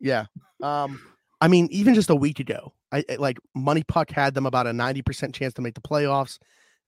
Yeah. 0.00 0.24
Um, 0.60 1.00
I 1.40 1.46
mean, 1.46 1.68
even 1.70 1.94
just 1.94 2.10
a 2.10 2.16
week 2.16 2.40
ago, 2.40 2.72
I 2.92 3.04
like 3.18 3.38
MoneyPuck 3.56 4.10
had 4.10 4.34
them 4.34 4.46
about 4.46 4.66
a 4.66 4.70
90% 4.70 5.34
chance 5.34 5.54
to 5.54 5.62
make 5.62 5.74
the 5.74 5.80
playoffs. 5.80 6.38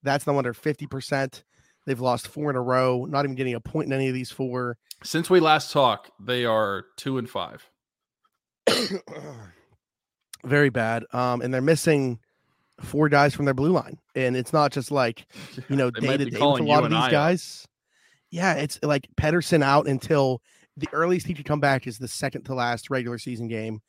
That's 0.02 0.26
now 0.26 0.36
under 0.36 0.52
50%. 0.52 1.42
They've 1.86 2.00
lost 2.00 2.28
four 2.28 2.50
in 2.50 2.56
a 2.56 2.62
row, 2.62 3.06
not 3.06 3.24
even 3.24 3.34
getting 3.34 3.54
a 3.54 3.60
point 3.60 3.86
in 3.86 3.92
any 3.92 4.08
of 4.08 4.14
these 4.14 4.30
four. 4.30 4.78
Since 5.02 5.28
we 5.30 5.40
last 5.40 5.72
talked, 5.72 6.10
they 6.20 6.44
are 6.44 6.84
two 6.96 7.18
and 7.18 7.28
five. 7.28 7.68
Very 10.44 10.70
bad. 10.70 11.04
Um, 11.12 11.40
and 11.40 11.52
they're 11.52 11.60
missing 11.60 12.20
four 12.80 13.08
guys 13.08 13.34
from 13.34 13.44
their 13.44 13.54
blue 13.54 13.72
line. 13.72 13.98
And 14.14 14.36
it's 14.36 14.52
not 14.52 14.72
just 14.72 14.90
like, 14.90 15.26
you 15.68 15.76
know, 15.76 15.90
day 15.90 16.16
to 16.16 16.24
day 16.24 16.40
with 16.40 16.60
a 16.60 16.64
lot 16.64 16.84
of 16.84 16.90
these 16.90 17.08
guys. 17.08 17.62
Out. 17.64 17.68
Yeah, 18.30 18.54
it's 18.54 18.78
like 18.82 19.06
Pettersson 19.16 19.62
out 19.62 19.86
until 19.86 20.40
the 20.76 20.88
earliest 20.92 21.26
he 21.26 21.34
could 21.34 21.44
come 21.44 21.60
back 21.60 21.86
is 21.86 21.98
the 21.98 22.08
second 22.08 22.44
to 22.44 22.54
last 22.54 22.90
regular 22.90 23.18
season 23.18 23.46
game. 23.46 23.82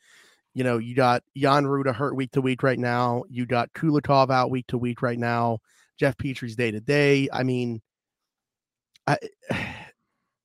You 0.53 0.63
know, 0.63 0.77
you 0.77 0.95
got 0.95 1.23
Jan 1.35 1.65
Rutta 1.65 1.95
hurt 1.95 2.15
week 2.15 2.31
to 2.31 2.41
week 2.41 2.61
right 2.63 2.77
now. 2.77 3.23
You 3.29 3.45
got 3.45 3.73
Kulikov 3.73 4.29
out 4.29 4.51
week 4.51 4.67
to 4.67 4.77
week 4.77 5.01
right 5.01 5.17
now. 5.17 5.59
Jeff 5.97 6.17
Petry's 6.17 6.55
day 6.55 6.71
to 6.71 6.79
day. 6.79 7.27
I 7.31 7.43
mean, 7.43 7.81
I, 9.07 9.17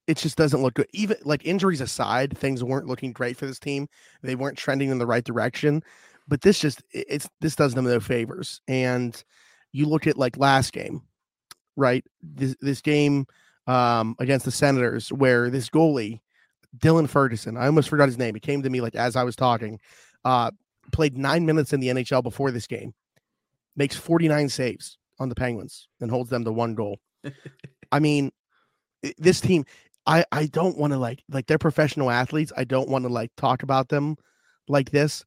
it 0.06 0.16
just 0.16 0.38
doesn't 0.38 0.62
look 0.62 0.74
good. 0.74 0.88
Even 0.92 1.18
like 1.24 1.44
injuries 1.44 1.80
aside, 1.80 2.36
things 2.36 2.64
weren't 2.64 2.86
looking 2.86 3.12
great 3.12 3.36
for 3.36 3.46
this 3.46 3.58
team. 3.58 3.88
They 4.22 4.34
weren't 4.34 4.56
trending 4.56 4.90
in 4.90 4.98
the 4.98 5.06
right 5.06 5.24
direction. 5.24 5.82
But 6.26 6.42
this 6.42 6.58
just 6.58 6.82
it's 6.92 7.28
this 7.40 7.56
does 7.56 7.74
them 7.74 7.84
no 7.84 8.00
favors. 8.00 8.60
And 8.68 9.22
you 9.72 9.86
look 9.86 10.06
at 10.06 10.18
like 10.18 10.36
last 10.36 10.72
game, 10.72 11.02
right? 11.76 12.04
This 12.22 12.56
this 12.60 12.80
game 12.80 13.26
um, 13.66 14.16
against 14.18 14.44
the 14.44 14.50
Senators, 14.50 15.12
where 15.12 15.50
this 15.50 15.68
goalie, 15.68 16.20
Dylan 16.76 17.08
Ferguson, 17.08 17.56
I 17.56 17.66
almost 17.66 17.88
forgot 17.88 18.08
his 18.08 18.18
name. 18.18 18.36
It 18.36 18.42
came 18.42 18.62
to 18.62 18.70
me 18.70 18.80
like 18.80 18.94
as 18.94 19.16
I 19.16 19.24
was 19.24 19.36
talking. 19.36 19.80
Uh, 20.24 20.50
played 20.92 21.16
nine 21.16 21.46
minutes 21.46 21.72
in 21.72 21.80
the 21.80 21.88
NHL 21.88 22.22
before 22.22 22.50
this 22.50 22.66
game, 22.66 22.94
makes 23.76 23.96
49 23.96 24.48
saves 24.48 24.98
on 25.18 25.28
the 25.28 25.34
Penguins, 25.34 25.88
and 26.00 26.10
holds 26.10 26.30
them 26.30 26.44
to 26.44 26.52
one 26.52 26.74
goal. 26.74 26.98
I 27.92 27.98
mean, 27.98 28.30
this 29.16 29.40
team, 29.40 29.64
I 30.06 30.24
I 30.32 30.46
don't 30.46 30.76
want 30.76 30.92
to 30.92 30.98
like 30.98 31.22
like 31.30 31.46
they're 31.46 31.58
professional 31.58 32.10
athletes. 32.10 32.52
I 32.56 32.64
don't 32.64 32.88
want 32.88 33.04
to 33.04 33.08
like 33.08 33.30
talk 33.36 33.62
about 33.62 33.88
them 33.88 34.16
like 34.68 34.90
this, 34.90 35.24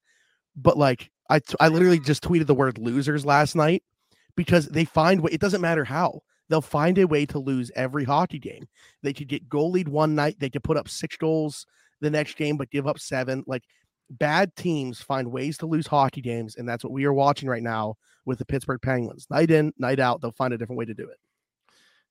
but 0.56 0.77
like 0.77 1.10
I 1.30 1.41
I 1.60 1.69
literally 1.69 1.99
just 1.99 2.23
tweeted 2.23 2.47
the 2.47 2.56
word 2.56 2.77
losers 2.77 3.25
last 3.25 3.56
night 3.56 3.84
because 4.36 4.67
they 4.67 4.86
find 4.86 5.21
what 5.21 5.34
it 5.34 5.41
doesn't 5.41 5.62
matter 5.62 5.84
how 5.84 6.21
they'll 6.51 6.61
find 6.61 6.97
a 6.97 7.07
way 7.07 7.25
to 7.25 7.39
lose 7.39 7.71
every 7.75 8.03
hockey 8.03 8.39
game. 8.39 8.67
They 9.01 9.13
could 9.13 9.27
get 9.27 9.47
goalied 9.47 9.87
one 9.87 10.15
night, 10.15 10.37
they 10.39 10.49
could 10.49 10.63
put 10.63 10.77
up 10.77 10.89
six 10.89 11.15
goals 11.17 11.65
the 12.01 12.09
next 12.09 12.35
game, 12.35 12.57
but 12.57 12.69
give 12.69 12.87
up 12.87 12.99
seven. 12.99 13.43
Like 13.47 13.63
bad 14.09 14.55
teams 14.55 15.01
find 15.01 15.31
ways 15.31 15.57
to 15.59 15.65
lose 15.65 15.87
hockey 15.87 16.21
games, 16.21 16.55
and 16.55 16.67
that's 16.67 16.83
what 16.83 16.93
we 16.93 17.05
are 17.05 17.13
watching 17.13 17.47
right 17.47 17.63
now 17.63 17.95
with 18.25 18.39
the 18.39 18.45
Pittsburgh 18.45 18.81
Penguins. 18.81 19.27
Night 19.29 19.51
in, 19.51 19.71
night 19.77 19.99
out, 19.99 20.21
they'll 20.21 20.31
find 20.31 20.53
a 20.53 20.57
different 20.57 20.77
way 20.77 20.85
to 20.85 20.93
do 20.93 21.07
it. 21.07 21.17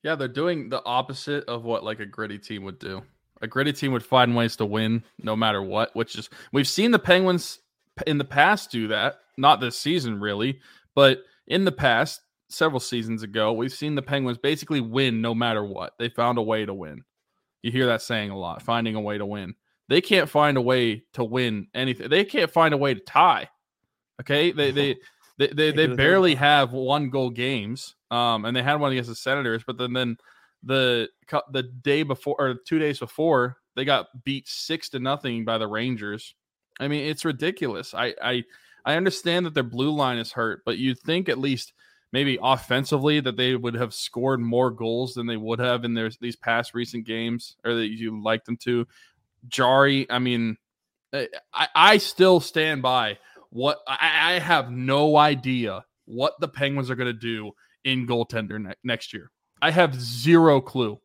Yeah, 0.03 0.15
they're 0.15 0.29
doing 0.29 0.71
the 0.71 0.83
opposite 0.85 1.45
of 1.45 1.65
what 1.65 1.85
like 1.85 2.01
a 2.01 2.07
gritty 2.07 2.39
team 2.39 2.65
would 2.65 2.79
do. 2.79 3.03
A 3.43 3.47
gritty 3.47 3.73
team 3.73 3.93
would 3.93 4.05
find 4.05 4.35
ways 4.35 4.57
to 4.57 4.67
win 4.67 5.05
no 5.23 5.37
matter 5.37 5.63
what, 5.63 5.95
which 5.95 6.17
is 6.17 6.31
we've 6.53 6.69
seen 6.69 6.91
the 6.91 6.99
Penguins 6.99 7.59
in 8.07 8.19
the 8.19 8.25
past 8.25 8.71
do 8.71 8.89
that. 8.89 9.21
Not 9.37 9.61
this 9.61 9.79
season 9.79 10.21
really, 10.21 10.61
but 10.95 11.25
in 11.47 11.65
the 11.65 11.73
past 11.73 12.21
several 12.51 12.81
seasons 12.81 13.23
ago, 13.23 13.53
we've 13.53 13.73
seen 13.73 13.95
the 13.95 14.03
Penguins 14.03 14.39
basically 14.39 14.81
win 14.81 15.21
no 15.21 15.35
matter 15.35 15.65
what. 15.65 15.95
They 15.99 16.09
found 16.09 16.39
a 16.39 16.43
way 16.43 16.67
to 16.67 16.75
win. 16.75 17.05
You 17.63 17.71
hear 17.71 17.87
that 17.87 18.03
saying 18.03 18.31
a 18.31 18.39
lot, 18.39 18.63
finding 18.63 18.95
a 18.95 19.01
way 19.01 19.19
to 19.19 19.27
win. 19.27 19.55
They 19.89 20.01
can't 20.01 20.29
find 20.29 20.57
a 20.57 20.63
way 20.63 21.05
to 21.15 21.25
win 21.25 21.69
anything. 21.75 22.09
They 22.09 22.25
can't 22.25 22.51
find 22.51 22.73
a 22.73 22.79
way 22.79 22.95
to 22.95 23.01
tie. 23.01 23.49
Okay? 24.21 24.53
They 24.53 24.71
they 24.71 24.97
they 25.39 25.49
they, 25.49 25.73
they 25.73 25.87
barely 25.89 26.35
have 26.37 26.73
one 26.73 27.11
goal 27.11 27.31
games. 27.31 27.97
Um 28.11 28.45
and 28.45 28.57
they 28.57 28.63
had 28.63 28.81
one 28.81 28.93
against 28.93 29.11
the 29.11 29.17
Senators, 29.17 29.63
but 29.67 29.79
then 29.79 29.93
then 29.93 30.17
the 30.63 31.09
the 31.53 31.63
day 31.63 32.03
before 32.03 32.37
or 32.39 32.55
2 32.55 32.79
days 32.79 32.99
before, 32.99 33.57
they 33.77 33.85
got 33.85 34.07
beat 34.25 34.47
6 34.49 34.91
to 34.91 34.99
nothing 34.99 35.45
by 35.45 35.59
the 35.59 35.67
Rangers. 35.67 36.35
I 36.79 36.89
mean, 36.89 37.09
it's 37.09 37.25
ridiculous. 37.25 37.95
I 37.95 38.15
I 38.23 38.45
I 38.85 38.97
understand 38.97 39.45
that 39.47 39.55
their 39.55 39.63
blue 39.63 39.91
line 39.91 40.19
is 40.19 40.33
hurt, 40.33 40.63
but 40.65 40.79
you'd 40.79 40.99
think 40.99 41.29
at 41.29 41.39
least– 41.39 41.73
maybe 42.13 42.39
offensively 42.43 43.21
that 43.21 43.37
they 43.37 43.55
would 43.57 43.75
have 43.75 43.95
scored 43.95 44.41
more 44.41 44.71
goals 44.71 45.15
than 45.15 45.27
they 45.27 45.37
would 45.37 45.59
have 45.59 45.85
in 45.85 45.95
their 45.95 46.11
these 46.21 46.37
past 46.37 46.75
recent 46.75 47.07
games 47.07 47.57
or 47.65 47.75
that 47.75 47.89
you 47.89 48.23
like 48.23 48.45
them 48.45 48.57
to. 48.59 48.87
Jarry, 49.49 50.11
I 50.11 50.19
mean, 50.19 50.57
eh, 51.13 51.27
I, 51.53 51.69
I 51.75 51.99
still 51.99 52.41
stand 52.41 52.83
by 52.83 53.19
what 53.51 53.79
I, 53.87 54.35
I 54.35 54.39
have 54.39 54.71
no 54.71 55.17
idea 55.17 55.85
what 56.05 56.39
the 56.41 56.49
Penguins 56.49 56.91
are 56.91 56.97
going 56.97 57.07
to 57.07 57.13
do 57.13 57.53
in 57.85 58.07
goaltender 58.07 58.61
ne- 58.61 58.75
next 58.85 59.13
year. 59.13 59.31
I 59.63 59.71
have 59.71 59.95
zero 59.95 60.61
clue, 60.61 61.01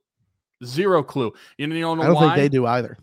zero 0.64 1.04
clue. 1.04 1.34
You 1.58 1.68
know, 1.68 1.94
I 1.94 2.06
don't 2.06 2.16
why? 2.16 2.22
think 2.22 2.36
they 2.36 2.50
do 2.50 2.66
either. 2.66 2.98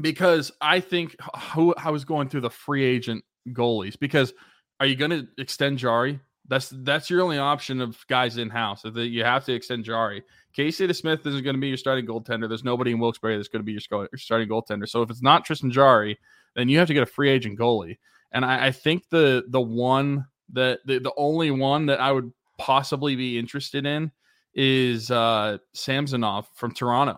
Because 0.00 0.52
I 0.60 0.80
think 0.80 1.16
who 1.54 1.74
I 1.76 1.90
was 1.90 2.04
going 2.04 2.28
through 2.28 2.42
the 2.42 2.50
free 2.50 2.84
agent 2.84 3.24
goalies. 3.48 3.98
Because 3.98 4.34
are 4.78 4.86
you 4.86 4.94
going 4.94 5.10
to 5.10 5.26
extend 5.38 5.78
Jarry? 5.78 6.20
That's 6.48 6.72
that's 6.82 7.10
your 7.10 7.22
only 7.22 7.38
option 7.38 7.80
of 7.80 8.06
guys 8.06 8.36
in 8.36 8.50
house. 8.50 8.82
That 8.82 9.08
you 9.08 9.24
have 9.24 9.44
to 9.46 9.52
extend 9.52 9.84
Jarry. 9.84 10.22
Casey 10.52 10.86
DeSmith 10.86 11.26
isn't 11.26 11.42
going 11.42 11.56
to 11.56 11.60
be 11.60 11.68
your 11.68 11.76
starting 11.76 12.06
goaltender. 12.06 12.48
There's 12.48 12.64
nobody 12.64 12.92
in 12.92 12.98
Wilkes-Barre 12.98 13.36
that's 13.36 13.48
going 13.48 13.60
to 13.60 13.64
be 13.64 13.72
your 13.72 14.08
starting 14.16 14.48
goaltender. 14.48 14.88
So 14.88 15.02
if 15.02 15.10
it's 15.10 15.22
not 15.22 15.44
Tristan 15.44 15.70
Jarry, 15.70 16.18
then 16.54 16.68
you 16.68 16.78
have 16.78 16.88
to 16.88 16.94
get 16.94 17.02
a 17.02 17.06
free 17.06 17.28
agent 17.28 17.58
goalie. 17.58 17.98
And 18.32 18.44
I, 18.44 18.66
I 18.66 18.70
think 18.72 19.08
the 19.10 19.44
the 19.48 19.60
one 19.60 20.26
that 20.52 20.80
the, 20.86 20.98
the 20.98 21.12
only 21.16 21.50
one 21.50 21.86
that 21.86 22.00
I 22.00 22.12
would 22.12 22.32
possibly 22.58 23.16
be 23.16 23.38
interested 23.38 23.84
in 23.84 24.10
is 24.54 25.10
uh 25.10 25.58
Samsonov 25.74 26.48
from 26.54 26.72
Toronto. 26.72 27.16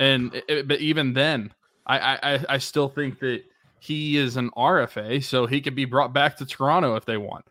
And 0.00 0.42
it, 0.48 0.66
but 0.66 0.80
even 0.80 1.12
then, 1.12 1.52
I, 1.86 2.18
I 2.22 2.44
I 2.48 2.58
still 2.58 2.88
think 2.88 3.20
that 3.20 3.42
he 3.78 4.16
is 4.16 4.36
an 4.36 4.50
RFA, 4.50 5.22
so 5.24 5.46
he 5.46 5.60
could 5.60 5.74
be 5.74 5.84
brought 5.84 6.12
back 6.12 6.36
to 6.36 6.46
Toronto 6.46 6.94
if 6.96 7.04
they 7.04 7.16
want. 7.16 7.44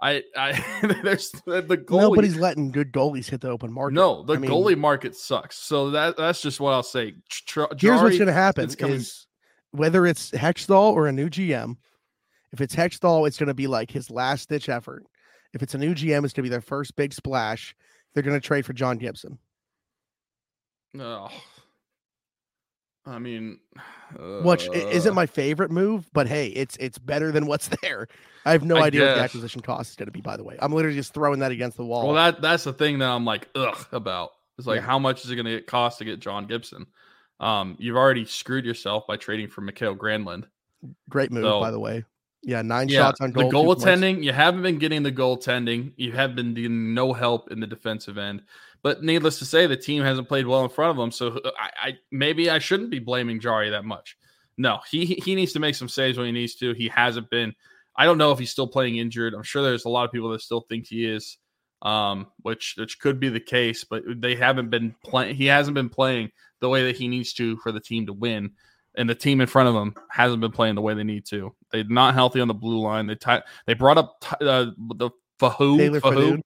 I, 0.00 0.22
I 0.36 0.52
there's 1.02 1.30
the, 1.30 1.62
goalie. 1.62 2.00
Nobody's 2.00 2.36
letting 2.36 2.70
good 2.70 2.92
goalies 2.92 3.28
hit 3.28 3.40
the 3.40 3.50
open 3.50 3.72
market. 3.72 3.94
No, 3.94 4.22
the 4.22 4.34
I 4.34 4.38
mean- 4.38 4.50
goalie 4.50 4.78
market 4.78 5.16
sucks. 5.16 5.56
So 5.56 5.90
that 5.90 6.16
that's 6.16 6.40
just 6.40 6.60
what 6.60 6.72
I'll 6.72 6.82
say. 6.82 7.14
Tr- 7.28 7.64
Here's 7.78 8.00
what's 8.02 8.16
going 8.16 8.28
to 8.28 8.32
happen 8.32 8.64
it's 8.64 8.76
coming- 8.76 8.96
is 8.96 9.26
whether 9.72 10.06
it's 10.06 10.30
Hextall 10.30 10.92
or 10.92 11.08
a 11.08 11.12
new 11.12 11.28
GM. 11.28 11.76
If 12.52 12.60
it's 12.60 12.74
Hextall, 12.74 13.26
it's 13.26 13.38
going 13.38 13.48
to 13.48 13.54
be 13.54 13.66
like 13.66 13.90
his 13.90 14.10
last 14.10 14.48
ditch 14.48 14.68
effort. 14.68 15.04
If 15.52 15.62
it's 15.62 15.74
a 15.74 15.78
new 15.78 15.94
GM, 15.94 16.24
it's 16.24 16.32
going 16.32 16.36
to 16.36 16.42
be 16.42 16.48
their 16.48 16.60
first 16.60 16.96
big 16.96 17.12
splash. 17.12 17.74
They're 18.14 18.22
going 18.22 18.40
to 18.40 18.46
trade 18.46 18.64
for 18.64 18.72
John 18.72 18.96
Gibson. 18.98 19.38
Oh. 20.98 21.30
I 23.08 23.18
mean, 23.18 23.58
which 24.42 24.68
isn't 24.72 25.12
uh, 25.12 25.14
my 25.14 25.26
favorite 25.26 25.70
move, 25.70 26.08
but 26.12 26.26
hey, 26.28 26.48
it's 26.48 26.76
it's 26.78 26.98
better 26.98 27.32
than 27.32 27.46
what's 27.46 27.68
there. 27.82 28.08
I 28.44 28.52
have 28.52 28.64
no 28.64 28.76
I 28.76 28.82
idea 28.86 29.06
what 29.06 29.14
the 29.16 29.20
acquisition 29.22 29.60
cost 29.60 29.90
is 29.90 29.96
going 29.96 30.06
to 30.06 30.12
be. 30.12 30.20
By 30.20 30.36
the 30.36 30.44
way, 30.44 30.56
I'm 30.60 30.72
literally 30.72 30.96
just 30.96 31.14
throwing 31.14 31.40
that 31.40 31.52
against 31.52 31.76
the 31.76 31.84
wall. 31.84 32.06
Well, 32.06 32.14
that 32.16 32.40
that's 32.40 32.64
the 32.64 32.72
thing 32.72 32.98
that 32.98 33.08
I'm 33.08 33.24
like 33.24 33.48
ugh 33.54 33.86
about. 33.92 34.30
It's 34.58 34.66
like 34.66 34.80
Yeah. 34.80 34.86
how 34.86 34.98
much 34.98 35.24
is 35.24 35.30
it 35.30 35.36
going 35.36 35.46
to 35.46 35.60
cost 35.62 35.98
to 35.98 36.04
get 36.04 36.20
John 36.20 36.46
Gibson? 36.46 36.86
Um, 37.40 37.76
you've 37.78 37.96
already 37.96 38.24
screwed 38.24 38.64
yourself 38.64 39.06
by 39.06 39.16
trading 39.16 39.48
for 39.48 39.60
Mikael 39.60 39.94
Granlund. 39.94 40.44
Great 41.08 41.30
move, 41.30 41.44
so- 41.44 41.60
by 41.60 41.70
the 41.70 41.80
way. 41.80 42.04
Yeah, 42.44 42.62
nine 42.62 42.88
Yeah, 42.88 43.00
shots 43.00 43.20
on 43.20 43.32
the 43.32 43.48
goal. 43.48 43.64
points. 43.74 43.84
goaltending. 43.84 44.22
You 44.22 44.32
haven't 44.32 44.62
been 44.62 44.78
getting 44.78 45.02
the 45.02 45.10
goaltending. 45.10 45.92
You 45.96 46.12
have 46.12 46.36
been 46.36 46.54
getting 46.54 46.94
no 46.94 47.12
help 47.12 47.50
in 47.50 47.58
the 47.58 47.66
defensive 47.66 48.16
end. 48.16 48.42
But 48.88 49.02
needless 49.02 49.38
to 49.40 49.44
say, 49.44 49.66
the 49.66 49.76
team 49.76 50.02
hasn't 50.02 50.28
played 50.28 50.46
well 50.46 50.64
in 50.64 50.70
front 50.70 50.92
of 50.92 50.96
them. 50.96 51.10
So 51.10 51.28
uh, 51.44 51.50
I, 51.60 51.88
I 51.88 51.98
maybe 52.10 52.48
I 52.48 52.58
shouldn't 52.58 52.88
be 52.88 52.98
blaming 52.98 53.38
Jarry 53.38 53.68
that 53.68 53.84
much. 53.84 54.16
No, 54.56 54.78
he 54.90 55.04
he 55.04 55.34
needs 55.34 55.52
to 55.52 55.60
make 55.60 55.74
some 55.74 55.90
saves 55.90 56.16
when 56.16 56.24
he 56.24 56.32
needs 56.32 56.54
to. 56.54 56.72
He 56.72 56.88
hasn't 56.88 57.28
been. 57.28 57.54
I 57.94 58.06
don't 58.06 58.16
know 58.16 58.32
if 58.32 58.38
he's 58.38 58.50
still 58.50 58.66
playing 58.66 58.96
injured. 58.96 59.34
I'm 59.34 59.42
sure 59.42 59.62
there's 59.62 59.84
a 59.84 59.90
lot 59.90 60.06
of 60.06 60.10
people 60.10 60.30
that 60.30 60.40
still 60.40 60.62
think 60.62 60.86
he 60.86 61.04
is, 61.04 61.36
um, 61.82 62.28
which 62.40 62.76
which 62.78 62.98
could 62.98 63.20
be 63.20 63.28
the 63.28 63.40
case. 63.40 63.84
But 63.84 64.04
they 64.06 64.34
haven't 64.36 64.70
been 64.70 64.94
playing. 65.04 65.36
He 65.36 65.44
hasn't 65.44 65.74
been 65.74 65.90
playing 65.90 66.30
the 66.60 66.70
way 66.70 66.84
that 66.84 66.96
he 66.96 67.08
needs 67.08 67.34
to 67.34 67.58
for 67.58 67.72
the 67.72 67.80
team 67.80 68.06
to 68.06 68.14
win. 68.14 68.52
And 68.96 69.06
the 69.06 69.14
team 69.14 69.42
in 69.42 69.48
front 69.48 69.68
of 69.68 69.74
them 69.74 69.96
hasn't 70.10 70.40
been 70.40 70.50
playing 70.50 70.76
the 70.76 70.80
way 70.80 70.94
they 70.94 71.04
need 71.04 71.26
to. 71.26 71.54
They're 71.72 71.84
not 71.84 72.14
healthy 72.14 72.40
on 72.40 72.48
the 72.48 72.54
blue 72.54 72.80
line. 72.80 73.06
They 73.06 73.16
ti- 73.16 73.44
they 73.66 73.74
brought 73.74 73.98
up 73.98 74.18
t- 74.22 74.46
uh, 74.46 74.70
the 74.96 75.10
Fahu 75.38 75.76
Taylor 75.76 76.00
Fahu 76.00 76.14
Fedun, 76.14 76.40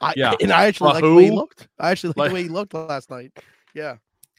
I, 0.00 0.14
yeah. 0.16 0.34
and 0.40 0.52
I 0.52 0.66
actually 0.66 0.92
like 0.92 1.02
the 1.02 1.14
way 1.14 1.24
he 1.24 1.30
looked. 1.30 1.68
I 1.78 1.90
actually 1.90 2.12
like, 2.16 2.30
the 2.30 2.34
way 2.34 2.42
he 2.42 2.48
looked 2.48 2.74
last 2.74 3.10
night. 3.10 3.32
Yeah, 3.74 3.96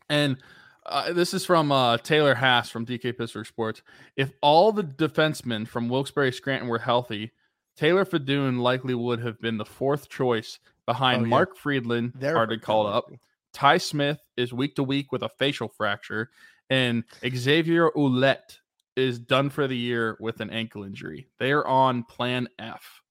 and 0.09 0.37
uh, 0.85 1.13
this 1.13 1.33
is 1.33 1.45
from 1.45 1.71
uh, 1.71 1.97
Taylor 1.97 2.35
Haas 2.35 2.69
from 2.69 2.85
DK 2.85 3.17
Pittsburgh 3.17 3.45
Sports. 3.45 3.81
If 4.15 4.31
all 4.41 4.71
the 4.71 4.83
defensemen 4.83 5.67
from 5.67 5.89
Wilkes-Barre 5.89 6.31
Scranton 6.31 6.69
were 6.69 6.79
healthy, 6.79 7.31
Taylor 7.75 8.05
Fedun 8.05 8.59
likely 8.59 8.93
would 8.93 9.19
have 9.19 9.39
been 9.41 9.57
the 9.57 9.65
fourth 9.65 10.07
choice 10.09 10.59
behind 10.85 11.21
Oh, 11.21 11.25
yeah. 11.25 11.29
Mark 11.29 11.57
Friedman, 11.57 12.13
they're 12.15 12.37
already 12.37 12.59
called 12.59 12.87
up. 12.87 13.05
Ty 13.53 13.79
Smith 13.79 14.19
is 14.37 14.53
week 14.53 14.75
to 14.75 14.83
week 14.83 15.11
with 15.11 15.23
a 15.23 15.29
facial 15.29 15.67
fracture, 15.67 16.29
and 16.69 17.03
Xavier 17.27 17.89
Ouellette 17.91 18.59
is 18.95 19.17
done 19.17 19.49
for 19.49 19.67
the 19.67 19.77
year 19.77 20.17
with 20.19 20.39
an 20.39 20.49
ankle 20.51 20.83
injury. 20.83 21.27
They 21.39 21.51
are 21.51 21.65
on 21.65 22.03
plan 22.03 22.47
F 22.59 23.01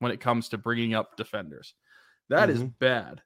when 0.00 0.10
it 0.12 0.20
comes 0.20 0.48
to 0.50 0.58
bringing 0.58 0.92
up 0.94 1.16
defenders. 1.16 1.74
That 2.28 2.50
is 2.50 2.62
Mhm. 2.62 2.78
bad. 2.78 3.22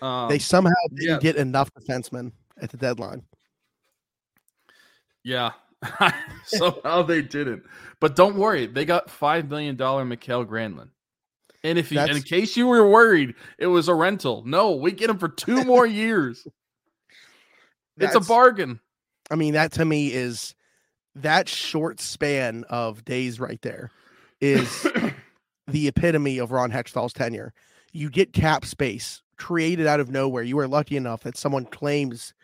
Um, 0.00 0.28
They 0.28 0.38
somehow 0.38 0.72
didn't 0.94 1.08
yeah. 1.10 1.18
get 1.18 1.36
enough 1.36 1.70
defensemen 1.74 2.32
at 2.60 2.70
the 2.70 2.76
deadline. 2.76 3.24
yeah, 5.24 5.52
somehow 6.44 7.02
they 7.02 7.22
didn't. 7.22 7.64
But 8.00 8.16
don't 8.16 8.36
worry, 8.36 8.66
they 8.66 8.84
got 8.84 9.10
five 9.10 9.48
million 9.48 9.76
dollar 9.76 10.04
Mikael 10.04 10.44
Granlund. 10.46 10.90
And 11.64 11.78
if 11.78 11.90
you, 11.90 12.00
in 12.00 12.22
case 12.22 12.56
you 12.56 12.66
were 12.68 12.88
worried, 12.88 13.34
it 13.58 13.66
was 13.66 13.88
a 13.88 13.94
rental. 13.94 14.44
No, 14.46 14.72
we 14.76 14.92
get 14.92 15.10
him 15.10 15.18
for 15.18 15.28
two 15.28 15.64
more 15.64 15.86
years. 15.86 16.46
It's 17.96 18.14
a 18.14 18.20
bargain. 18.20 18.78
I 19.30 19.34
mean, 19.34 19.54
that 19.54 19.72
to 19.72 19.84
me 19.84 20.12
is 20.12 20.54
that 21.16 21.48
short 21.48 22.00
span 22.00 22.64
of 22.68 23.04
days 23.04 23.40
right 23.40 23.60
there 23.60 23.90
is 24.40 24.86
the 25.68 25.86
epitome 25.88 26.38
of 26.38 26.50
Ron 26.50 26.70
Hextall's 26.70 27.12
tenure. 27.12 27.52
You 27.92 28.10
get 28.10 28.32
cap 28.32 28.64
space 28.64 29.22
created 29.36 29.86
out 29.86 30.00
of 30.00 30.10
nowhere. 30.10 30.42
You 30.42 30.58
are 30.58 30.68
lucky 30.68 30.96
enough 30.96 31.22
that 31.22 31.36
someone 31.36 31.64
claims 31.66 32.34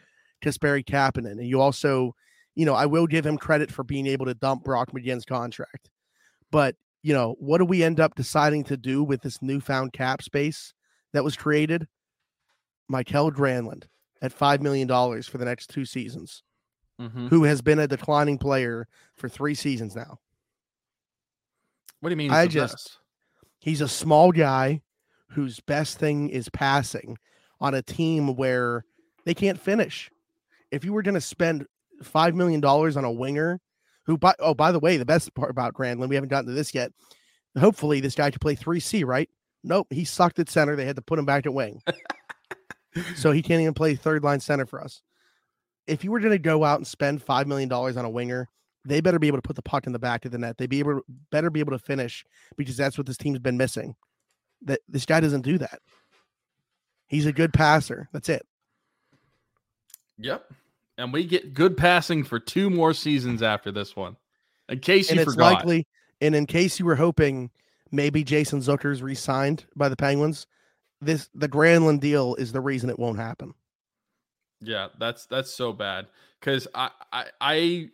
Kasperi 0.43 0.85
Kapanen, 0.85 1.33
and 1.33 1.47
you 1.47 1.61
also, 1.61 2.14
you 2.55 2.64
know, 2.66 2.75
I 2.75 2.87
will 2.87 3.07
give 3.07 3.25
him 3.27 3.37
credit 3.39 3.70
for 3.72 3.83
being 3.83 4.07
able 4.07 4.27
to 4.27 4.35
dump 4.35 4.62
Brock 4.64 4.91
McGinn's 4.93 5.25
contract. 5.25 5.91
But 6.51 6.77
you 7.03 7.12
know, 7.12 7.37
what 7.39 7.59
do 7.59 7.66
we 7.66 7.83
end 7.83 8.01
up 8.01 8.14
deciding 8.14 8.64
to 8.64 8.77
do 8.79 9.03
with 9.05 9.20
this 9.20 9.43
newfound 9.43 9.93
cap 9.93 10.22
space 10.22 10.72
that 11.12 11.25
was 11.25 11.37
created? 11.37 11.87
Michael 12.89 13.31
Granlund 13.33 13.85
at 14.22 14.33
five 14.33 14.62
million 14.62 14.87
dollars 14.89 15.27
for 15.27 15.37
the 15.39 15.45
next 15.45 15.68
two 15.68 15.85
seasons 15.85 16.43
Mhm. 17.01 17.29
who 17.29 17.45
has 17.45 17.61
been 17.61 17.79
a 17.79 17.89
declining 17.89 18.39
player 18.39 18.87
for 19.16 19.29
three 19.29 19.55
seasons 19.55 19.95
now. 19.97 20.18
What 22.01 22.11
do 22.11 22.12
you 22.12 22.16
mean? 22.16 22.31
I 22.31 22.47
just- 22.47 22.75
best? 22.75 22.99
He's 23.65 23.81
a 23.81 23.89
small 23.89 24.31
guy 24.31 24.83
whose 25.31 25.59
best 25.61 25.99
thing 25.99 26.29
is 26.29 26.51
passing 26.51 27.17
on 27.62 27.73
a 27.73 27.81
team 27.81 28.37
where 28.37 28.85
they 29.25 29.33
can't 29.33 29.59
finish. 29.59 30.11
If 30.71 30.85
you 30.85 30.93
were 30.93 31.01
going 31.01 31.15
to 31.15 31.21
spend 31.23 31.65
$5 32.03 32.35
million 32.35 32.62
on 32.62 33.05
a 33.05 33.11
winger 33.11 33.62
who, 34.05 34.19
by, 34.19 34.35
oh, 34.39 34.53
by 34.53 34.71
the 34.71 34.79
way, 34.79 34.99
the 34.99 35.07
best 35.07 35.35
part 35.35 35.51
about 35.51 35.73
Granlund, 35.73 36.11
we 36.11 36.15
haven't 36.15 36.29
gotten 36.29 36.49
to 36.49 36.53
this 36.53 36.75
yet. 36.75 36.93
Hopefully, 37.59 38.01
this 38.01 38.15
guy 38.15 38.31
could 38.31 38.43
play 38.43 38.55
3C, 38.55 39.03
right? 39.07 39.31
Nope. 39.62 39.87
He 39.89 40.05
sucked 40.05 40.39
at 40.41 40.51
center. 40.51 40.77
They 40.77 40.85
had 40.85 40.97
to 40.97 41.03
put 41.03 41.19
him 41.19 41.25
back 41.25 41.47
at 41.47 41.55
wing. 41.55 41.81
so 43.17 43.33
he 43.33 43.41
can't 43.41 43.62
even 43.62 43.73
play 43.73 43.95
third 43.95 44.23
line 44.23 44.41
center 44.41 44.67
for 44.67 44.85
us. 44.85 45.01
If 45.87 46.05
you 46.05 46.11
were 46.11 46.21
going 46.21 46.33
to 46.33 46.39
go 46.39 46.65
out 46.65 46.81
and 46.81 46.87
spend 46.87 47.25
$5 47.25 47.47
million 47.47 47.73
on 47.73 48.05
a 48.05 48.11
winger, 48.11 48.51
they 48.85 49.01
better 49.01 49.18
be 49.18 49.28
able 49.28 49.39
to 49.39 49.43
put 49.43 49.57
the 49.57 49.62
puck 49.62 49.87
in 49.87 49.93
the 49.93 49.99
back 49.99 50.24
of 50.24 50.32
the 50.32 50.39
net. 50.39 50.59
They 50.59 50.66
be 50.66 50.78
able 50.78 51.01
better 51.30 51.51
be 51.51 51.61
able 51.61 51.72
to 51.72 51.78
finish 51.78 52.24
because 52.57 52.76
that's 52.76 52.99
what 52.99 53.07
this 53.07 53.16
team's 53.16 53.39
been 53.39 53.57
missing. 53.57 53.95
That 54.62 54.80
this 54.89 55.07
guy 55.07 55.20
doesn't 55.20 55.43
do 55.43 55.59
that. 55.59 55.80
He's 57.07 57.26
a 57.26 57.32
good 57.32 57.53
passer. 57.53 58.09
That's 58.12 58.28
it. 58.28 58.47
Yep. 60.18 60.53
And 60.97 61.12
we 61.12 61.24
get 61.24 61.55
good 61.55 61.76
passing 61.76 62.24
for 62.24 62.39
two 62.39 62.70
more 62.70 62.95
seasons 62.95 63.43
after 63.43 63.72
this 63.72 63.97
one. 63.97 64.16
In 64.68 64.78
case 64.78 65.11
and 65.11 65.16
you 65.16 65.22
it's 65.22 65.35
forgot. 65.35 65.55
likely. 65.55 65.87
And 66.20 66.35
in 66.35 66.47
case 66.47 66.78
you 66.78 66.87
were 66.87 66.95
hoping 66.95 67.51
maybe 67.91 68.24
Jason 68.24 68.61
Zucker's 68.61 69.03
re-signed 69.03 69.64
by 69.76 69.89
the 69.89 69.97
Penguins, 69.97 70.47
this 71.01 71.28
the 71.35 71.49
Granlund 71.49 72.01
deal 72.01 72.35
is 72.37 72.53
the 72.53 72.61
reason 72.61 72.89
it 72.89 72.99
won't 72.99 73.18
happen. 73.18 73.55
Yeah, 74.61 74.89
that's 74.99 75.26
that's 75.26 75.53
so 75.53 75.72
bad. 75.72 76.07
Because 76.41 76.66
I, 76.74 76.91
I 77.12 77.24
I 77.41 77.91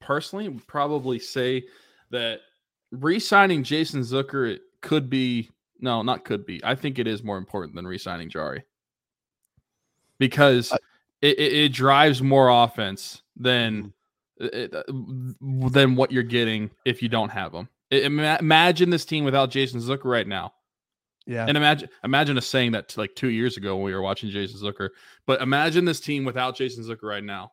personally 0.00 0.48
would 0.48 0.66
probably 0.66 1.18
say 1.18 1.64
that 2.10 2.40
re-signing 2.90 3.62
Jason 3.62 4.00
Zucker 4.00 4.50
it 4.50 4.62
could 4.80 5.08
be 5.08 5.50
no, 5.80 6.02
not 6.02 6.24
could 6.24 6.44
be. 6.44 6.60
I 6.64 6.74
think 6.74 6.98
it 6.98 7.06
is 7.06 7.22
more 7.22 7.38
important 7.38 7.74
than 7.74 7.86
re-signing 7.86 8.28
Jarry 8.28 8.64
because 10.18 10.72
Uh, 10.72 10.78
it, 11.22 11.38
it, 11.38 11.52
it 11.52 11.72
drives 11.72 12.22
more 12.22 12.48
offense 12.48 13.22
than 13.36 13.92
it, 14.38 14.74
uh, 14.74 14.82
than 15.70 15.96
what 15.96 16.10
you're 16.12 16.22
getting 16.22 16.70
if 16.84 17.02
you 17.02 17.08
don't 17.08 17.30
have 17.30 17.52
him. 17.52 17.68
I- 17.92 17.96
ima- 17.96 18.38
imagine 18.40 18.90
this 18.90 19.04
team 19.04 19.24
without 19.24 19.50
Jason 19.50 19.80
Zucker 19.80 20.04
right 20.04 20.26
now. 20.26 20.52
Yeah. 21.26 21.44
And 21.46 21.56
imagine 21.56 21.88
imagine 22.04 22.38
us 22.38 22.46
saying 22.46 22.72
that 22.72 22.88
to 22.90 23.00
like 23.00 23.14
two 23.14 23.28
years 23.28 23.56
ago 23.56 23.76
when 23.76 23.84
we 23.84 23.94
were 23.94 24.00
watching 24.02 24.30
Jason 24.30 24.60
Zucker. 24.60 24.88
But 25.26 25.40
imagine 25.42 25.84
this 25.84 26.00
team 26.00 26.24
without 26.24 26.56
Jason 26.56 26.82
Zucker 26.84 27.04
right 27.04 27.22
now. 27.22 27.52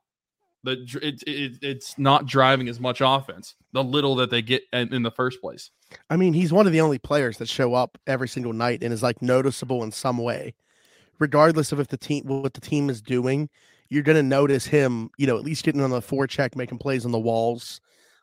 The 0.67 0.99
it, 1.01 1.23
it, 1.23 1.59
it's 1.61 1.97
not 1.97 2.25
driving 2.25 2.67
as 2.67 2.79
much 2.79 3.01
offense. 3.01 3.55
The 3.71 3.83
little 3.83 4.15
that 4.15 4.29
they 4.29 4.41
get 4.41 4.63
in, 4.73 4.93
in 4.93 5.03
the 5.03 5.11
first 5.11 5.39
place. 5.41 5.71
I 6.09 6.17
mean, 6.17 6.33
he's 6.33 6.51
one 6.51 6.67
of 6.67 6.73
the 6.73 6.81
only 6.81 6.99
players 6.99 7.37
that 7.37 7.47
show 7.47 7.73
up 7.73 7.97
every 8.05 8.27
single 8.27 8.53
night 8.53 8.83
and 8.83 8.93
is 8.93 9.03
like 9.03 9.21
noticeable 9.21 9.83
in 9.83 9.91
some 9.91 10.17
way. 10.17 10.53
Regardless 11.19 11.71
of 11.71 11.79
if 11.79 11.87
the 11.87 11.97
team 11.97 12.23
what 12.25 12.53
the 12.53 12.61
team 12.61 12.89
is 12.89 13.01
doing, 13.01 13.49
you're 13.89 14.03
gonna 14.03 14.23
notice 14.23 14.65
him, 14.65 15.09
you 15.17 15.25
know, 15.25 15.37
at 15.37 15.43
least 15.43 15.63
getting 15.63 15.81
on 15.81 15.89
the 15.89 16.01
forecheck, 16.01 16.55
making 16.55 16.77
plays 16.77 17.05
on 17.05 17.11
the 17.11 17.19
walls. 17.19 17.79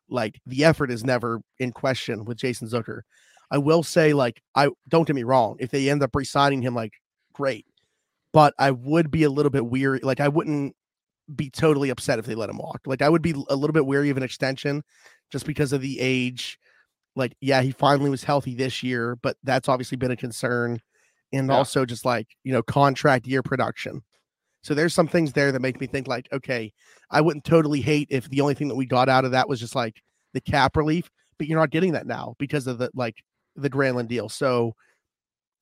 Like 0.09 0.41
the 0.47 0.65
effort 0.65 0.91
is 0.91 1.03
never 1.05 1.41
in 1.59 1.73
question 1.73 2.25
with 2.25 2.37
Jason 2.37 2.69
Zucker. 2.69 3.01
I 3.51 3.59
will 3.59 3.83
say, 3.83 4.13
like, 4.13 4.43
I 4.55 4.69
don't 4.89 5.07
get 5.07 5.17
me 5.17 5.23
wrong, 5.23 5.57
if 5.61 5.71
they 5.71 5.89
end 5.89 6.03
up 6.03 6.15
re-signing 6.17 6.63
him, 6.63 6.75
like, 6.75 6.95
great. 7.33 7.67
But 8.33 8.55
I 8.59 8.73
would 8.73 9.11
be 9.11 9.23
a 9.23 9.31
little 9.31 9.51
bit 9.51 9.67
weary. 9.67 10.01
Like, 10.03 10.19
I 10.19 10.29
wouldn't 10.29 10.75
be 11.35 11.51
totally 11.51 11.91
upset 11.91 12.19
if 12.19 12.27
they 12.27 12.35
let 12.35 12.51
him 12.51 12.59
walk. 12.59 12.81
Like, 12.87 13.03
I 13.03 13.09
would 13.09 13.23
be 13.23 13.33
a 13.49 13.57
little 13.57 13.73
bit 13.73 13.87
wary 13.87 14.11
of 14.11 14.17
an 14.17 14.23
extension 14.23 14.83
just 15.31 15.47
because 15.47 15.73
of 15.73 15.81
the 15.81 15.99
age. 16.01 16.59
Like, 17.17 17.35
yeah, 17.41 17.63
he 17.63 17.71
finally 17.71 18.11
was 18.11 18.25
healthy 18.25 18.55
this 18.55 18.83
year, 18.83 19.17
but 19.17 19.37
that's 19.45 19.69
obviously 19.69 19.97
been 19.97 20.11
a 20.11 20.17
concern. 20.17 20.81
And 21.33 21.49
Yeah. 21.49 21.55
also 21.57 21.85
just 21.87 22.05
like, 22.05 22.29
you 22.45 22.53
know, 22.53 22.63
contract 22.63 23.27
year 23.27 23.43
production. 23.43 24.03
So 24.63 24.75
there's 24.75 24.95
some 24.95 25.09
things 25.09 25.33
there 25.33 25.53
that 25.53 25.61
make 25.61 25.81
me 25.81 25.87
think 25.87 26.07
like, 26.09 26.29
okay, 26.33 26.73
I 27.11 27.21
wouldn't 27.21 27.45
totally 27.45 27.81
hate 27.81 28.09
if 28.11 28.29
the 28.31 28.41
only 28.41 28.55
thing 28.55 28.69
that 28.69 28.75
we 28.75 28.87
got 28.87 29.09
out 29.09 29.25
of 29.25 29.33
that 29.33 29.49
was 29.49 29.61
just 29.61 29.75
like 29.75 30.03
the 30.33 30.41
cap 30.41 30.77
relief, 30.77 31.11
but 31.39 31.47
you're 31.47 31.59
not 31.59 31.71
getting 31.71 31.93
that 31.93 32.07
now 32.07 32.35
because 32.39 32.67
of 32.67 32.79
the 32.79 32.91
like 32.95 33.23
the 33.57 33.69
Granlund 33.71 34.09
deal. 34.09 34.29
So 34.29 34.75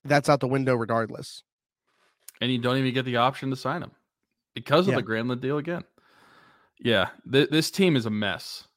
that's 0.05 0.29
out 0.29 0.39
the 0.39 0.47
window 0.47 0.75
regardless. 0.75 1.43
and 2.41 2.51
you 2.51 2.57
don't 2.57 2.77
even 2.77 2.93
get 2.93 3.05
the 3.05 3.17
option 3.17 3.49
to 3.49 3.55
sign 3.55 3.83
him 3.83 3.91
because 4.53 4.87
of 4.87 4.93
Yeah. 4.93 4.99
the 5.01 5.05
Granlund 5.05 5.41
deal 5.41 5.57
again. 5.57 5.83
Yeah, 6.79 7.09
th- 7.31 7.49
this 7.49 7.71
team 7.71 7.95
is 7.95 8.05
a 8.05 8.09
mess. 8.09 8.67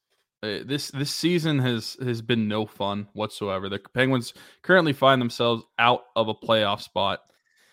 Uh, 0.43 0.59
this 0.64 0.91
this 0.91 1.11
season 1.11 1.59
has 1.61 1.97
has 2.03 2.22
been 2.22 2.47
no 2.47 2.66
fun 2.66 3.09
whatsoever. 3.14 3.68
The 3.68 3.79
Penguins 3.79 4.35
currently 4.62 4.93
find 4.93 5.20
themselves 5.20 5.64
out 5.79 6.05
of 6.14 6.29
a 6.29 6.35
playoff 6.35 6.83
spot, 6.83 7.20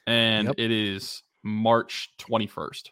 and 0.08 0.48
Yep. 0.48 0.56
it 0.58 0.72
is 0.72 1.24
March 1.44 2.10
twenty 2.18 2.48
first. 2.48 2.92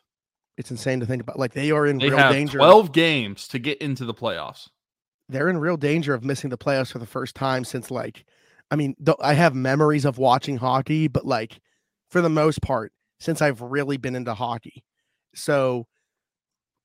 It's 0.58 0.70
insane 0.72 1.00
to 1.00 1.06
think 1.06 1.22
about. 1.22 1.40
Like 1.40 1.54
they 1.54 1.72
are 1.72 1.88
in 1.88 1.98
They 1.98 2.10
real 2.10 2.18
have 2.18 2.34
danger. 2.34 2.58
twelve 2.58 2.92
games 2.92 3.48
to 3.48 3.60
get 3.60 3.80
into 3.82 4.06
the 4.06 4.14
playoffs. 4.14 4.68
they're 5.30 5.48
in 5.48 5.58
real 5.58 5.78
danger 5.78 6.14
of 6.14 6.26
missing 6.26 6.50
the 6.50 6.58
playoffs 6.58 6.92
for 6.92 7.00
the 7.00 7.06
first 7.06 7.36
time 7.36 7.64
since 7.64 7.90
like 7.90 8.26
I 8.70 8.76
mean, 8.76 8.96
th- 9.04 9.18
I 9.22 9.34
have 9.34 9.56
memories 9.56 10.04
of 10.04 10.18
watching 10.18 10.58
hockey, 10.58 11.08
but 11.08 11.26
like 11.26 11.62
for 12.10 12.20
the 12.22 12.30
most 12.30 12.62
part, 12.62 12.92
since 13.20 13.42
I've 13.42 13.62
really 13.62 13.96
been 13.98 14.16
into 14.16 14.34
hockey. 14.34 14.84
So 15.36 15.88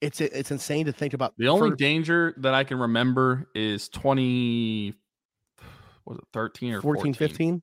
it's 0.01 0.21
it's 0.21 0.51
insane 0.51 0.87
to 0.87 0.93
think 0.93 1.15
about 1.15 1.35
The 1.39 1.49
only 1.49 1.71
for- 1.71 1.77
danger 1.77 2.35
that 2.39 2.55
I 2.55 2.65
can 2.65 2.79
remember 2.79 3.49
is 3.55 3.89
twenty. 3.89 4.95
Was 6.05 6.19
it 6.19 6.25
thirteen 6.33 6.75
or 6.75 6.81
14 6.83 7.15
14, 7.15 7.15
15 7.15 7.63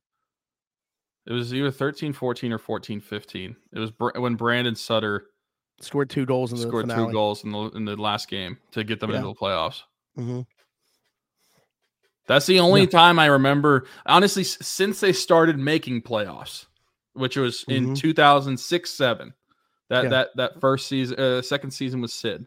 It 1.26 1.32
was 1.32 1.54
either 1.54 1.70
13 1.70 2.12
14 2.12 2.52
or 2.52 2.58
14 2.58 3.00
15. 3.00 3.56
It 3.72 3.78
was 3.78 3.90
Br- 3.90 4.10
when 4.20 4.34
Brandon 4.34 4.74
Sutter 4.74 5.26
scored 5.80 6.10
two 6.10 6.26
goals 6.26 6.52
in 6.52 6.58
the 6.58 6.66
scored 6.68 6.86
finale. 6.88 7.06
two 7.06 7.12
goals 7.12 7.44
in 7.44 7.52
the 7.52 7.70
in 7.70 7.84
the 7.86 7.96
last 7.96 8.28
game 8.28 8.58
to 8.72 8.84
get 8.84 9.00
them 9.00 9.10
Yeah. 9.10 9.16
into 9.18 9.28
the 9.28 9.34
playoffs. 9.34 9.82
hmm 10.16 10.42
That's 12.26 12.46
the 12.46 12.60
only 12.60 12.86
time 12.86 13.18
I 13.18 13.26
remember. 13.26 13.86
Honestly, 14.06 14.44
since 14.44 15.00
they 15.00 15.12
started 15.12 15.58
making 15.58 16.02
playoffs, 16.02 16.66
which 17.12 17.36
was 17.36 17.64
in 17.68 17.88
Mhm. 17.90 17.96
2006 17.98 18.90
7. 18.90 19.34
That 19.94 20.04
Yeah. 20.04 20.10
that 20.10 20.28
that 20.36 20.60
first 20.60 20.88
season, 20.88 21.18
uh, 21.20 21.40
second 21.40 21.70
season 21.70 22.00
was 22.00 22.12
Sid. 22.12 22.46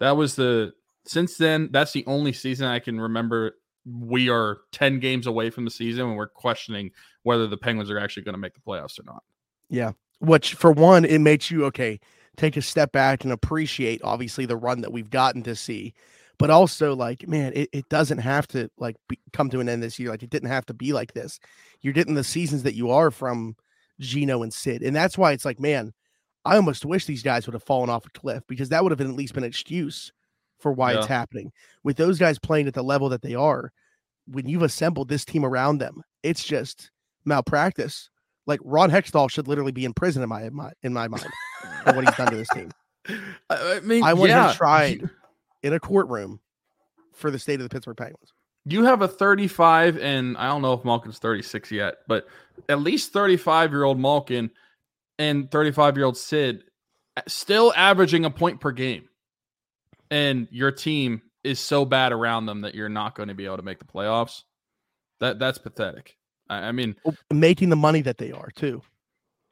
That 0.00 0.16
was 0.16 0.34
the. 0.34 0.72
Since 1.04 1.36
then, 1.36 1.68
that's 1.70 1.92
the 1.92 2.04
only 2.08 2.32
season 2.32 2.66
I 2.66 2.80
can 2.80 3.00
remember. 3.00 3.52
We 3.84 4.28
are 4.28 4.58
10 4.72 4.98
games 4.98 5.28
away 5.28 5.50
from 5.50 5.64
the 5.64 5.70
season, 5.70 6.06
and 6.06 6.16
we're 6.16 6.26
questioning 6.26 6.90
whether 7.22 7.46
the 7.46 7.56
Penguins 7.56 7.88
are 7.88 8.00
actually 8.00 8.24
going 8.24 8.34
to 8.34 8.40
make 8.40 8.54
the 8.54 8.60
playoffs 8.60 8.98
or 8.98 9.04
not. 9.04 9.22
Yeah. 9.70 9.92
Which 10.18 10.54
for 10.54 10.72
one, 10.72 11.04
it 11.04 11.20
makes 11.20 11.48
you 11.48 11.64
okay, 11.66 12.00
take 12.36 12.56
a 12.56 12.62
step 12.62 12.90
back 12.90 13.22
and 13.22 13.32
appreciate 13.32 14.00
obviously 14.02 14.44
the 14.46 14.56
run 14.56 14.80
that 14.80 14.92
we've 14.92 15.10
gotten 15.10 15.44
to 15.44 15.54
see. 15.54 15.94
But 16.38 16.50
also 16.50 16.96
like, 16.96 17.28
man, 17.28 17.52
it, 17.54 17.68
it 17.72 17.88
doesn't 17.88 18.18
have 18.18 18.48
to 18.48 18.68
like 18.76 18.96
be, 19.08 19.20
come 19.32 19.48
to 19.50 19.60
an 19.60 19.68
end 19.68 19.84
this 19.84 20.00
year. 20.00 20.10
Like 20.10 20.24
it 20.24 20.30
didn't 20.30 20.50
have 20.50 20.66
to 20.66 20.74
be 20.74 20.92
like 20.92 21.14
this. 21.14 21.38
You're 21.82 21.92
getting 21.94 22.14
the 22.14 22.24
seasons 22.24 22.64
that 22.64 22.74
you 22.74 22.90
are 22.90 23.12
from 23.12 23.54
Gino 24.00 24.42
and 24.42 24.52
Sid. 24.52 24.82
And 24.82 24.96
that's 24.96 25.16
why 25.16 25.30
it's 25.30 25.44
like, 25.44 25.60
man, 25.60 25.92
I 26.46 26.56
almost 26.56 26.84
wish 26.84 27.04
these 27.06 27.22
guys 27.22 27.46
would 27.46 27.54
have 27.54 27.62
fallen 27.62 27.90
off 27.90 28.06
a 28.06 28.10
cliff 28.10 28.42
because 28.46 28.68
that 28.70 28.82
would 28.82 28.92
have 28.92 29.00
at 29.00 29.08
least 29.08 29.34
been 29.34 29.44
an 29.44 29.48
excuse 29.48 30.12
for 30.58 30.72
why 30.72 30.94
it's 30.94 31.06
happening. 31.06 31.52
With 31.84 31.96
those 31.96 32.18
guys 32.18 32.38
playing 32.38 32.66
at 32.66 32.74
the 32.74 32.82
level 32.82 33.08
that 33.10 33.22
they 33.22 33.34
are, 33.34 33.72
when 34.26 34.48
you've 34.48 34.62
assembled 34.62 35.08
this 35.08 35.24
team 35.24 35.44
around 35.44 35.78
them, 35.78 36.02
it's 36.22 36.42
just 36.42 36.90
malpractice. 37.24 38.10
Like 38.46 38.60
Ron 38.64 38.90
Hextall 38.90 39.30
should 39.30 39.48
literally 39.48 39.72
be 39.72 39.84
in 39.84 39.92
prison 39.92 40.22
in 40.22 40.28
my 40.28 40.44
in 40.44 40.54
my, 40.54 40.72
in 40.82 40.92
my 40.92 41.08
mind 41.08 41.26
for 41.84 41.92
what 41.94 42.06
he's 42.06 42.16
done 42.16 42.30
to 42.30 42.36
this 42.36 42.48
team 42.48 42.70
I, 43.50 43.80
mean, 43.80 44.02
I 44.02 44.14
want 44.14 44.30
him 44.30 44.36
yeah, 44.36 44.52
tried. 44.52 45.08
In 45.62 45.72
a 45.72 45.80
courtroom 45.80 46.40
for 47.12 47.30
the 47.30 47.38
state 47.38 47.54
of 47.54 47.62
the 47.62 47.68
Pittsburgh 47.68 47.96
Penguins. 47.96 48.32
you 48.66 48.84
have 48.84 49.02
a 49.02 49.08
35, 49.08 49.98
and 49.98 50.36
I 50.36 50.46
don't 50.46 50.62
know 50.62 50.74
if 50.74 50.84
Malkin's 50.84 51.18
36 51.18 51.72
yet, 51.72 51.98
but 52.06 52.28
at 52.68 52.80
least 52.80 53.12
35 53.12 53.72
year 53.72 53.84
old 53.84 53.98
Malkin 53.98 54.50
and 55.18 55.50
35 55.50 55.96
year 55.96 56.06
old 56.06 56.16
Sid 56.16 56.64
still 57.26 57.72
averaging 57.76 58.24
a 58.24 58.30
point 58.30 58.60
per 58.60 58.72
game. 58.72 59.08
And 60.10 60.46
your 60.50 60.70
team 60.70 61.22
is 61.42 61.58
so 61.58 61.84
bad 61.84 62.12
around 62.12 62.46
them 62.46 62.60
that 62.62 62.74
you're 62.74 62.88
not 62.88 63.14
going 63.14 63.28
to 63.28 63.34
be 63.34 63.44
able 63.46 63.56
to 63.56 63.62
make 63.62 63.78
the 63.78 63.84
playoffs. 63.84 64.42
That 65.20 65.38
that's 65.38 65.58
pathetic. 65.58 66.16
I, 66.48 66.58
I 66.68 66.72
mean, 66.72 66.94
oh, 67.06 67.14
Making 67.32 67.70
the 67.70 67.76
money 67.76 68.02
that 68.02 68.18
they 68.18 68.32
are 68.32 68.50
too. 68.54 68.82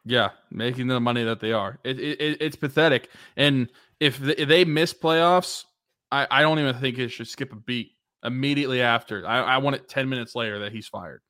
Yeah, 0.05 0.31
making 0.51 0.89
the 0.89 1.01
money 1.01 1.25
that 1.25 1.41
they 1.41 1.53
are. 1.53 1.79
It, 1.83 1.99
it, 1.99 2.21
it- 2.21 2.37
it's 2.43 2.57
pathetic. 2.57 3.09
And 3.37 3.71
if 4.01 4.19
they, 4.19 4.35
if 4.35 4.49
they 4.49 4.65
miss 4.65 4.93
playoffs, 4.93 5.65
I, 6.13 6.27
I 6.31 6.43
don't 6.43 6.59
even 6.59 6.77
think 6.79 6.99
it 6.99 7.09
should 7.09 7.27
skip 7.29 7.53
a 7.53 7.57
beat 7.57 7.93
immediately 8.23 8.83
after. 8.83 9.27
I, 9.27 9.39
I 9.41 9.59
want 9.59 9.77
it 9.77 9.89
10 9.89 10.09
minutes 10.09 10.35
later 10.35 10.61
that 10.61 10.73
he's 10.73 10.87
fired. 10.87 11.23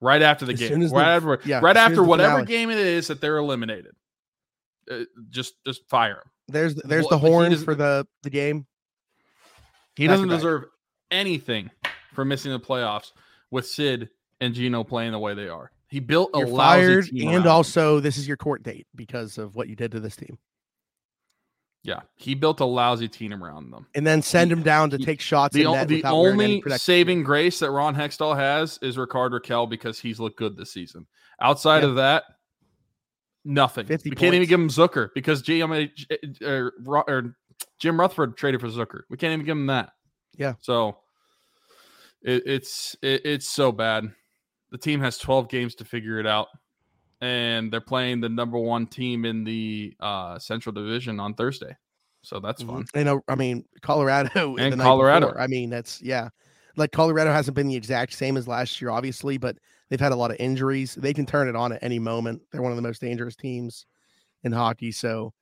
Right 0.00 0.22
after 0.22 0.46
the 0.46 0.52
As 0.52 0.60
game. 0.60 0.80
right 0.80 0.90
the- 0.90 1.28
after, 1.34 1.48
yeah, 1.48 1.60
right 1.60 1.76
after 1.76 2.02
whatever 2.04 2.44
game 2.44 2.70
it 2.70 2.78
is 2.78 3.08
that 3.08 3.20
they're 3.20 3.38
eliminated. 3.38 3.94
Uh, 4.90 5.00
just 5.30 5.54
just 5.66 5.88
fire 5.88 6.12
him. 6.16 6.30
There's 6.48 6.74
there's 6.76 7.04
Well, 7.10 7.18
the 7.18 7.28
horn 7.28 7.56
for 7.58 7.74
the 7.74 8.06
the 8.22 8.30
game. 8.30 8.66
He 9.96 10.04
to 10.04 10.12
doesn't 10.12 10.28
deserve 10.28 10.64
anything 11.10 11.70
for 12.14 12.24
missing 12.24 12.52
the 12.52 12.60
playoffs 12.60 13.12
with 13.50 13.66
Sid 13.66 14.08
and 14.40 14.54
Gino 14.54 14.84
playing 14.84 15.12
the 15.12 15.18
way 15.18 15.34
they 15.34 15.48
are. 15.48 15.72
He 15.88 16.00
built 16.00 16.30
a 16.34 16.38
You're 16.38 16.48
lousy 16.48 16.80
fired, 16.86 17.04
team 17.06 17.20
and 17.28 17.36
around 17.38 17.46
him. 17.46 17.50
also 17.50 18.00
this 18.00 18.16
is 18.16 18.28
your 18.28 18.36
court 18.36 18.62
date 18.62 18.86
because 18.94 19.36
of 19.38 19.56
what 19.56 19.68
you 19.68 19.74
did 19.76 19.90
to 19.92 20.00
this 20.00 20.14
team. 20.16 20.38
Yeah, 21.84 22.00
he 22.16 22.34
built 22.34 22.60
a 22.60 22.64
lousy 22.64 23.08
team 23.08 23.32
around 23.32 23.70
them. 23.70 23.86
And 23.94 24.06
then 24.06 24.20
send 24.20 24.50
him 24.52 24.62
down 24.62 24.90
to 24.90 24.98
the- 24.98 25.04
take 25.04 25.20
shots. 25.20 25.54
The, 25.54 25.64
o- 25.66 25.84
the 25.84 25.96
without 25.96 26.18
wearing 26.20 26.40
any 26.40 26.62
only 26.64 26.78
saving 26.78 27.22
grace 27.22 27.60
that 27.60 27.70
Ron 27.70 27.94
Hextall 27.94 28.36
has 28.36 28.78
is 28.82 28.98
Rickard 28.98 29.32
Rakell 29.32 29.68
because 29.70 29.98
he's 29.98 30.18
looked 30.20 30.36
good 30.38 30.56
this 30.56 30.72
season. 30.72 31.06
Outside 31.40 31.80
Yep. 31.82 31.88
of 31.90 31.94
that, 31.96 32.24
nothing. 33.44 33.86
50 33.86 34.10
we 34.10 34.16
can't 34.16 34.34
even 34.34 34.48
give 34.48 34.60
him 34.60 34.68
Zucker 34.68 35.10
because 35.14 35.42
GM, 35.42 35.90
or, 36.44 36.72
or 37.08 37.36
Jim 37.78 37.98
Rutherford 37.98 38.36
traded 38.36 38.60
for 38.60 38.68
Zucker. 38.68 39.02
We 39.08 39.16
can't 39.16 39.32
even 39.32 39.46
give 39.46 39.56
him 39.56 39.66
that. 39.66 39.90
Yeah. 40.36 40.54
So 40.60 40.98
it, 42.22 42.42
it's 42.44 42.96
it, 43.02 43.22
it's 43.24 43.48
so 43.48 43.72
bad. 43.72 44.12
The 44.70 44.78
team 44.78 45.00
has 45.00 45.16
12 45.16 45.48
games 45.48 45.74
to 45.76 45.84
figure 45.84 46.18
it 46.18 46.26
out, 46.26 46.48
and 47.20 47.72
they're 47.72 47.80
playing 47.80 48.20
the 48.20 48.28
number 48.28 48.58
one 48.58 48.86
team 48.86 49.24
in 49.24 49.44
the 49.44 49.94
uh, 50.00 50.38
Central 50.38 50.72
Division 50.72 51.18
on 51.20 51.34
Thursday. 51.34 51.76
So 52.22 52.40
that's 52.40 52.62
fun. 52.62 52.84
Mhm. 52.84 52.88
And 52.94 53.08
uh, 53.08 53.18
I 53.28 53.34
mean, 53.34 53.64
Colorado 53.82 54.56
And 54.58 54.72
the 54.72 54.76
Colorado. 54.76 55.34
I 55.38 55.46
mean, 55.46 55.70
that's 55.70 56.00
yeah. 56.02 56.28
Like 56.76 56.92
Colorado 56.92 57.32
hasn't 57.32 57.54
been 57.54 57.68
the 57.68 57.76
exact 57.76 58.12
same 58.12 58.36
as 58.36 58.46
last 58.46 58.80
year, 58.80 58.90
obviously, 58.90 59.36
but 59.38 59.56
they've 59.88 59.98
had 60.00 60.12
a 60.12 60.16
lot 60.16 60.30
of 60.30 60.36
injuries. 60.38 60.94
They 60.94 61.12
can 61.14 61.26
turn 61.26 61.48
it 61.48 61.56
on 61.56 61.72
at 61.72 61.82
any 61.82 61.98
moment. 61.98 62.42
They're 62.52 62.62
one 62.62 62.70
of 62.72 62.76
the 62.76 62.82
most 62.82 63.00
dangerous 63.00 63.34
teams 63.34 63.86
in 64.44 64.52
hockey. 64.52 64.92
So, 64.92 65.32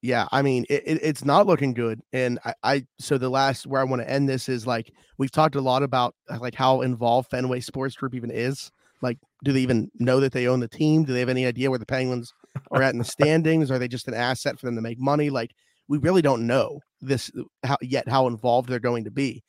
yeah, 0.00 0.26
I 0.32 0.42
mean, 0.42 0.64
it, 0.70 0.82
it- 0.86 1.00
it's 1.02 1.24
not 1.24 1.46
looking 1.46 1.74
good. 1.74 2.00
And 2.12 2.38
I, 2.44 2.54
I, 2.62 2.86
so 2.98 3.18
the 3.18 3.28
last 3.28 3.66
where 3.66 3.80
I 3.80 3.84
want 3.84 4.00
to 4.00 4.08
end 4.10 4.28
this 4.28 4.48
is 4.48 4.66
like 4.66 4.90
we've 5.18 5.30
talked 5.32 5.54
a 5.56 5.60
lot 5.60 5.82
about 5.82 6.14
uh, 6.30 6.38
like 6.40 6.54
how 6.54 6.80
involved 6.82 7.30
Fenway 7.30 7.60
Sports 7.60 7.96
Group 7.96 8.14
even 8.14 8.30
is. 8.30 8.70
Like, 9.02 9.18
do 9.44 9.52
they 9.52 9.60
even 9.60 9.90
know 9.94 10.20
that 10.20 10.32
they 10.32 10.48
own 10.48 10.60
the 10.60 10.68
team? 10.68 11.04
Do 11.04 11.12
they 11.12 11.20
have 11.20 11.28
any 11.28 11.46
idea 11.46 11.70
where 11.70 11.78
the 11.78 11.86
Penguins 11.86 12.32
are 12.70 12.82
at 12.82 12.92
in 12.92 12.98
the 12.98 13.04
standings? 13.18 13.70
Are 13.70 13.78
they 13.78 13.88
just 13.88 14.08
an 14.08 14.14
asset 14.14 14.58
for 14.58 14.66
them 14.66 14.76
to 14.76 14.82
make 14.82 14.98
money? 14.98 15.30
Like, 15.30 15.52
we 15.88 15.98
really 15.98 16.22
don't 16.22 16.46
know 16.46 16.80
this 17.00 17.30
how 17.64 17.76
yet 17.80 18.08
how 18.08 18.26
involved 18.26 18.68
they're 18.68 18.78
going 18.78 19.04
to 19.04 19.10
be. 19.10 19.42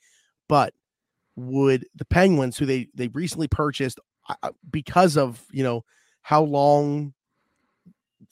But 0.48 0.72
would 1.36 1.86
the 1.94 2.04
Penguins, 2.04 2.56
who 2.56 2.66
they 2.66 2.88
they 2.94 3.08
recently 3.08 3.48
purchased 3.48 4.00
uh, 4.42 4.50
because 4.70 5.16
of 5.16 5.44
you 5.52 5.62
know 5.62 5.84
how 6.22 6.42
long 6.42 7.14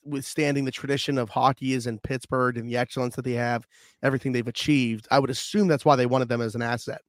withstanding 0.04 0.64
the 0.64 0.70
tradition 0.70 1.18
of 1.18 1.28
hockey 1.28 1.72
is 1.72 1.86
in 1.86 1.98
Pittsburgh 1.98 2.56
and 2.56 2.68
the 2.68 2.76
excellence 2.76 3.16
that 3.16 3.24
they 3.24 3.32
have, 3.32 3.66
everything 4.02 4.32
they've 4.32 4.48
achieved, 4.48 5.06
I 5.10 5.18
would 5.18 5.30
assume 5.30 5.68
that's 5.68 5.84
why 5.84 5.96
they 5.96 6.06
wanted 6.06 6.28
them 6.28 6.40
as 6.40 6.54
an 6.54 6.62
asset. 6.62 7.02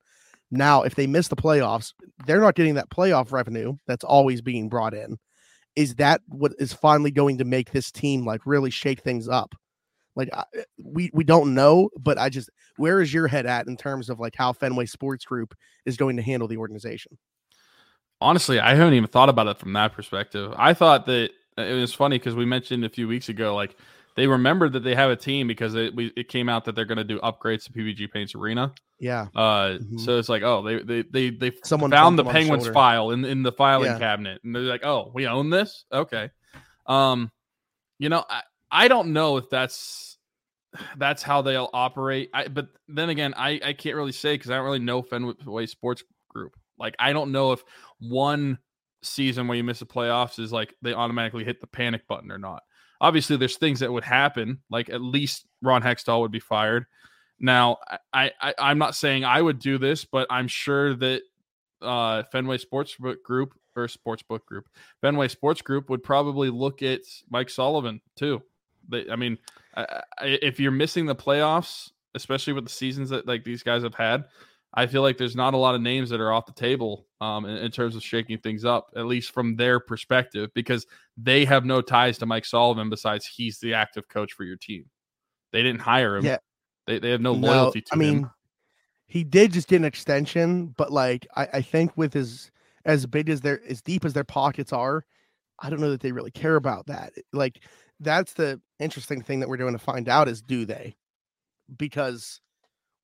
Now, 0.52 0.84
if 0.84 0.96
they 0.96 1.08
miss 1.08 1.28
the 1.28 1.36
playoffs, 1.36 1.94
they're 2.26 2.42
not 2.42 2.56
getting 2.56 2.76
that 2.76 2.90
playoff 2.90 3.32
revenue 3.32 3.76
that's 3.88 4.04
always 4.04 4.42
being 4.42 4.70
brought 4.70 4.94
in. 4.94 5.18
Is 5.76 5.96
that 5.96 6.22
what 6.28 6.54
is 6.58 6.74
finally 6.74 7.12
going 7.12 7.38
to 7.38 7.46
make 7.46 7.72
this 7.72 7.92
team 7.92 8.26
like 8.26 8.42
really 8.46 8.72
shake 8.72 9.02
things 9.02 9.28
up? 9.28 9.54
Like 10.16 10.30
I, 10.34 10.44
we 10.84 11.12
we 11.14 11.24
don't 11.24 11.54
know, 11.54 11.90
but 11.98 12.18
I 12.18 12.30
just 12.30 12.50
where 12.78 13.02
is 13.02 13.14
your 13.14 13.28
head 13.28 13.46
at 13.46 13.68
in 13.68 13.78
terms 13.78 14.10
of 14.10 14.20
like 14.20 14.36
how 14.36 14.52
Fenway 14.52 14.88
Sports 14.88 15.24
Group 15.24 15.54
is 15.86 15.98
going 15.98 16.18
to 16.18 16.24
handle 16.24 16.48
the 16.48 16.58
organization? 16.58 17.18
Honestly, 18.20 18.60
I 18.60 18.76
haven't 18.76 18.96
even 18.96 19.08
thought 19.08 19.30
about 19.30 19.48
it 19.48 19.60
from 19.60 19.72
that 19.74 19.94
perspective. 19.94 20.54
I 20.58 20.74
thought 20.74 21.06
that 21.06 21.32
uh, 21.58 21.62
it 21.62 21.80
was 21.80 21.94
funny 21.94 22.18
because 22.18 22.36
we 22.36 22.46
mentioned 22.46 22.84
a 22.84 22.90
few 22.90 23.08
weeks 23.08 23.30
ago, 23.30 23.56
like 23.56 23.78
they 24.20 24.28
remembered 24.28 24.74
that 24.74 24.82
they 24.82 24.96
have 24.96 25.10
a 25.10 25.16
team 25.16 25.48
because 25.48 25.76
it 25.76 25.96
we, 25.96 26.12
it 26.18 26.28
came 26.28 26.50
out 26.50 26.66
that 26.66 26.76
they're 26.76 26.84
going 26.86 26.98
to 26.98 27.04
do 27.06 27.20
upgrades 27.20 27.64
to 27.64 27.72
PPG 27.72 28.12
Paints 28.12 28.36
Arena. 28.36 28.74
Yeah. 29.00 29.28
Uh, 29.34 29.78
Mhm. 29.80 30.00
so 30.02 30.18
it's 30.20 30.28
like, 30.28 30.44
oh, 30.44 30.62
they 30.62 30.80
they 30.84 31.02
they 31.04 31.30
they 31.30 31.52
Someone 31.64 31.90
found 31.90 32.20
the 32.20 32.24
on 32.24 32.28
the 32.28 32.34
Penguins 32.34 32.68
file 32.68 33.12
in 33.12 33.24
in 33.24 33.44
the 33.44 33.52
filing 33.54 33.92
Yeah. 33.92 33.98
cabinet, 33.98 34.42
and 34.44 34.54
they're 34.54 34.64
like, 34.64 34.84
oh, 34.84 35.10
we 35.14 35.26
own 35.26 35.50
this. 35.50 35.86
Okay. 35.92 36.30
Um, 36.86 37.32
you 37.98 38.10
know, 38.10 38.26
I 38.30 38.42
I 38.70 38.88
don't 38.90 39.14
know 39.14 39.38
if 39.38 39.50
that's 39.50 40.18
that's 40.98 41.24
how 41.24 41.42
they'll 41.42 41.70
operate. 41.74 42.30
I 42.34 42.50
but 42.50 42.68
then 42.90 43.10
again, 43.10 43.34
I 43.38 43.60
I 43.64 43.74
can't 43.74 43.96
really 43.96 44.12
say 44.12 44.34
because 44.36 44.52
I 44.52 44.56
don't 44.58 44.66
really 44.66 44.80
know 44.80 45.02
Fenway 45.02 45.66
Sports 45.68 46.04
Group. 46.30 46.54
Like, 46.78 46.96
I 47.00 47.14
don't 47.14 47.32
know 47.32 47.54
if 47.54 47.64
one 48.00 48.58
season 49.02 49.48
where 49.48 49.56
you 49.58 49.64
miss 49.64 49.80
the 49.80 49.86
playoffs 49.86 50.40
is 50.40 50.52
like 50.52 50.76
they 50.82 50.94
automatically 50.94 51.46
hit 51.46 51.62
the 51.62 51.68
panic 51.68 52.06
button 52.08 52.32
or 52.32 52.38
not. 52.38 52.64
Obviously, 53.02 53.38
there's 53.38 53.58
things 53.58 53.80
that 53.80 53.92
would 53.92 54.04
happen. 54.04 54.60
Like 54.70 54.90
at 54.90 55.02
least 55.02 55.46
Ron 55.62 55.82
Hextall 55.82 56.22
would 56.22 56.32
be 56.32 56.40
fired. 56.40 56.86
Now, 57.40 57.78
I, 58.12 58.32
I 58.42 58.54
I'm 58.60 58.78
not 58.78 58.96
saying 58.96 59.24
I 59.24 59.42
would 59.42 59.60
do 59.60 59.78
this, 59.78 60.06
but 60.06 60.28
I'm 60.30 60.48
sure 60.48 60.96
that 60.96 61.22
uh, 61.82 62.24
Fenway 62.32 62.58
Sportsbook 62.58 63.24
Group 63.24 63.54
or 63.76 63.88
Sportsbook 63.88 64.46
Group, 64.46 64.66
Fenway 65.02 65.30
Sports 65.30 65.62
Group 65.62 65.90
would 65.90 66.04
probably 66.04 66.50
look 66.50 66.82
at 66.82 67.02
Mike 67.30 67.50
Sullivan 67.50 68.02
too. 68.16 68.42
They, 68.90 69.10
I 69.10 69.16
mean, 69.16 69.38
I, 69.76 70.02
I, 70.18 70.26
if 70.42 70.60
you're 70.60 70.72
missing 70.72 71.06
the 71.06 71.16
playoffs, 71.16 71.92
especially 72.16 72.54
with 72.54 72.66
the 72.66 72.72
seasons 72.72 73.10
that 73.10 73.28
like 73.28 73.44
these 73.44 73.64
guys 73.64 73.84
have 73.84 73.96
had, 73.96 74.26
I 74.74 74.86
feel 74.86 75.02
like 75.02 75.18
there's 75.18 75.36
not 75.36 75.54
a 75.54 75.58
lot 75.58 75.74
of 75.74 75.82
names 75.82 76.10
that 76.12 76.20
are 76.22 76.32
off 76.32 76.46
the 76.46 76.54
table 76.54 77.08
um, 77.22 77.46
in, 77.46 77.58
in 77.58 77.72
terms 77.72 77.96
of 77.96 78.04
shaking 78.04 78.38
things 78.38 78.66
up, 78.66 78.90
at 78.96 79.06
least 79.08 79.32
from 79.32 79.56
their 79.56 79.80
perspective, 79.80 80.52
because 80.54 80.86
they 81.18 81.44
have 81.46 81.66
no 81.66 81.82
ties 81.82 82.20
to 82.20 82.26
Mike 82.26 82.46
Sullivan 82.46 82.90
besides 82.90 83.26
he's 83.26 83.60
the 83.60 83.74
active 83.74 84.08
coach 84.08 84.34
for 84.34 84.44
your 84.44 84.58
team. 84.58 84.86
They 85.52 85.64
didn't 85.64 85.82
hire 85.82 86.18
him. 86.18 86.26
Yeah. 86.26 86.38
They, 86.86 87.00
they 87.00 87.10
have 87.10 87.22
no 87.22 87.34
No, 87.34 87.48
loyalty 87.48 87.82
to 87.82 87.94
him. 87.94 88.00
I 88.00 88.04
mean, 88.04 88.18
him. 88.20 88.32
he 89.08 89.24
did 89.24 89.54
just 89.54 89.68
get 89.68 89.78
an 89.78 89.86
extension, 89.86 90.68
but 90.78 90.92
like 90.92 91.26
I, 91.36 91.48
I 91.54 91.62
think 91.62 91.98
with 91.98 92.14
his 92.14 92.52
as 92.86 93.06
big 93.06 93.30
as 93.30 93.42
their 93.42 93.62
as 93.68 93.82
deep 93.82 94.06
as 94.06 94.14
their 94.14 94.24
pockets 94.24 94.72
are, 94.72 95.04
I 95.60 95.70
don't 95.70 95.82
know 95.82 95.92
that 95.92 96.02
they 96.02 96.12
really 96.12 96.32
care 96.32 96.56
about 96.56 96.86
that. 96.88 97.14
Like 97.34 97.64
that's 98.00 98.34
the 98.34 98.62
interesting 98.80 99.22
thing 99.22 99.40
that 99.40 99.50
we're 99.50 99.58
going 99.58 99.74
to 99.74 99.80
find 99.80 100.08
out 100.08 100.28
is 100.28 100.42
do 100.42 100.66
they? 100.66 100.96
Because 101.76 102.40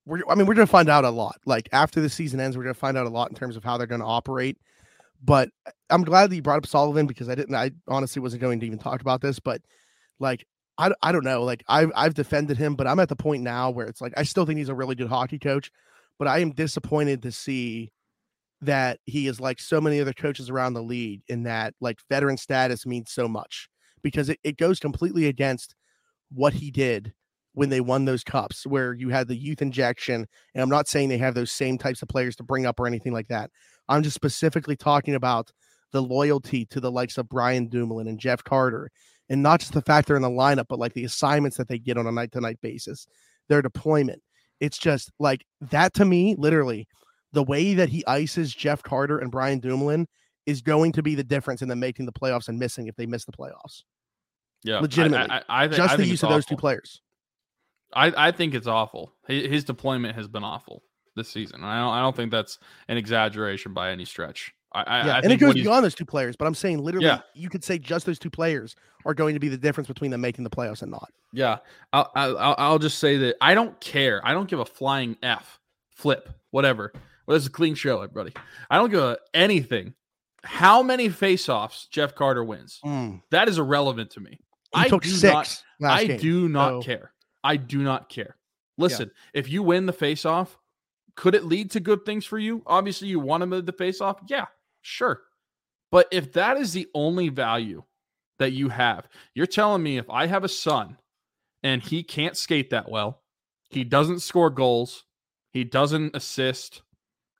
we're 0.06 0.22
I 0.30 0.36
mean 0.36 0.45
we're 0.45 0.53
going 0.53 0.68
to 0.68 0.72
find 0.72 0.89
out 0.89 1.06
a 1.06 1.10
lot. 1.10 1.38
Like 1.45 1.70
after 1.72 2.01
the 2.01 2.10
season 2.10 2.39
ends, 2.39 2.58
we're 2.58 2.64
going 2.64 2.76
to 2.76 2.80
find 2.80 2.97
out 2.97 3.08
a 3.08 3.10
lot 3.10 3.30
in 3.30 3.36
terms 3.36 3.56
of 3.56 3.64
how 3.64 3.78
they're 3.78 3.88
going 3.88 4.01
to 4.01 4.08
operate. 4.08 4.58
But 5.24 5.49
uh, 5.66 5.72
I'm 5.89 6.03
glad 6.03 6.30
that 6.30 6.36
you 6.36 6.41
brought 6.41 6.58
up 6.58 6.68
Sullivan 6.68 7.08
because 7.08 7.30
I 7.30 7.36
didn't 7.36 7.56
I 7.56 7.72
honestly 7.88 8.22
wasn't 8.22 8.41
going 8.41 8.60
to 8.60 8.66
even 8.66 8.80
talk 8.80 9.01
about 9.01 9.22
this, 9.22 9.39
but 9.39 9.62
like 10.20 10.45
I, 10.78 10.91
I 11.01 11.12
don't 11.12 11.24
know. 11.24 11.43
Like 11.43 11.64
I've 11.68 11.91
I've 11.95 12.14
defended 12.14 12.58
him, 12.58 12.76
but 12.76 12.88
I'm 12.88 12.99
at 12.99 13.10
the 13.10 13.16
point 13.16 13.43
now 13.43 13.70
where 13.70 13.88
it's 13.88 14.01
like 14.01 14.14
I 14.18 14.24
still 14.24 14.45
think 14.45 14.60
he's 14.60 14.70
a 14.70 14.76
really 14.76 14.95
good 14.95 15.10
hockey 15.10 15.39
coach, 15.39 15.72
but 16.20 16.28
I 16.28 16.39
am 16.39 16.51
disappointed 16.51 17.24
to 17.24 17.32
see 17.32 17.91
that 18.62 18.99
he 19.06 19.28
is 19.28 19.39
like 19.39 19.60
so 19.60 19.82
many 19.82 19.99
other 19.99 20.14
coaches 20.14 20.49
around 20.49 20.74
the 20.74 20.84
league 20.84 21.22
in 21.28 21.43
that 21.43 21.74
like 21.82 21.99
veteran 22.10 22.38
status 22.38 22.86
means 22.86 23.12
so 23.12 23.28
much 23.28 23.70
because 24.01 24.30
it, 24.30 24.39
it 24.43 24.58
goes 24.58 24.80
completely 24.80 25.28
against 25.28 25.76
what 26.32 26.53
he 26.53 26.72
did 26.72 27.14
when 27.56 27.70
they 27.70 27.82
won 27.82 28.06
those 28.06 28.24
cups 28.24 28.66
where 28.66 28.93
you 28.93 29.10
had 29.10 29.28
the 29.28 29.36
youth 29.36 29.62
injection 29.62 30.28
and 30.53 30.62
i'm 30.62 30.70
not 30.70 30.88
saying 30.88 31.10
they 31.10 31.18
have 31.18 31.34
those 31.36 31.51
same 31.51 31.78
types 31.78 32.01
of 32.01 32.08
players 32.08 32.36
to 32.36 32.43
bring 32.43 32.66
up 32.66 32.80
or 32.80 32.88
anything 32.88 33.12
like 33.14 33.28
that 33.28 33.49
i'm 33.89 34.03
just 34.03 34.16
specifically 34.16 34.76
talking 34.76 35.16
about 35.16 35.51
the 35.91 36.01
loyalty 36.01 36.66
to 36.66 36.80
the 36.80 36.91
likes 36.91 37.18
of 37.18 37.28
brian 37.28 37.68
dumoulin 37.68 38.08
and 38.08 38.20
jeff 38.20 38.43
carter 38.43 38.89
and 39.30 39.41
not 39.41 39.60
just 39.60 39.74
the 39.74 39.82
fact 39.82 40.08
they're 40.08 40.16
in 40.16 40.22
the 40.22 40.30
lineup, 40.30 40.66
but 40.70 40.80
like 40.80 40.93
the 40.93 41.03
assignments 41.03 41.58
that 41.58 41.68
they 41.68 41.80
get 41.80 41.97
on 41.97 42.08
a 42.08 42.12
night 42.12 42.32
to 42.34 42.41
night 42.41 42.60
basis, 42.62 43.08
their 43.49 43.62
deployment. 43.62 44.22
It's 44.60 44.78
just 44.78 45.12
like 45.20 45.45
that 45.62 45.93
to 45.95 46.06
me, 46.06 46.36
literally, 46.38 46.88
the 47.34 47.43
way 47.43 47.74
that 47.74 47.89
he 47.89 48.06
ices 48.06 48.53
Jeff 48.53 48.82
Carter 48.84 49.20
and 49.20 49.32
Brian 49.32 49.60
Dumoulin 49.60 50.08
is 50.45 50.62
going 50.62 50.91
to 50.93 51.03
be 51.03 51.16
the 51.16 51.24
difference 51.24 51.62
in 51.62 51.68
them 51.68 51.80
making 51.80 52.06
the 52.06 52.14
playoffs 52.14 52.47
and 52.47 52.60
missing 52.60 52.88
if 52.88 52.95
they 52.95 53.06
miss 53.06 53.26
the 53.26 53.32
playoffs. 53.32 53.84
Yeah, 54.64 54.80
legitimately. 54.80 55.30
I, 55.30 55.38
I, 55.38 55.64
I, 55.66 55.68
thi- 55.68 55.76
Just 55.76 55.93
I 55.93 55.95
the 55.97 56.03
think 56.03 56.12
use 56.12 56.24
of 56.24 56.30
those 56.30 56.45
two 56.45 56.56
players. 56.56 57.01
I, 57.96 58.28
I 58.28 58.32
think 58.32 58.54
it's 58.54 58.68
awful. 58.68 59.14
His, 59.28 59.64
deployment 59.64 60.16
has 60.16 60.28
been 60.28 60.43
awful 60.43 60.84
this 61.16 61.30
season. 61.30 61.64
I 61.64 61.80
don't 61.80 61.93
I 61.93 62.02
don't 62.02 62.16
think 62.16 62.30
that's 62.32 62.60
an 62.89 62.98
exaggeration 62.98 63.74
by 63.74 63.91
any 63.91 64.06
stretch. 64.06 64.54
I, 64.74 64.84
I, 64.84 65.06
Yeah, 65.06 65.16
I 65.16 65.20
and 65.20 65.32
it 65.32 65.38
goes 65.38 65.54
beyond 65.54 65.86
those 65.86 65.96
two 65.96 66.06
players, 66.06 66.36
but 66.36 66.46
I'm 66.46 66.56
saying 66.56 66.80
literally, 66.80 67.08
Yeah. 67.08 67.22
you 67.34 67.48
could 67.50 67.64
say 67.64 67.80
just 67.80 68.06
those 68.06 68.20
two 68.20 68.30
players 68.30 68.76
are 69.06 69.14
going 69.14 69.34
to 69.34 69.39
be 69.39 69.48
the 69.48 69.58
difference 69.58 69.88
between 69.88 70.12
them 70.12 70.20
making 70.22 70.43
the 70.43 70.50
playoffs 70.50 70.82
and 70.82 70.91
not. 70.91 71.10
Yeah, 71.32 71.58
I'll, 71.93 72.12
I'll 72.16 72.38
I'll- 72.38 72.56
I'll 72.58 72.80
just 72.80 73.00
say 73.00 73.18
that 73.18 73.36
I 73.41 73.54
don't 73.56 73.80
care. 73.80 74.22
I 74.26 74.34
don't 74.34 74.50
give 74.50 74.60
a 74.60 74.66
flying 74.66 75.16
f, 75.24 75.60
flip, 75.91 76.30
whatever. 76.52 76.91
Well, 77.26 77.36
this 77.36 77.43
is 77.43 77.48
a 77.50 77.52
clean 77.52 77.76
show, 77.76 78.02
everybody. 78.02 78.34
I 78.70 78.78
don't 78.78 78.91
give 78.91 79.00
a 79.02 79.18
anything. 79.34 79.93
How 80.43 80.84
many 80.84 81.10
faceoffs 81.10 81.89
Jeff 81.89 82.14
Carter 82.14 82.43
wins? 82.43 82.80
Mm. 82.86 83.22
That 83.32 83.48
is 83.50 83.58
irrelevant 83.58 84.12
to 84.12 84.20
me. 84.20 84.32
He 84.32 84.82
I 84.82 84.88
took 84.89 85.04
do 85.04 85.10
six 85.10 85.64
not- 85.80 85.91
I 85.91 86.06
game. 86.06 86.20
do 86.20 86.50
not 86.50 86.70
so- 86.70 86.82
care. 86.86 87.12
I 87.46 87.58
do 87.58 87.84
not 87.84 88.10
care. 88.10 88.36
Listen, 88.78 89.12
if 89.34 89.50
you 89.50 89.64
win 89.64 89.86
the 89.86 89.93
face-off, 89.93 90.58
could 91.16 91.36
it 91.36 91.46
lead 91.46 91.72
to 91.72 91.80
good 91.80 92.04
things 92.06 92.26
for 92.26 92.39
you? 92.39 92.64
Obviously, 92.66 93.08
you 93.08 93.20
want 93.20 93.43
him 93.43 93.54
at 93.54 93.66
the 93.66 93.72
face-off. 93.72 94.20
Yeah, 94.28 94.48
sure. 94.82 95.22
But 95.91 96.08
if 96.12 96.34
that 96.34 96.58
is 96.58 96.74
the 96.74 96.88
only 96.93 97.30
value 97.30 97.84
that 98.39 98.52
you 98.52 98.68
have, 98.70 99.08
you're 99.34 99.46
telling 99.46 99.84
me 99.84 99.98
if 99.98 100.10
I 100.10 100.26
have 100.26 100.43
a 100.43 100.50
son 100.50 100.98
and 101.64 101.82
he 101.82 102.04
can't 102.04 102.36
skate 102.36 102.72
that 102.72 102.89
well, 102.89 103.22
he 103.70 103.84
doesn't 103.84 104.20
score 104.20 104.50
goals, 104.50 105.06
he 105.54 105.64
doesn't 105.64 106.16
assist, 106.16 106.82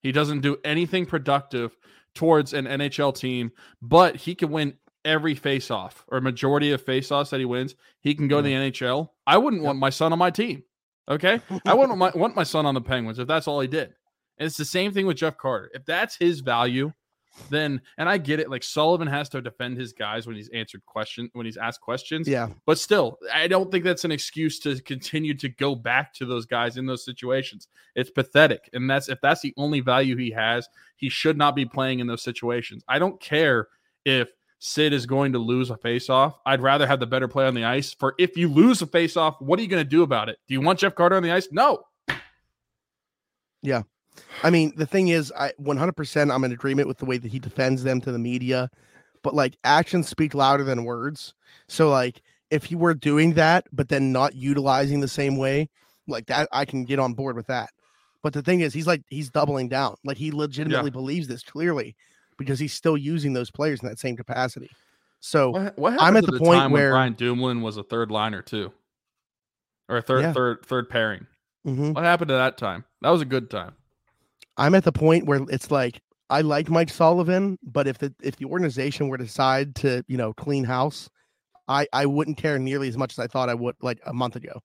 he 0.02 0.12
doesn't 0.12 0.42
do 0.42 0.58
anything 0.64 1.06
productive 1.06 1.76
towards 2.14 2.54
an 2.54 2.66
NHL 2.66 3.18
team, 3.18 3.52
but 3.82 4.16
he 4.16 4.36
can 4.36 4.52
win 4.52 4.78
every 5.06 5.36
faceoff 5.36 5.94
or 6.10 6.20
majority 6.20 6.72
of 6.72 6.84
faceoffs 6.84 7.30
that 7.30 7.40
he 7.40 7.46
wins, 7.46 7.76
he 8.02 8.14
can 8.14 8.28
go 8.28 8.38
to 8.38 8.42
the 8.42 8.54
NHL. 8.54 9.10
I 9.26 9.38
wouldn't 9.38 9.64
want 9.64 9.80
my 9.80 9.90
son 9.90 10.12
on 10.12 10.20
my 10.20 10.32
team. 10.32 10.64
Okay. 11.08 11.40
I 11.66 11.74
wouldn't 11.74 11.98
want 11.98 12.16
my, 12.16 12.20
want 12.20 12.36
my 12.36 12.44
son 12.44 12.66
on 12.66 12.74
the 12.74 12.82
Penguins 12.82 13.20
if 13.20 13.28
that's 13.28 13.48
all 13.48 13.62
he 13.62 13.68
did. 13.68 13.94
And 14.38 14.48
it's 14.48 14.58
the 14.58 14.66
same 14.66 14.92
thing 14.92 15.06
with 15.06 15.18
Jeff 15.18 15.38
Carter. 15.38 15.72
If 15.74 15.86
that's 15.86 16.18
his 16.18 16.42
value, 16.42 16.92
then 17.50 17.82
and 17.98 18.08
I 18.08 18.18
get 18.18 18.40
it. 18.40 18.50
Like 18.50 18.64
Sullivan 18.64 19.08
has 19.08 19.30
to 19.30 19.42
defend 19.42 19.78
his 19.78 19.94
guys 19.94 20.26
when 20.26 20.36
he's 20.36 20.50
answered 20.50 20.86
question 20.86 21.30
when 21.34 21.46
he's 21.46 21.58
asked 21.58 21.82
questions. 21.82 22.28
Yeah. 22.28 22.50
But 22.66 22.80
still, 22.80 23.18
I 23.34 23.48
don't 23.48 23.72
think 23.72 23.84
that's 23.84 24.06
an 24.06 24.12
excuse 24.12 24.60
to 24.60 24.82
continue 24.82 25.34
to 25.36 25.50
go 25.50 25.76
back 25.76 26.14
to 26.16 26.26
those 26.26 26.46
guys 26.46 26.78
in 26.78 26.86
those 26.86 27.04
situations. 27.04 27.68
It's 27.96 28.10
pathetic. 28.10 28.70
And 28.74 28.90
that's 28.90 29.10
if 29.10 29.20
that's 29.22 29.42
the 29.42 29.54
only 29.58 29.82
value 29.82 30.16
he 30.16 30.32
has, 30.32 30.68
he 30.96 31.10
should 31.10 31.38
not 31.38 31.56
be 31.56 31.66
playing 31.66 32.00
in 32.00 32.08
those 32.08 32.24
situations. 32.24 32.84
I 32.88 33.00
don't 33.00 33.20
care 33.20 33.68
if 34.06 34.30
Sid 34.66 34.94
is 34.94 35.06
going 35.06 35.34
to 35.34 35.38
lose 35.38 35.70
a 35.70 35.76
faceoff. 35.76 36.34
I'd 36.44 36.60
rather 36.60 36.88
have 36.88 37.00
the 37.00 37.06
better 37.06 37.28
play 37.28 37.46
on 37.46 37.54
the 37.54 37.66
ice. 37.66 37.94
For 37.94 38.16
if 38.18 38.36
you 38.36 38.48
lose 38.48 38.82
a 38.82 38.88
faceoff, 38.88 39.40
what 39.40 39.60
are 39.60 39.62
you 39.62 39.68
going 39.68 39.84
to 39.84 39.88
do 39.88 40.02
about 40.02 40.28
it? 40.28 40.40
Do 40.48 40.56
you 40.56 40.62
want 40.62 40.80
Jeff 40.80 40.96
Carter 40.96 41.16
on 41.16 41.22
the 41.22 41.30
ice? 41.30 41.48
No. 41.52 41.84
Yeah. 43.62 43.84
I 44.42 44.50
mean, 44.50 44.74
the 44.76 44.88
thing 44.88 45.10
is, 45.10 45.32
I 45.38 45.52
100% 45.62 46.34
I'm 46.34 46.44
in 46.44 46.52
agreement 46.52 46.88
with 46.88 46.98
the 46.98 47.06
way 47.06 47.20
that 47.20 47.32
he 47.32 47.38
defends 47.38 47.84
them 47.84 48.02
to 48.02 48.12
the 48.12 48.18
media, 48.18 48.72
but 49.22 49.36
like 49.36 49.56
actions 49.64 50.10
speak 50.10 50.34
louder 50.34 50.64
than 50.64 50.84
words. 50.84 51.36
So 51.68 51.90
like 51.90 52.24
if 52.50 52.64
he 52.64 52.74
were 52.74 52.96
doing 52.96 53.34
that, 53.36 53.68
but 53.72 53.90
then 53.90 54.12
not 54.12 54.34
utilizing 54.34 55.00
the 55.00 55.08
same 55.08 55.38
way, 55.38 55.70
like 56.08 56.26
that, 56.26 56.50
I 56.52 56.66
can 56.66 56.86
get 56.86 56.98
on 56.98 57.14
board 57.14 57.36
with 57.36 57.48
that. 57.48 57.70
But 58.24 58.34
the 58.34 58.42
thing 58.42 58.62
is, 58.62 58.74
he's 58.74 58.88
like 58.88 59.04
he's 59.10 59.30
doubling 59.30 59.70
down. 59.70 59.96
Like 60.04 60.18
he 60.18 60.32
legitimately 60.32 60.90
believes 60.90 61.28
this 61.28 61.44
clearly 61.44 61.96
because 62.38 62.60
he's 62.60 62.74
still 62.74 62.98
using 62.98 63.34
those 63.34 63.52
players 63.52 63.82
in 63.82 63.88
that 63.90 64.00
same 64.00 64.16
capacity. 64.16 64.70
So 65.20 65.52
What, 65.52 65.78
what 65.78 66.02
I'm 66.02 66.16
at 66.18 66.26
to 66.26 66.32
the 66.32 66.40
point 66.40 66.60
time 66.60 66.72
where- 66.72 66.90
when 66.90 66.94
Brian 66.94 67.14
Dumoulin 67.14 67.62
was 67.62 67.78
a 67.78 67.84
third 67.84 68.12
liner 68.12 68.42
too, 68.42 68.72
or 69.90 69.98
a 69.98 70.02
third 70.02 70.22
Yeah. 70.22 70.34
third 70.34 70.66
third 70.66 70.90
pairing. 70.90 71.28
mhm. 71.66 71.94
What 71.96 72.04
happened 72.04 72.30
to 72.30 72.36
that 72.36 72.58
time? 72.58 72.86
That 73.02 73.10
was 73.10 73.22
a 73.22 73.26
good 73.26 73.50
time. 73.50 73.74
I'm 74.58 74.76
at 74.76 74.84
the 74.84 74.92
point 74.92 75.26
where 75.26 75.42
it's 75.50 75.72
like 75.72 76.02
I 76.30 76.42
like 76.42 76.70
Mike 76.70 76.90
Sullivan, 76.90 77.58
but 77.64 77.88
if 77.88 77.98
the 78.00 78.14
if 78.22 78.36
the 78.38 78.46
organization 78.46 79.08
were 79.10 79.18
to 79.18 79.24
decide 79.26 79.76
to 79.78 80.04
you 80.08 80.18
know 80.18 80.34
clean 80.34 80.64
house, 80.64 81.10
I 81.68 81.88
I 81.94 82.06
wouldn't 82.06 82.38
care 82.38 82.58
nearly 82.60 82.88
as 82.88 82.98
much 82.98 83.14
as 83.14 83.20
I 83.20 83.28
thought 83.28 83.50
I 83.50 83.54
would 83.56 83.76
like 83.82 84.00
a 84.06 84.14
month 84.14 84.36
ago. 84.36 84.62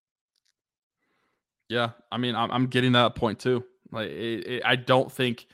Yeah, 1.68 1.90
I 2.10 2.18
mean, 2.18 2.34
I'm, 2.34 2.50
I'm 2.50 2.66
getting 2.66 2.92
that 2.92 3.14
point 3.14 3.38
too. 3.38 3.64
Like, 3.92 4.10
it, 4.10 4.46
it, 4.46 4.62
I 4.64 4.76
don't 4.76 5.10
think 5.10 5.46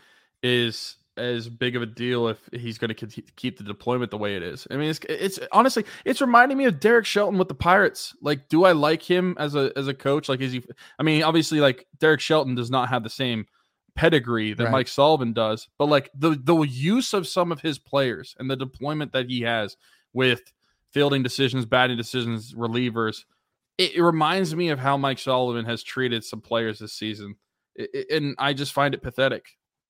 is 0.43 0.97
as 1.17 1.49
big 1.49 1.77
of 1.77 1.83
a 1.83 1.87
deal 1.87 2.29
if 2.29 2.39
he's 2.53 2.79
going 2.79 2.95
to 2.95 3.23
keep 3.37 3.59
the 3.59 3.65
deployment 3.65 4.11
the 4.11 4.19
way 4.19 4.37
it 4.37 4.43
is. 4.43 4.67
I 4.71 4.77
mean, 4.77 4.91
it's 4.91 5.01
it's 5.09 5.39
honestly 5.53 5.85
it's 6.05 6.21
reminding 6.21 6.59
me 6.59 6.65
of 6.65 6.81
Derek 6.81 7.07
Shelton 7.07 7.39
with 7.39 7.49
the 7.49 7.55
Pirates. 7.55 8.15
Like, 8.21 8.49
do 8.49 8.65
I 8.65 8.73
like 8.73 9.03
him 9.03 9.37
as 9.39 9.55
a 9.55 9.73
as 9.77 9.89
a 9.89 9.95
coach? 9.95 10.29
Like, 10.29 10.41
is 10.41 10.53
he? 10.53 10.65
I 10.99 11.03
mean, 11.03 11.23
obviously, 11.23 11.61
like 11.61 11.87
Derek 11.99 12.21
Shelton 12.21 12.55
does 12.55 12.71
not 12.71 12.89
have 12.89 13.03
the 13.03 13.11
same 13.11 13.47
pedigree 13.95 14.53
that 14.53 14.65
Right. 14.65 14.73
Mike 14.73 14.89
Sullivan 14.89 15.33
does, 15.33 15.69
but 15.79 15.87
like 15.87 16.11
the 16.15 16.31
the 16.31 16.57
use 16.63 17.13
of 17.15 17.27
some 17.27 17.53
of 17.53 17.61
his 17.61 17.79
players 17.79 18.35
and 18.39 18.51
the 18.51 18.57
deployment 18.57 19.13
that 19.13 19.27
he 19.31 19.43
has 19.43 19.77
with 20.13 20.53
fielding 20.93 21.23
decisions, 21.23 21.67
batting 21.67 21.97
decisions, 21.97 22.55
relievers 22.55 23.25
it, 23.79 24.01
reminds 24.01 24.55
me 24.55 24.71
of 24.71 24.79
how 24.79 24.97
Mike 24.97 25.19
Sullivan 25.19 25.65
has 25.65 25.83
treated 25.83 26.25
some 26.25 26.41
players 26.41 26.79
this 26.79 26.93
season, 26.93 27.37
and 28.11 28.35
I 28.39 28.53
just 28.53 28.73
find 28.73 28.95
it 28.95 29.03
pathetic. 29.03 29.47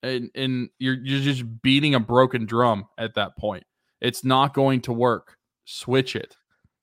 And 0.07 0.31
and 0.35 0.69
you're 0.79 0.97
you're 1.03 1.21
just 1.21 1.45
beating 1.63 1.95
a 1.95 2.01
broken 2.01 2.47
drum 2.47 2.87
at 2.99 3.15
that 3.15 3.37
point. 3.37 3.65
It's 4.01 4.25
not 4.25 4.55
going 4.55 4.83
to 4.83 4.93
work. 4.93 5.37
Switch 5.65 6.15
it. 6.15 6.37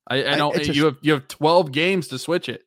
I, 0.08 0.34
I 0.34 0.36
don't. 0.36 0.58
Eh, 0.58 0.72
you 0.74 0.86
have 0.86 0.98
you 1.02 1.14
have 1.14 1.28
twelve 1.28 1.72
games 1.72 2.08
to 2.10 2.20
switch 2.20 2.50
it 2.50 2.64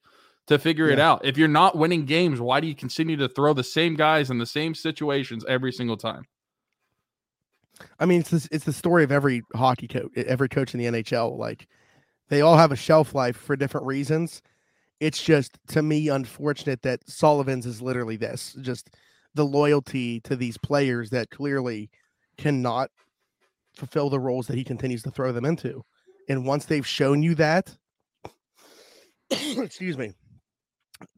to 0.46 0.59
figure 0.59 0.86
yeah. 0.86 0.94
it 0.94 0.98
out. 0.98 1.24
If 1.24 1.36
you're 1.36 1.48
not 1.48 1.76
winning 1.76 2.04
games, 2.04 2.40
why 2.40 2.61
do 2.61 2.66
you 2.66 2.74
continue 2.74 3.16
to 3.16 3.28
throw 3.28 3.52
the 3.52 3.64
same 3.64 3.94
guys 3.94 4.30
in 4.30 4.38
the 4.38 4.46
same 4.46 4.74
situations 4.74 5.44
every 5.48 5.72
single 5.72 5.96
time? 5.96 6.24
I 7.98 8.07
mean, 8.07 8.20
it's 8.20 8.30
the, 8.30 8.48
it's 8.50 8.64
the 8.64 8.72
story 8.72 9.04
of 9.04 9.12
every 9.12 9.42
hockey 9.54 9.88
coach, 9.88 10.11
every 10.16 10.48
coach 10.48 10.72
in 10.74 10.80
the 10.80 10.86
NHL. 10.86 11.36
Like 11.36 11.66
they 12.28 12.40
all 12.40 12.57
have 12.57 12.72
a 12.72 12.76
shelf 12.76 13.14
life 13.14 13.36
for 13.36 13.57
different 13.57 13.86
reasons. 13.86 14.42
It's 14.98 15.22
just 15.22 15.59
to 15.68 15.82
me 15.82 16.09
unfortunate 16.09 16.82
that 16.82 17.09
Sullivan's 17.09 17.66
is 17.66 17.82
literally 17.82 18.16
this, 18.16 18.57
just 18.62 18.90
the 19.37 19.45
loyalty 19.45 20.20
to 20.20 20.34
these 20.34 20.57
players 20.57 21.11
that 21.11 21.30
clearly 21.30 21.91
cannot 22.39 22.91
fulfill 23.74 24.09
the 24.09 24.18
roles 24.18 24.47
that 24.47 24.57
he 24.57 24.64
continues 24.64 25.03
to 25.03 25.11
throw 25.11 25.30
them 25.30 25.45
into. 25.45 25.84
And 26.28 26.47
once 26.47 26.64
they've 26.64 26.87
shown 26.87 27.22
you 27.22 27.34
that, 27.37 27.76
excuse 29.30 29.99
me, 29.99 30.14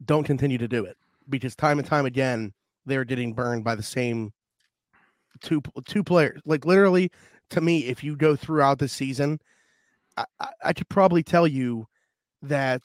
don't 0.03 0.25
continue 0.25 0.57
to 0.57 0.67
do 0.67 0.83
it 0.83 0.97
because 1.29 1.55
time 1.55 1.79
and 1.79 1.87
time 1.87 2.05
again 2.05 2.53
they're 2.85 3.05
getting 3.05 3.33
burned 3.33 3.63
by 3.63 3.75
the 3.75 3.83
same 3.83 4.33
two 5.41 5.61
two 5.87 6.03
players. 6.03 6.41
Like 6.45 6.65
literally, 6.65 7.11
to 7.51 7.61
me, 7.61 7.85
if 7.85 8.03
you 8.03 8.17
go 8.17 8.35
throughout 8.35 8.79
the 8.79 8.89
season, 8.89 9.39
I, 10.17 10.25
I, 10.63 10.73
could 10.73 10.89
probably 10.89 11.23
tell 11.23 11.47
you 11.47 11.87
that. 12.41 12.81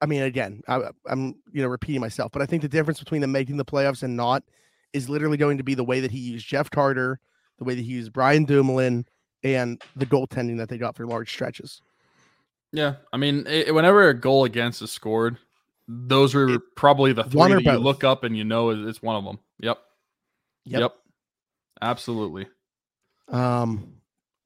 I 0.00 0.06
mean, 0.06 0.22
again, 0.22 0.60
I, 0.68 0.90
I'm 1.06 1.36
you 1.52 1.62
know 1.62 1.68
repeating 1.68 2.00
myself, 2.00 2.32
but 2.32 2.42
I 2.42 2.46
think 2.46 2.62
the 2.62 2.68
difference 2.68 2.98
between 2.98 3.22
them 3.22 3.32
making 3.32 3.56
the 3.56 3.64
playoffs 3.64 4.02
and 4.02 4.16
not 4.16 4.42
is 4.94 5.10
literally 5.10 5.36
going 5.36 5.58
to 5.58 5.64
be 5.64 5.74
the 5.74 5.84
way 5.84 6.00
that 6.00 6.10
he 6.10 6.18
used 6.18 6.46
Jeff 6.46 6.70
Carter, 6.70 7.20
the 7.58 7.64
way 7.64 7.74
that 7.74 7.82
he 7.82 7.92
used 7.92 8.12
Brian 8.12 8.46
Dumoulin, 8.46 9.04
and 9.42 9.82
the 9.94 10.06
goaltending 10.06 10.56
that 10.58 10.70
they 10.70 10.78
got 10.78 10.96
for 10.96 11.06
large 11.06 11.30
stretches. 11.30 11.82
Yeah, 12.72 12.94
I 13.12 13.18
mean, 13.18 13.46
it, 13.46 13.74
whenever 13.74 14.08
a 14.08 14.18
goal 14.18 14.44
against 14.44 14.80
is 14.80 14.90
scored, 14.90 15.36
those 15.86 16.34
are 16.34 16.48
it, 16.48 16.62
probably 16.76 17.12
the 17.12 17.24
three 17.24 17.52
that 17.52 17.62
you 17.62 17.72
look 17.72 18.02
up 18.02 18.24
and 18.24 18.36
you 18.36 18.44
know 18.44 18.70
it's 18.70 19.02
one 19.02 19.16
of 19.16 19.24
them. 19.24 19.38
Yep. 19.60 19.78
Yep. 20.64 20.80
yep. 20.80 20.94
Absolutely. 21.82 22.46
Um. 23.28 23.92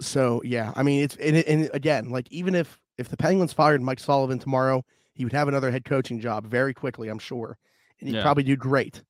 So 0.01 0.43
yeah, 0.45 0.73
I 0.77 0.83
mean, 0.83 1.03
it's 1.05 1.17
and, 1.17 1.37
and 1.37 1.71
again, 1.73 2.11
like 2.11 2.31
even 2.31 2.55
if 2.55 2.79
if 2.99 3.09
the 3.09 3.17
Penguins 3.17 3.53
fired 3.53 3.81
Mike 3.81 4.01
Sullivan 4.01 4.39
tomorrow, 4.39 4.85
he 5.15 5.25
would 5.25 5.33
have 5.33 5.49
another 5.49 5.71
head 5.71 5.85
coaching 5.85 6.21
job 6.21 6.47
very 6.47 6.75
quickly, 6.75 7.09
I'm 7.09 7.19
sure, 7.19 7.57
and 8.01 8.09
he'd 8.09 8.17
yeah. 8.17 8.23
probably 8.23 8.45
do 8.45 8.57
great. 8.57 9.03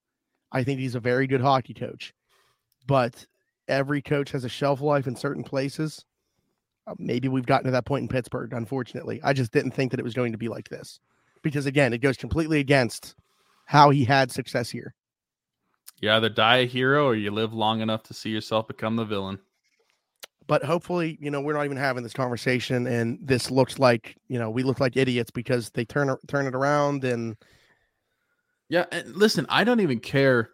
I 0.51 0.63
think 0.63 0.79
he's 0.79 0.95
a 0.95 0.99
very 0.99 1.27
good 1.27 1.41
hockey 1.41 1.73
coach, 1.73 2.13
but 2.87 3.25
every 3.67 4.01
coach 4.01 4.31
has 4.31 4.43
a 4.43 4.49
shelf 4.49 4.81
life 4.81 5.07
in 5.07 5.15
certain 5.15 5.43
places. 5.43 6.03
Uh, 6.87 6.95
maybe 6.97 7.27
we've 7.27 7.45
gotten 7.45 7.65
to 7.65 7.71
that 7.71 7.85
point 7.85 8.01
in 8.03 8.07
Pittsburgh. 8.07 8.51
Unfortunately, 8.53 9.19
I 9.23 9.33
just 9.33 9.51
didn't 9.51 9.71
think 9.71 9.91
that 9.91 9.99
it 9.99 10.03
was 10.03 10.15
going 10.15 10.31
to 10.31 10.37
be 10.37 10.47
like 10.47 10.69
this 10.69 10.99
because 11.43 11.65
again, 11.65 11.93
it 11.93 11.99
goes 11.99 12.17
completely 12.17 12.59
against 12.59 13.15
how 13.65 13.91
he 13.91 14.03
had 14.03 14.31
success 14.31 14.69
here. 14.69 14.95
You 16.01 16.11
either 16.11 16.29
die 16.29 16.57
a 16.57 16.65
hero 16.65 17.05
or 17.05 17.15
you 17.15 17.29
live 17.29 17.53
long 17.53 17.81
enough 17.81 18.03
to 18.03 18.13
see 18.13 18.29
yourself 18.29 18.67
become 18.67 18.95
the 18.95 19.05
villain. 19.05 19.39
But 20.47 20.63
hopefully, 20.63 21.17
you 21.21 21.29
know, 21.29 21.41
we're 21.41 21.53
not 21.53 21.65
even 21.65 21.77
having 21.77 22.01
this 22.01 22.13
conversation, 22.13 22.87
and 22.87 23.19
this 23.21 23.51
looks 23.51 23.77
like, 23.77 24.15
you 24.29 24.39
know, 24.39 24.49
we 24.49 24.63
look 24.63 24.79
like 24.79 24.97
idiots 24.97 25.29
because 25.29 25.69
they 25.69 25.85
turn 25.85 26.15
turn 26.27 26.47
it 26.47 26.55
around 26.55 27.03
and. 27.03 27.37
Yeah, 28.69 28.85
and 28.91 29.15
listen, 29.15 29.45
I 29.49 29.63
don't 29.63 29.79
even 29.79 29.99
care 29.99 30.51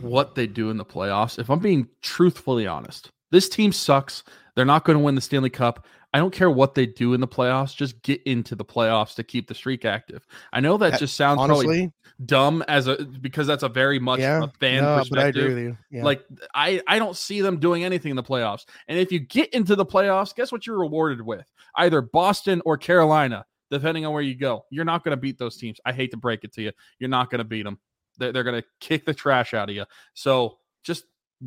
what 0.00 0.34
they 0.34 0.46
do 0.46 0.70
in 0.70 0.76
the 0.76 0.84
playoffs. 0.84 1.38
If 1.38 1.50
I'm 1.50 1.58
being 1.58 1.88
truthfully 2.02 2.66
honest, 2.66 3.10
this 3.30 3.48
team 3.48 3.72
sucks. 3.72 4.22
They're 4.54 4.64
not 4.64 4.84
going 4.84 4.98
to 4.98 5.04
win 5.04 5.14
the 5.14 5.20
Stanley 5.20 5.50
Cup. 5.50 5.86
I 6.12 6.18
don't 6.18 6.32
care 6.32 6.50
what 6.50 6.74
they 6.74 6.86
do 6.86 7.14
in 7.14 7.20
the 7.20 7.28
playoffs. 7.28 7.74
Just 7.74 8.02
get 8.02 8.20
into 8.24 8.56
the 8.56 8.64
playoffs 8.64 9.14
to 9.14 9.22
keep 9.22 9.46
the 9.46 9.54
streak 9.54 9.84
active. 9.84 10.26
I 10.52 10.60
know 10.60 10.76
that 10.76 10.98
just 10.98 11.16
sounds 11.16 11.38
Honestly, 11.38 11.64
probably 11.64 11.92
dumb 12.26 12.64
as 12.66 12.88
a 12.88 13.04
because 13.04 13.46
that's 13.46 13.62
a 13.62 13.68
very 13.68 14.00
much 14.00 14.18
yeah, 14.18 14.44
a 14.44 14.48
fan 14.58 14.82
no, 14.82 14.98
perspective. 14.98 15.76
Yeah. 15.90 16.02
Like 16.02 16.24
I 16.52 16.82
I 16.88 16.98
don't 16.98 17.16
see 17.16 17.40
them 17.40 17.60
doing 17.60 17.84
anything 17.84 18.10
in 18.10 18.16
the 18.16 18.24
playoffs. 18.24 18.64
And 18.88 18.98
if 18.98 19.12
you 19.12 19.20
get 19.20 19.54
into 19.54 19.76
the 19.76 19.86
playoffs, 19.86 20.34
guess 20.34 20.50
what 20.50 20.66
you're 20.66 20.80
rewarded 20.80 21.22
with? 21.22 21.46
Either 21.76 22.02
Boston 22.02 22.60
or 22.64 22.76
Carolina, 22.76 23.46
depending 23.70 24.06
on 24.06 24.12
where 24.12 24.22
you 24.22 24.34
go. 24.34 24.64
You're 24.70 24.84
not 24.84 25.04
going 25.04 25.12
to 25.12 25.20
beat 25.20 25.38
those 25.38 25.56
teams. 25.56 25.80
I 25.84 25.92
hate 25.92 26.10
to 26.10 26.16
break 26.16 26.44
it 26.44 26.52
to 26.54 26.62
you. 26.62 26.72
You're 26.98 27.10
not 27.10 27.30
going 27.30 27.38
to 27.38 27.44
beat 27.44 27.62
them. 27.62 27.78
They're, 28.18 28.32
they're 28.32 28.44
going 28.44 28.60
to 28.60 28.66
kick 28.80 29.06
the 29.06 29.14
trash 29.14 29.54
out 29.54 29.68
of 29.68 29.74
you. 29.74 29.84
So 30.14 30.58
just 30.82 31.04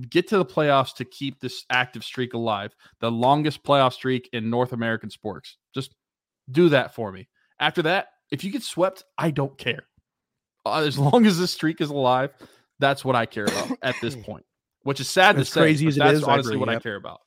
get 0.09 0.28
to 0.30 0.38
the 0.38 0.45
playoffs 0.45 0.95
to 0.95 1.05
keep 1.05 1.39
this 1.39 1.65
active 1.69 2.03
streak 2.03 2.34
alive. 2.34 2.76
The 2.99 3.11
longest 3.11 3.63
playoff 3.63 3.93
streak 3.93 4.30
in 4.34 4.49
North 4.49 4.74
American 4.74 5.09
sports. 5.09 5.57
Just 5.74 5.95
do 6.51 6.69
that 6.69 6.95
for 6.95 7.11
me. 7.11 7.28
After 7.59 7.82
that, 7.84 8.07
if 8.32 8.43
you 8.43 8.51
get 8.51 8.63
swept, 8.63 9.03
I 9.17 9.32
don't 9.32 9.57
care. 9.57 9.84
Uh, 10.65 10.84
as 10.86 10.97
long 10.99 11.26
as 11.26 11.39
this 11.39 11.51
streak 11.51 11.82
is 11.82 11.89
alive, 11.89 12.32
that's 12.80 13.05
what 13.05 13.15
I 13.15 13.26
care 13.26 13.45
about 13.45 13.78
at 13.82 13.95
this 14.01 14.15
point. 14.15 14.45
Which 14.84 14.99
is 14.99 15.09
sad 15.09 15.38
as 15.38 15.47
to 15.47 15.53
say. 15.53 15.61
Crazy 15.61 15.88
as 15.88 15.95
that's 15.95 16.24
honestly 16.24 16.57
what 16.57 16.67
yep. 16.67 16.78
I 16.78 16.82
care 16.82 16.95
about. 16.95 17.21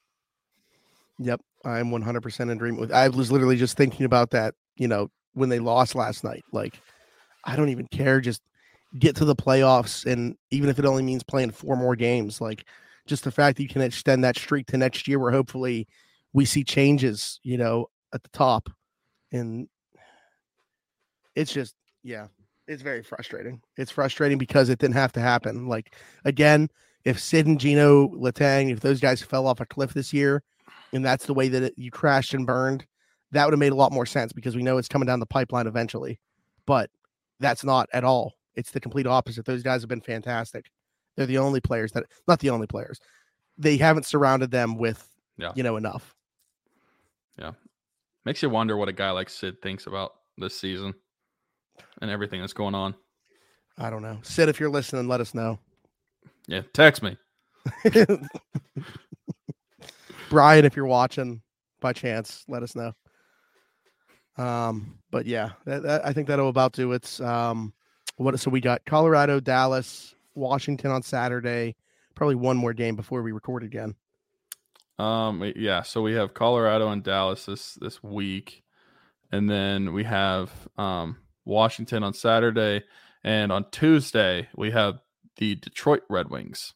Yep, 1.18 1.40
I'm 1.64 1.90
100% 1.90 2.40
in 2.40 2.51
agreement 2.51 2.80
with. 2.80 2.92
I 2.92 3.09
was 3.09 3.32
literally 3.32 3.57
just 3.57 3.76
thinking 3.76 4.05
about 4.05 4.30
that. 4.32 4.55
You 4.77 4.89
know, 4.89 5.11
when 5.35 5.49
they 5.49 5.59
lost 5.59 5.95
last 5.95 6.24
night, 6.24 6.45
like 6.53 6.81
I 7.45 7.57
don't 7.57 7.70
even 7.70 7.87
care. 7.89 8.20
Just 8.20 8.43
get 8.99 9.16
to 9.16 9.24
the 9.24 9.37
playoffs 9.37 10.11
and 10.11 10.37
even 10.51 10.68
if 10.68 10.79
it 10.79 10.85
only 10.85 11.03
means 11.03 11.22
playing 11.22 11.51
four 11.51 11.77
more 11.77 11.97
games 11.97 12.41
like 12.41 12.64
just 13.07 13.24
the 13.24 13.31
fact 13.31 13.57
that 13.57 13.62
you 13.62 13.68
can 13.68 13.83
extend 13.83 14.24
that 14.24 14.37
streak 14.37 14.66
to 14.66 14.77
next 14.77 15.07
year 15.07 15.18
where 15.18 15.33
hopefully 15.33 15.87
we 16.33 16.45
see 16.45 16.64
changes 16.64 17.41
you 17.43 17.59
know 17.59 17.87
at 18.14 18.22
the 18.22 18.29
top 18.31 18.70
and 19.33 19.68
it's 21.35 21.53
just 21.53 21.74
yeah 22.03 22.27
it's 22.68 22.83
very 22.83 23.03
frustrating 23.03 23.61
it's 23.77 23.91
frustrating 23.91 24.39
because 24.39 24.68
it 24.68 24.79
didn't 24.79 24.95
have 24.95 25.12
to 25.12 25.20
happen 25.20 25.68
like 25.68 25.95
again 26.24 26.68
if 27.05 27.20
sid 27.20 27.47
and 27.47 27.61
gino 27.61 28.09
Letang, 28.09 28.72
if 28.72 28.81
those 28.81 29.01
guys 29.01 29.22
fell 29.22 29.47
off 29.47 29.61
a 29.61 29.66
cliff 29.66 29.95
this 29.95 30.12
year 30.12 30.43
and 30.93 31.05
that's 31.05 31.27
the 31.27 31.35
way 31.35 31.49
that 31.49 31.62
it, 31.62 31.74
you 31.77 31.91
crashed 31.91 32.35
and 32.35 32.47
burned 32.47 32.87
that 33.37 33.45
would 33.45 33.53
have 33.53 33.59
made 33.59 33.72
a 33.72 33.76
lot 33.76 33.93
more 33.93 34.07
sense 34.07 34.32
because 34.32 34.57
we 34.57 34.62
know 34.62 34.78
it's 34.78 34.89
coming 34.89 35.07
down 35.07 35.20
the 35.20 35.26
pipeline 35.26 35.66
eventually 35.66 36.18
but 36.66 36.91
that's 37.39 37.64
not 37.64 37.89
at 37.93 38.05
all 38.05 38.34
it's 38.57 38.70
the 38.70 38.80
complete 38.80 39.07
opposite. 39.07 39.45
Those 39.45 39.62
guys 39.62 39.82
have 39.82 39.89
been 39.89 40.01
fantastic. 40.01 40.70
They're 41.14 41.26
the 41.26 41.39
only 41.39 41.61
players 41.61 41.93
that, 41.93 42.05
not 42.26 42.41
the 42.41 42.51
only 42.51 42.66
players, 42.66 42.99
they 43.57 43.76
haven't 43.76 44.07
surrounded 44.07 44.51
them 44.51 44.76
with, 44.76 45.09
yeah. 45.39 45.53
you 45.55 45.62
know, 45.62 45.76
enough. 45.76 46.14
Yeah. 47.39 47.53
Makes 48.24 48.43
you 48.43 48.51
wonder 48.51 48.76
what 48.76 48.89
a 48.89 48.93
guy 48.93 49.11
like 49.11 49.30
Sid 49.30 49.62
thinks 49.62 49.87
about 49.87 50.14
this 50.37 50.59
season 50.59 50.95
and 52.03 52.11
everything 52.11 52.41
that's 52.41 52.53
going 52.53 52.74
on. 52.74 52.95
I 53.78 53.91
don't 53.91 54.03
know. 54.03 54.18
Sid, 54.22 54.49
if 54.49 54.59
you're 54.59 54.70
listening, 54.70 55.07
let 55.07 55.20
us 55.20 55.34
know. 55.34 55.59
Yeah. 56.47 56.62
Text 56.72 57.03
me. 57.03 57.16
Brian, 60.30 60.64
if 60.64 60.74
you're 60.76 60.87
watching 60.87 61.43
by 61.80 61.93
chance, 61.93 62.45
let 62.49 62.62
us 62.62 62.74
know. 62.74 62.93
Um, 64.39 64.99
but 65.11 65.26
yeah, 65.26 65.51
that, 65.64 65.82
that, 65.82 66.07
I 66.07 66.12
think 66.12 66.28
that'll 66.28 66.49
about 66.49 66.72
do 66.72 66.93
it. 66.93 67.20
Um, 67.20 67.72
what 68.16 68.39
so 68.41 68.51
we 68.51 68.61
got 68.61 68.84
Colorado, 68.84 69.41
Dallas, 69.41 70.14
Washington 70.34 70.91
on 70.91 71.03
Saturday. 71.03 71.76
Probably 72.14 72.34
one 72.34 72.57
more 72.57 72.72
game 72.72 72.97
before 72.97 73.22
we 73.22 73.32
record 73.32 73.62
again. 73.62 73.95
Um 74.99 75.53
yeah, 75.57 75.82
so 75.82 76.01
we 76.01 76.14
have 76.14 76.32
Colorado 76.32 76.89
and 76.89 77.03
Dallas 77.03 77.45
this 77.45 77.74
this 77.74 78.03
week. 78.03 78.62
And 79.30 79.51
then 79.51 79.93
we 79.93 80.05
have 80.05 80.51
um 80.78 81.18
Washington 81.45 82.03
on 82.03 82.14
Saturday 82.14 82.84
and 83.22 83.53
on 83.53 83.66
Tuesday 83.70 84.49
we 84.57 84.70
have 84.70 85.01
the 85.37 85.55
Detroit 85.57 86.03
Red 86.09 86.30
Wings. 86.30 86.72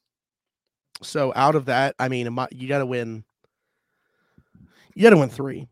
So 1.03 1.33
out 1.35 1.55
of 1.55 1.67
that, 1.67 1.95
I 1.99 2.09
mean, 2.09 2.37
you 2.51 2.69
got 2.69 2.79
to 2.79 2.87
win. 2.87 3.25
You 4.95 5.03
got 5.03 5.11
to 5.11 5.17
win 5.17 5.31
three. 5.31 5.67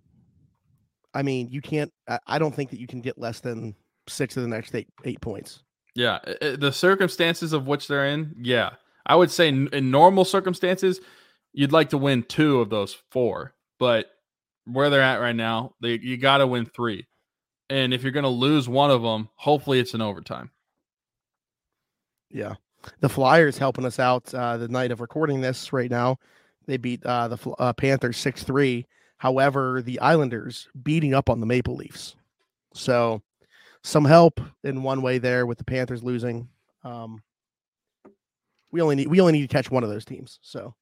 I 1.14 1.22
mean, 1.22 1.48
you 1.50 1.61
can't. 1.61 1.92
I 2.26 2.38
don't 2.38 2.54
think 2.54 2.70
that 2.70 2.80
you 2.80 2.86
can 2.86 3.00
get 3.00 3.18
less 3.18 3.40
than 3.40 3.74
six 4.09 4.36
of 4.36 4.42
the 4.42 4.48
next 4.48 4.74
eight 4.74 4.88
eight 5.04 5.20
points. 5.20 5.62
Yeah, 5.94 6.18
the 6.40 6.70
circumstances 6.70 7.52
of 7.52 7.66
which 7.66 7.88
they're 7.88 8.06
in, 8.06 8.34
yeah, 8.40 8.70
I 9.06 9.16
would 9.16 9.30
say 9.30 9.48
in 9.48 9.90
normal 9.90 10.24
circumstances, 10.24 11.00
you'd 11.52 11.72
like 11.72 11.88
to 11.90 11.98
win 11.98 12.22
two 12.22 12.61
of 12.61 12.70
those 12.70 12.96
four, 13.11 13.54
but 13.80 14.06
where 14.64 14.90
they're 14.90 15.00
at 15.00 15.20
right 15.20 15.34
now, 15.34 15.74
they 15.80 15.98
you 15.98 16.16
got 16.16 16.38
to 16.38 16.46
win 16.46 16.66
three, 16.66 17.06
and 17.68 17.92
if 17.92 18.02
you're 18.02 18.12
going 18.12 18.22
to 18.22 18.28
lose 18.28 18.68
one 18.68 18.90
of 18.90 19.02
them, 19.02 19.28
hopefully 19.34 19.80
it's 19.80 19.94
an 19.94 20.02
overtime. 20.02 20.50
Yeah, 22.30 22.54
the 23.00 23.09
Flyers 23.09 23.59
helping 23.59 23.86
us 23.86 23.98
out 23.98 24.32
uh, 24.34 24.56
the 24.59 24.68
night 24.68 24.92
of 24.92 25.00
recording 25.00 25.40
this 25.40 25.72
right 25.72 25.90
now. 25.90 26.18
They 26.66 26.76
beat 26.76 27.04
uh, 27.04 27.28
the 27.28 27.50
uh, 27.59 27.72
Panthers 27.72 28.18
six 28.18 28.44
three. 28.44 28.86
However, 29.19 29.83
the 29.83 30.01
Islanders 30.01 30.69
beating 30.83 31.12
up 31.12 31.29
on 31.29 31.41
the 31.41 31.47
Maple 31.47 31.77
Leafs. 31.77 32.14
So 32.73 33.23
some 33.83 34.05
help 34.05 34.41
in 34.64 34.83
one 34.83 35.03
way 35.03 35.19
there 35.19 35.47
with 35.47 35.59
the 35.59 35.64
Panthers 35.64 36.03
losing. 36.03 36.49
Um, 36.85 37.23
we 38.71 38.81
only 38.81 38.97
need 38.97 39.09
we 39.09 39.21
only 39.21 39.33
need 39.33 39.43
to 39.43 39.49
catch 39.49 39.71
one 39.71 39.83
of 39.83 39.91
those 39.91 40.05
teams. 40.05 40.39
So, 40.43 40.75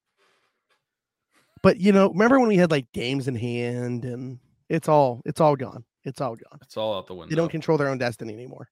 but 1.61 1.79
you 1.79 1.91
know, 1.91 2.09
remember 2.09 2.39
when 2.39 2.49
we 2.49 2.57
had 2.57 2.71
like 2.71 2.91
games 2.91 3.27
in 3.27 3.35
hand 3.35 4.05
and 4.05 4.39
it's 4.69 4.87
all 4.87 5.21
it's 5.25 5.41
all 5.41 5.55
gone. 5.55 5.83
It's 6.03 6.21
all 6.21 6.35
gone. 6.35 6.59
It's 6.61 6.77
all 6.77 6.97
out 6.97 7.07
the 7.07 7.13
window. 7.13 7.29
They 7.29 7.35
don't 7.35 7.49
control 7.49 7.77
their 7.77 7.89
own 7.89 7.97
destiny 7.97 8.33
anymore. 8.33 8.69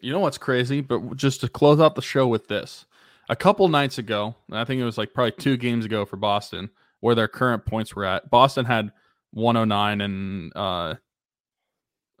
You 0.00 0.12
know 0.12 0.20
what's 0.20 0.38
crazy? 0.38 0.80
But 0.80 1.16
just 1.16 1.40
to 1.40 1.48
close 1.48 1.80
out 1.80 1.94
the 1.94 2.02
show 2.02 2.26
with 2.26 2.48
this, 2.48 2.84
a 3.28 3.36
couple 3.36 3.68
nights 3.68 3.98
ago, 3.98 4.34
I 4.52 4.64
think 4.64 4.80
it 4.80 4.84
was 4.84 4.98
like 4.98 5.14
probably 5.14 5.32
two 5.32 5.56
games 5.56 5.84
ago 5.84 6.04
for 6.04 6.16
Boston, 6.16 6.70
where 7.06 7.14
their 7.14 7.28
current 7.28 7.64
points 7.64 7.94
were 7.94 8.04
at. 8.04 8.28
Boston 8.30 8.64
had 8.64 8.90
109 9.30 10.00
and 10.00 10.56
uh 10.56 10.94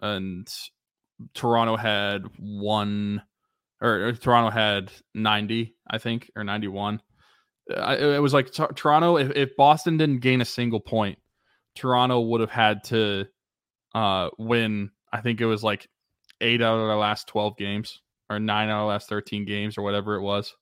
and 0.00 0.48
Toronto 1.34 1.76
had 1.76 2.22
one 2.38 3.20
or, 3.80 4.06
or 4.06 4.12
Toronto 4.12 4.50
had 4.50 4.92
90, 5.12 5.74
I 5.90 5.98
think, 5.98 6.30
or 6.36 6.44
91. 6.44 7.02
I, 7.76 7.96
it 7.96 8.22
was 8.22 8.32
like 8.32 8.52
t- 8.52 8.62
Toronto. 8.76 9.16
If, 9.16 9.32
if 9.34 9.56
Boston 9.56 9.96
didn't 9.96 10.20
gain 10.20 10.40
a 10.40 10.44
single 10.44 10.78
point, 10.78 11.18
Toronto 11.74 12.20
would 12.20 12.40
have 12.40 12.50
had 12.50 12.84
to 12.84 13.26
uh, 13.92 14.30
win. 14.38 14.92
I 15.12 15.20
think 15.20 15.40
it 15.40 15.46
was 15.46 15.64
like 15.64 15.88
eight 16.40 16.62
out 16.62 16.78
of 16.78 16.86
their 16.86 16.96
last 16.96 17.26
12 17.26 17.56
games 17.56 18.02
or 18.30 18.38
nine 18.38 18.68
out 18.68 18.82
of 18.82 18.84
the 18.84 18.90
last 18.90 19.08
13 19.08 19.46
games 19.46 19.76
or 19.76 19.82
whatever 19.82 20.14
it 20.14 20.22
was. 20.22 20.54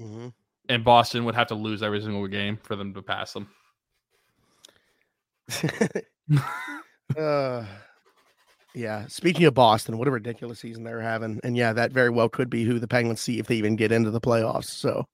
Mm-hmm. 0.00 0.28
And 0.70 0.84
Boston 0.84 1.26
would 1.26 1.34
have 1.34 1.48
to 1.48 1.54
lose 1.54 1.82
every 1.82 2.00
single 2.00 2.26
game 2.28 2.58
for 2.62 2.76
them 2.76 2.94
to 2.94 3.02
pass 3.02 3.34
them. 3.34 3.48
uh, 7.18 7.64
yeah. 8.74 9.06
Speaking 9.08 9.44
of 9.46 9.54
Boston, 9.54 9.98
what 9.98 10.08
a 10.08 10.10
ridiculous 10.10 10.60
season 10.60 10.84
they're 10.84 11.00
having. 11.00 11.40
And 11.42 11.56
yeah, 11.56 11.72
that 11.72 11.92
very 11.92 12.10
well 12.10 12.28
could 12.28 12.50
be 12.50 12.64
who 12.64 12.78
the 12.78 12.88
Penguins 12.88 13.20
see 13.20 13.38
if 13.38 13.46
they 13.46 13.56
even 13.56 13.76
get 13.76 13.92
into 13.92 14.10
the 14.10 14.20
playoffs. 14.20 14.66
So, 14.66 15.06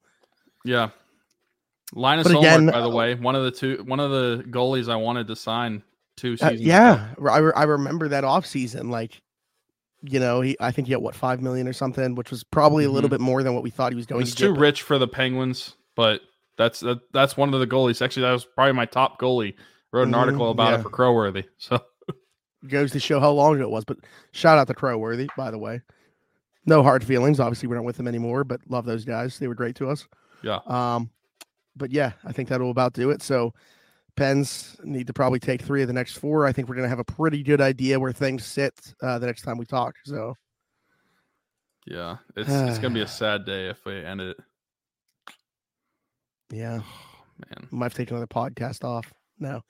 yeah. 0.64 0.90
Linus 1.94 2.26
But 2.26 2.38
again, 2.38 2.66
by 2.66 2.80
the 2.80 2.88
way, 2.90 3.14
one 3.14 3.36
of 3.36 3.44
the 3.44 3.50
two, 3.50 3.82
one 3.86 4.00
of 4.00 4.10
the 4.10 4.42
goalies 4.48 4.90
I 4.90 4.96
wanted 4.96 5.28
to 5.28 5.36
sign 5.36 5.82
two 6.16 6.34
uh, 6.34 6.36
seasons. 6.36 6.60
ago. 6.62 6.68
yeah, 6.68 7.08
I, 7.30 7.38
re- 7.38 7.52
I 7.54 7.62
remember 7.64 8.08
that 8.08 8.24
offseason. 8.24 8.90
Like, 8.90 9.20
you 10.02 10.18
know, 10.18 10.40
he 10.40 10.56
I 10.60 10.72
think 10.72 10.88
he 10.88 10.92
got 10.94 11.02
what 11.02 11.14
five 11.14 11.40
million 11.40 11.68
or 11.68 11.72
something, 11.72 12.14
which 12.14 12.30
was 12.30 12.42
probably 12.42 12.84
a 12.84 12.90
little 12.90 13.08
Mhm. 13.08 13.12
bit 13.12 13.20
more 13.20 13.42
than 13.42 13.54
what 13.54 13.62
we 13.62 13.70
thought 13.70 13.92
he 13.92 13.96
was 13.96 14.06
going 14.06 14.22
It's 14.22 14.32
to 14.34 14.36
get. 14.36 14.46
too 14.48 14.54
but- 14.54 14.60
rich 14.60 14.82
for 14.82 14.98
the 14.98 15.06
Penguins, 15.06 15.76
but 15.94 16.22
that's 16.56 16.80
that, 16.80 17.00
that's 17.12 17.36
one 17.36 17.52
of 17.54 17.60
the 17.60 17.66
goalies. 17.66 18.02
Actually, 18.02 18.22
that 18.22 18.32
was 18.32 18.44
probably 18.44 18.72
my 18.72 18.86
top 18.86 19.20
goalie. 19.20 19.54
Wrote 19.94 20.08
an 20.08 20.14
Mhm, 20.14 20.18
article 20.18 20.50
about 20.50 20.72
yeah. 20.72 20.78
it 20.80 20.82
for 20.82 20.90
Crowworthy. 20.90 21.44
So 21.56 21.78
goes 22.68 22.90
to 22.92 22.98
show 23.00 23.20
how 23.20 23.30
long 23.30 23.60
it 23.60 23.70
was. 23.70 23.84
But 23.84 23.98
shout 24.32 24.58
out 24.58 24.66
to 24.66 24.74
Crowworthy, 24.74 25.28
by 25.36 25.50
the 25.52 25.58
way. 25.58 25.82
No 26.66 26.82
hard 26.82 27.04
feelings. 27.04 27.38
Obviously, 27.38 27.68
we're 27.68 27.76
not 27.76 27.84
with 27.84 27.96
them 27.96 28.08
anymore, 28.08 28.42
but 28.42 28.60
love 28.68 28.86
those 28.86 29.04
guys. 29.04 29.38
They 29.38 29.46
were 29.46 29.54
great 29.54 29.76
to 29.76 29.88
us. 29.90 30.08
yeah, 30.42 30.58
Um, 30.66 31.10
but 31.76 31.92
yeah, 31.92 32.12
I 32.24 32.32
think 32.32 32.48
that'll 32.48 32.70
about 32.70 32.92
do 32.92 33.10
it. 33.10 33.22
So 33.22 33.54
Pens 34.16 34.76
need 34.82 35.06
to 35.06 35.12
probably 35.12 35.38
take 35.38 35.62
three 35.62 35.82
of 35.82 35.88
the 35.88 35.94
next 35.94 36.18
four. 36.18 36.44
I 36.46 36.52
think 36.52 36.68
we're 36.68 36.74
gonna 36.76 36.88
have 36.88 36.98
a 36.98 37.04
pretty 37.04 37.42
good 37.44 37.60
idea 37.60 38.00
where 38.00 38.12
things 38.12 38.44
sit 38.44 38.74
uh, 39.00 39.18
the 39.20 39.26
next 39.26 39.42
time 39.42 39.58
we 39.58 39.64
talk. 39.66 39.94
So 40.04 40.34
yeah, 41.86 42.16
it's 42.34 42.50
it's 42.50 42.78
gonna 42.78 42.94
be 42.94 43.00
a 43.02 43.06
sad 43.22 43.44
day 43.44 43.68
if 43.68 43.84
we 43.84 44.02
end 44.04 44.20
it. 44.22 44.36
yeah, 46.50 46.80
Man, 47.38 47.68
might 47.70 47.86
have 47.86 47.92
to 47.94 47.98
take 47.98 48.10
another 48.10 48.26
podcast 48.26 48.84
off. 48.84 49.12
No. 49.38 49.62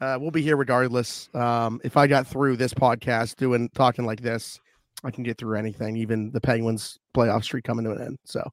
Uh, 0.00 0.18
we'll 0.20 0.32
be 0.32 0.42
here 0.42 0.56
regardless. 0.56 1.28
Um, 1.34 1.80
if 1.84 1.96
I 1.96 2.06
got 2.06 2.26
through 2.26 2.56
this 2.56 2.74
podcast 2.74 3.36
doing 3.36 3.68
talking 3.74 4.04
like 4.04 4.20
this, 4.20 4.58
I 5.04 5.10
can 5.10 5.22
get 5.24 5.38
through 5.38 5.56
anything, 5.58 5.96
even 5.96 6.30
the 6.32 6.40
Penguins 6.40 6.98
playoff 7.16 7.44
streak 7.44 7.64
coming 7.64 7.84
to 7.84 7.92
an 7.92 8.02
end. 8.02 8.18
So, 8.24 8.48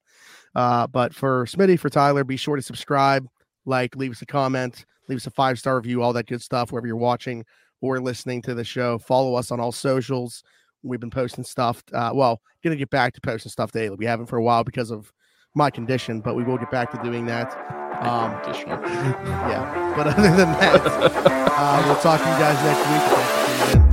uh, 0.56 0.88
but 0.88 1.14
for 1.14 1.46
Smitty, 1.46 1.80
for 1.80 1.90
Tyler, 1.90 2.24
be 2.24 2.38
sure 2.38 2.56
to 2.56 2.62
subscribe, 2.62 3.28
like, 3.66 3.96
leave 3.96 4.12
us 4.12 4.22
a 4.22 4.26
comment, 4.26 4.86
leave 5.08 5.18
us 5.18 5.28
a 5.28 5.32
five 5.32 5.60
star 5.60 5.78
review, 5.78 6.02
all 6.02 6.14
that 6.14 6.28
good 6.28 6.42
stuff, 6.42 6.72
wherever 6.72 6.88
you're 6.88 6.96
watching 6.98 7.46
or 7.82 8.00
listening 8.00 8.42
to 8.44 8.54
the 8.54 8.64
show. 8.64 8.98
Follow 8.98 9.36
us 9.36 9.52
on 9.52 9.60
all 9.60 9.72
socials. 9.72 10.44
We've 10.84 11.00
been 11.00 11.10
posting 11.10 11.44
stuff. 11.44 11.84
Uh, 11.94 12.12
well, 12.14 12.42
gonna 12.64 12.76
get 12.76 12.90
back 12.90 13.14
to 13.14 13.22
posting 13.22 13.52
stuff 13.52 13.72
daily. 13.72 13.96
We 13.96 14.06
haven't 14.06 14.28
for 14.28 14.38
a 14.38 14.44
while 14.44 14.64
because 14.64 14.92
of 14.92 15.12
my 15.56 15.70
condition, 15.70 16.22
but 16.22 16.36
we 16.36 16.44
will 16.44 16.58
get 16.58 16.72
back 16.72 16.92
to 16.92 17.04
doing 17.04 17.26
that. 17.26 17.89
Um, 18.00 18.34
additional. 18.42 18.80
yeah. 18.82 19.94
But 19.96 20.08
other 20.18 20.22
than 20.22 20.52
that, 20.54 20.82
uh, 20.86 21.84
we'll 21.86 21.96
talk 21.98 22.22
to 22.22 22.30
you 22.30 22.40
guys 22.40 22.58
next 22.64 23.74
week. 23.76 23.89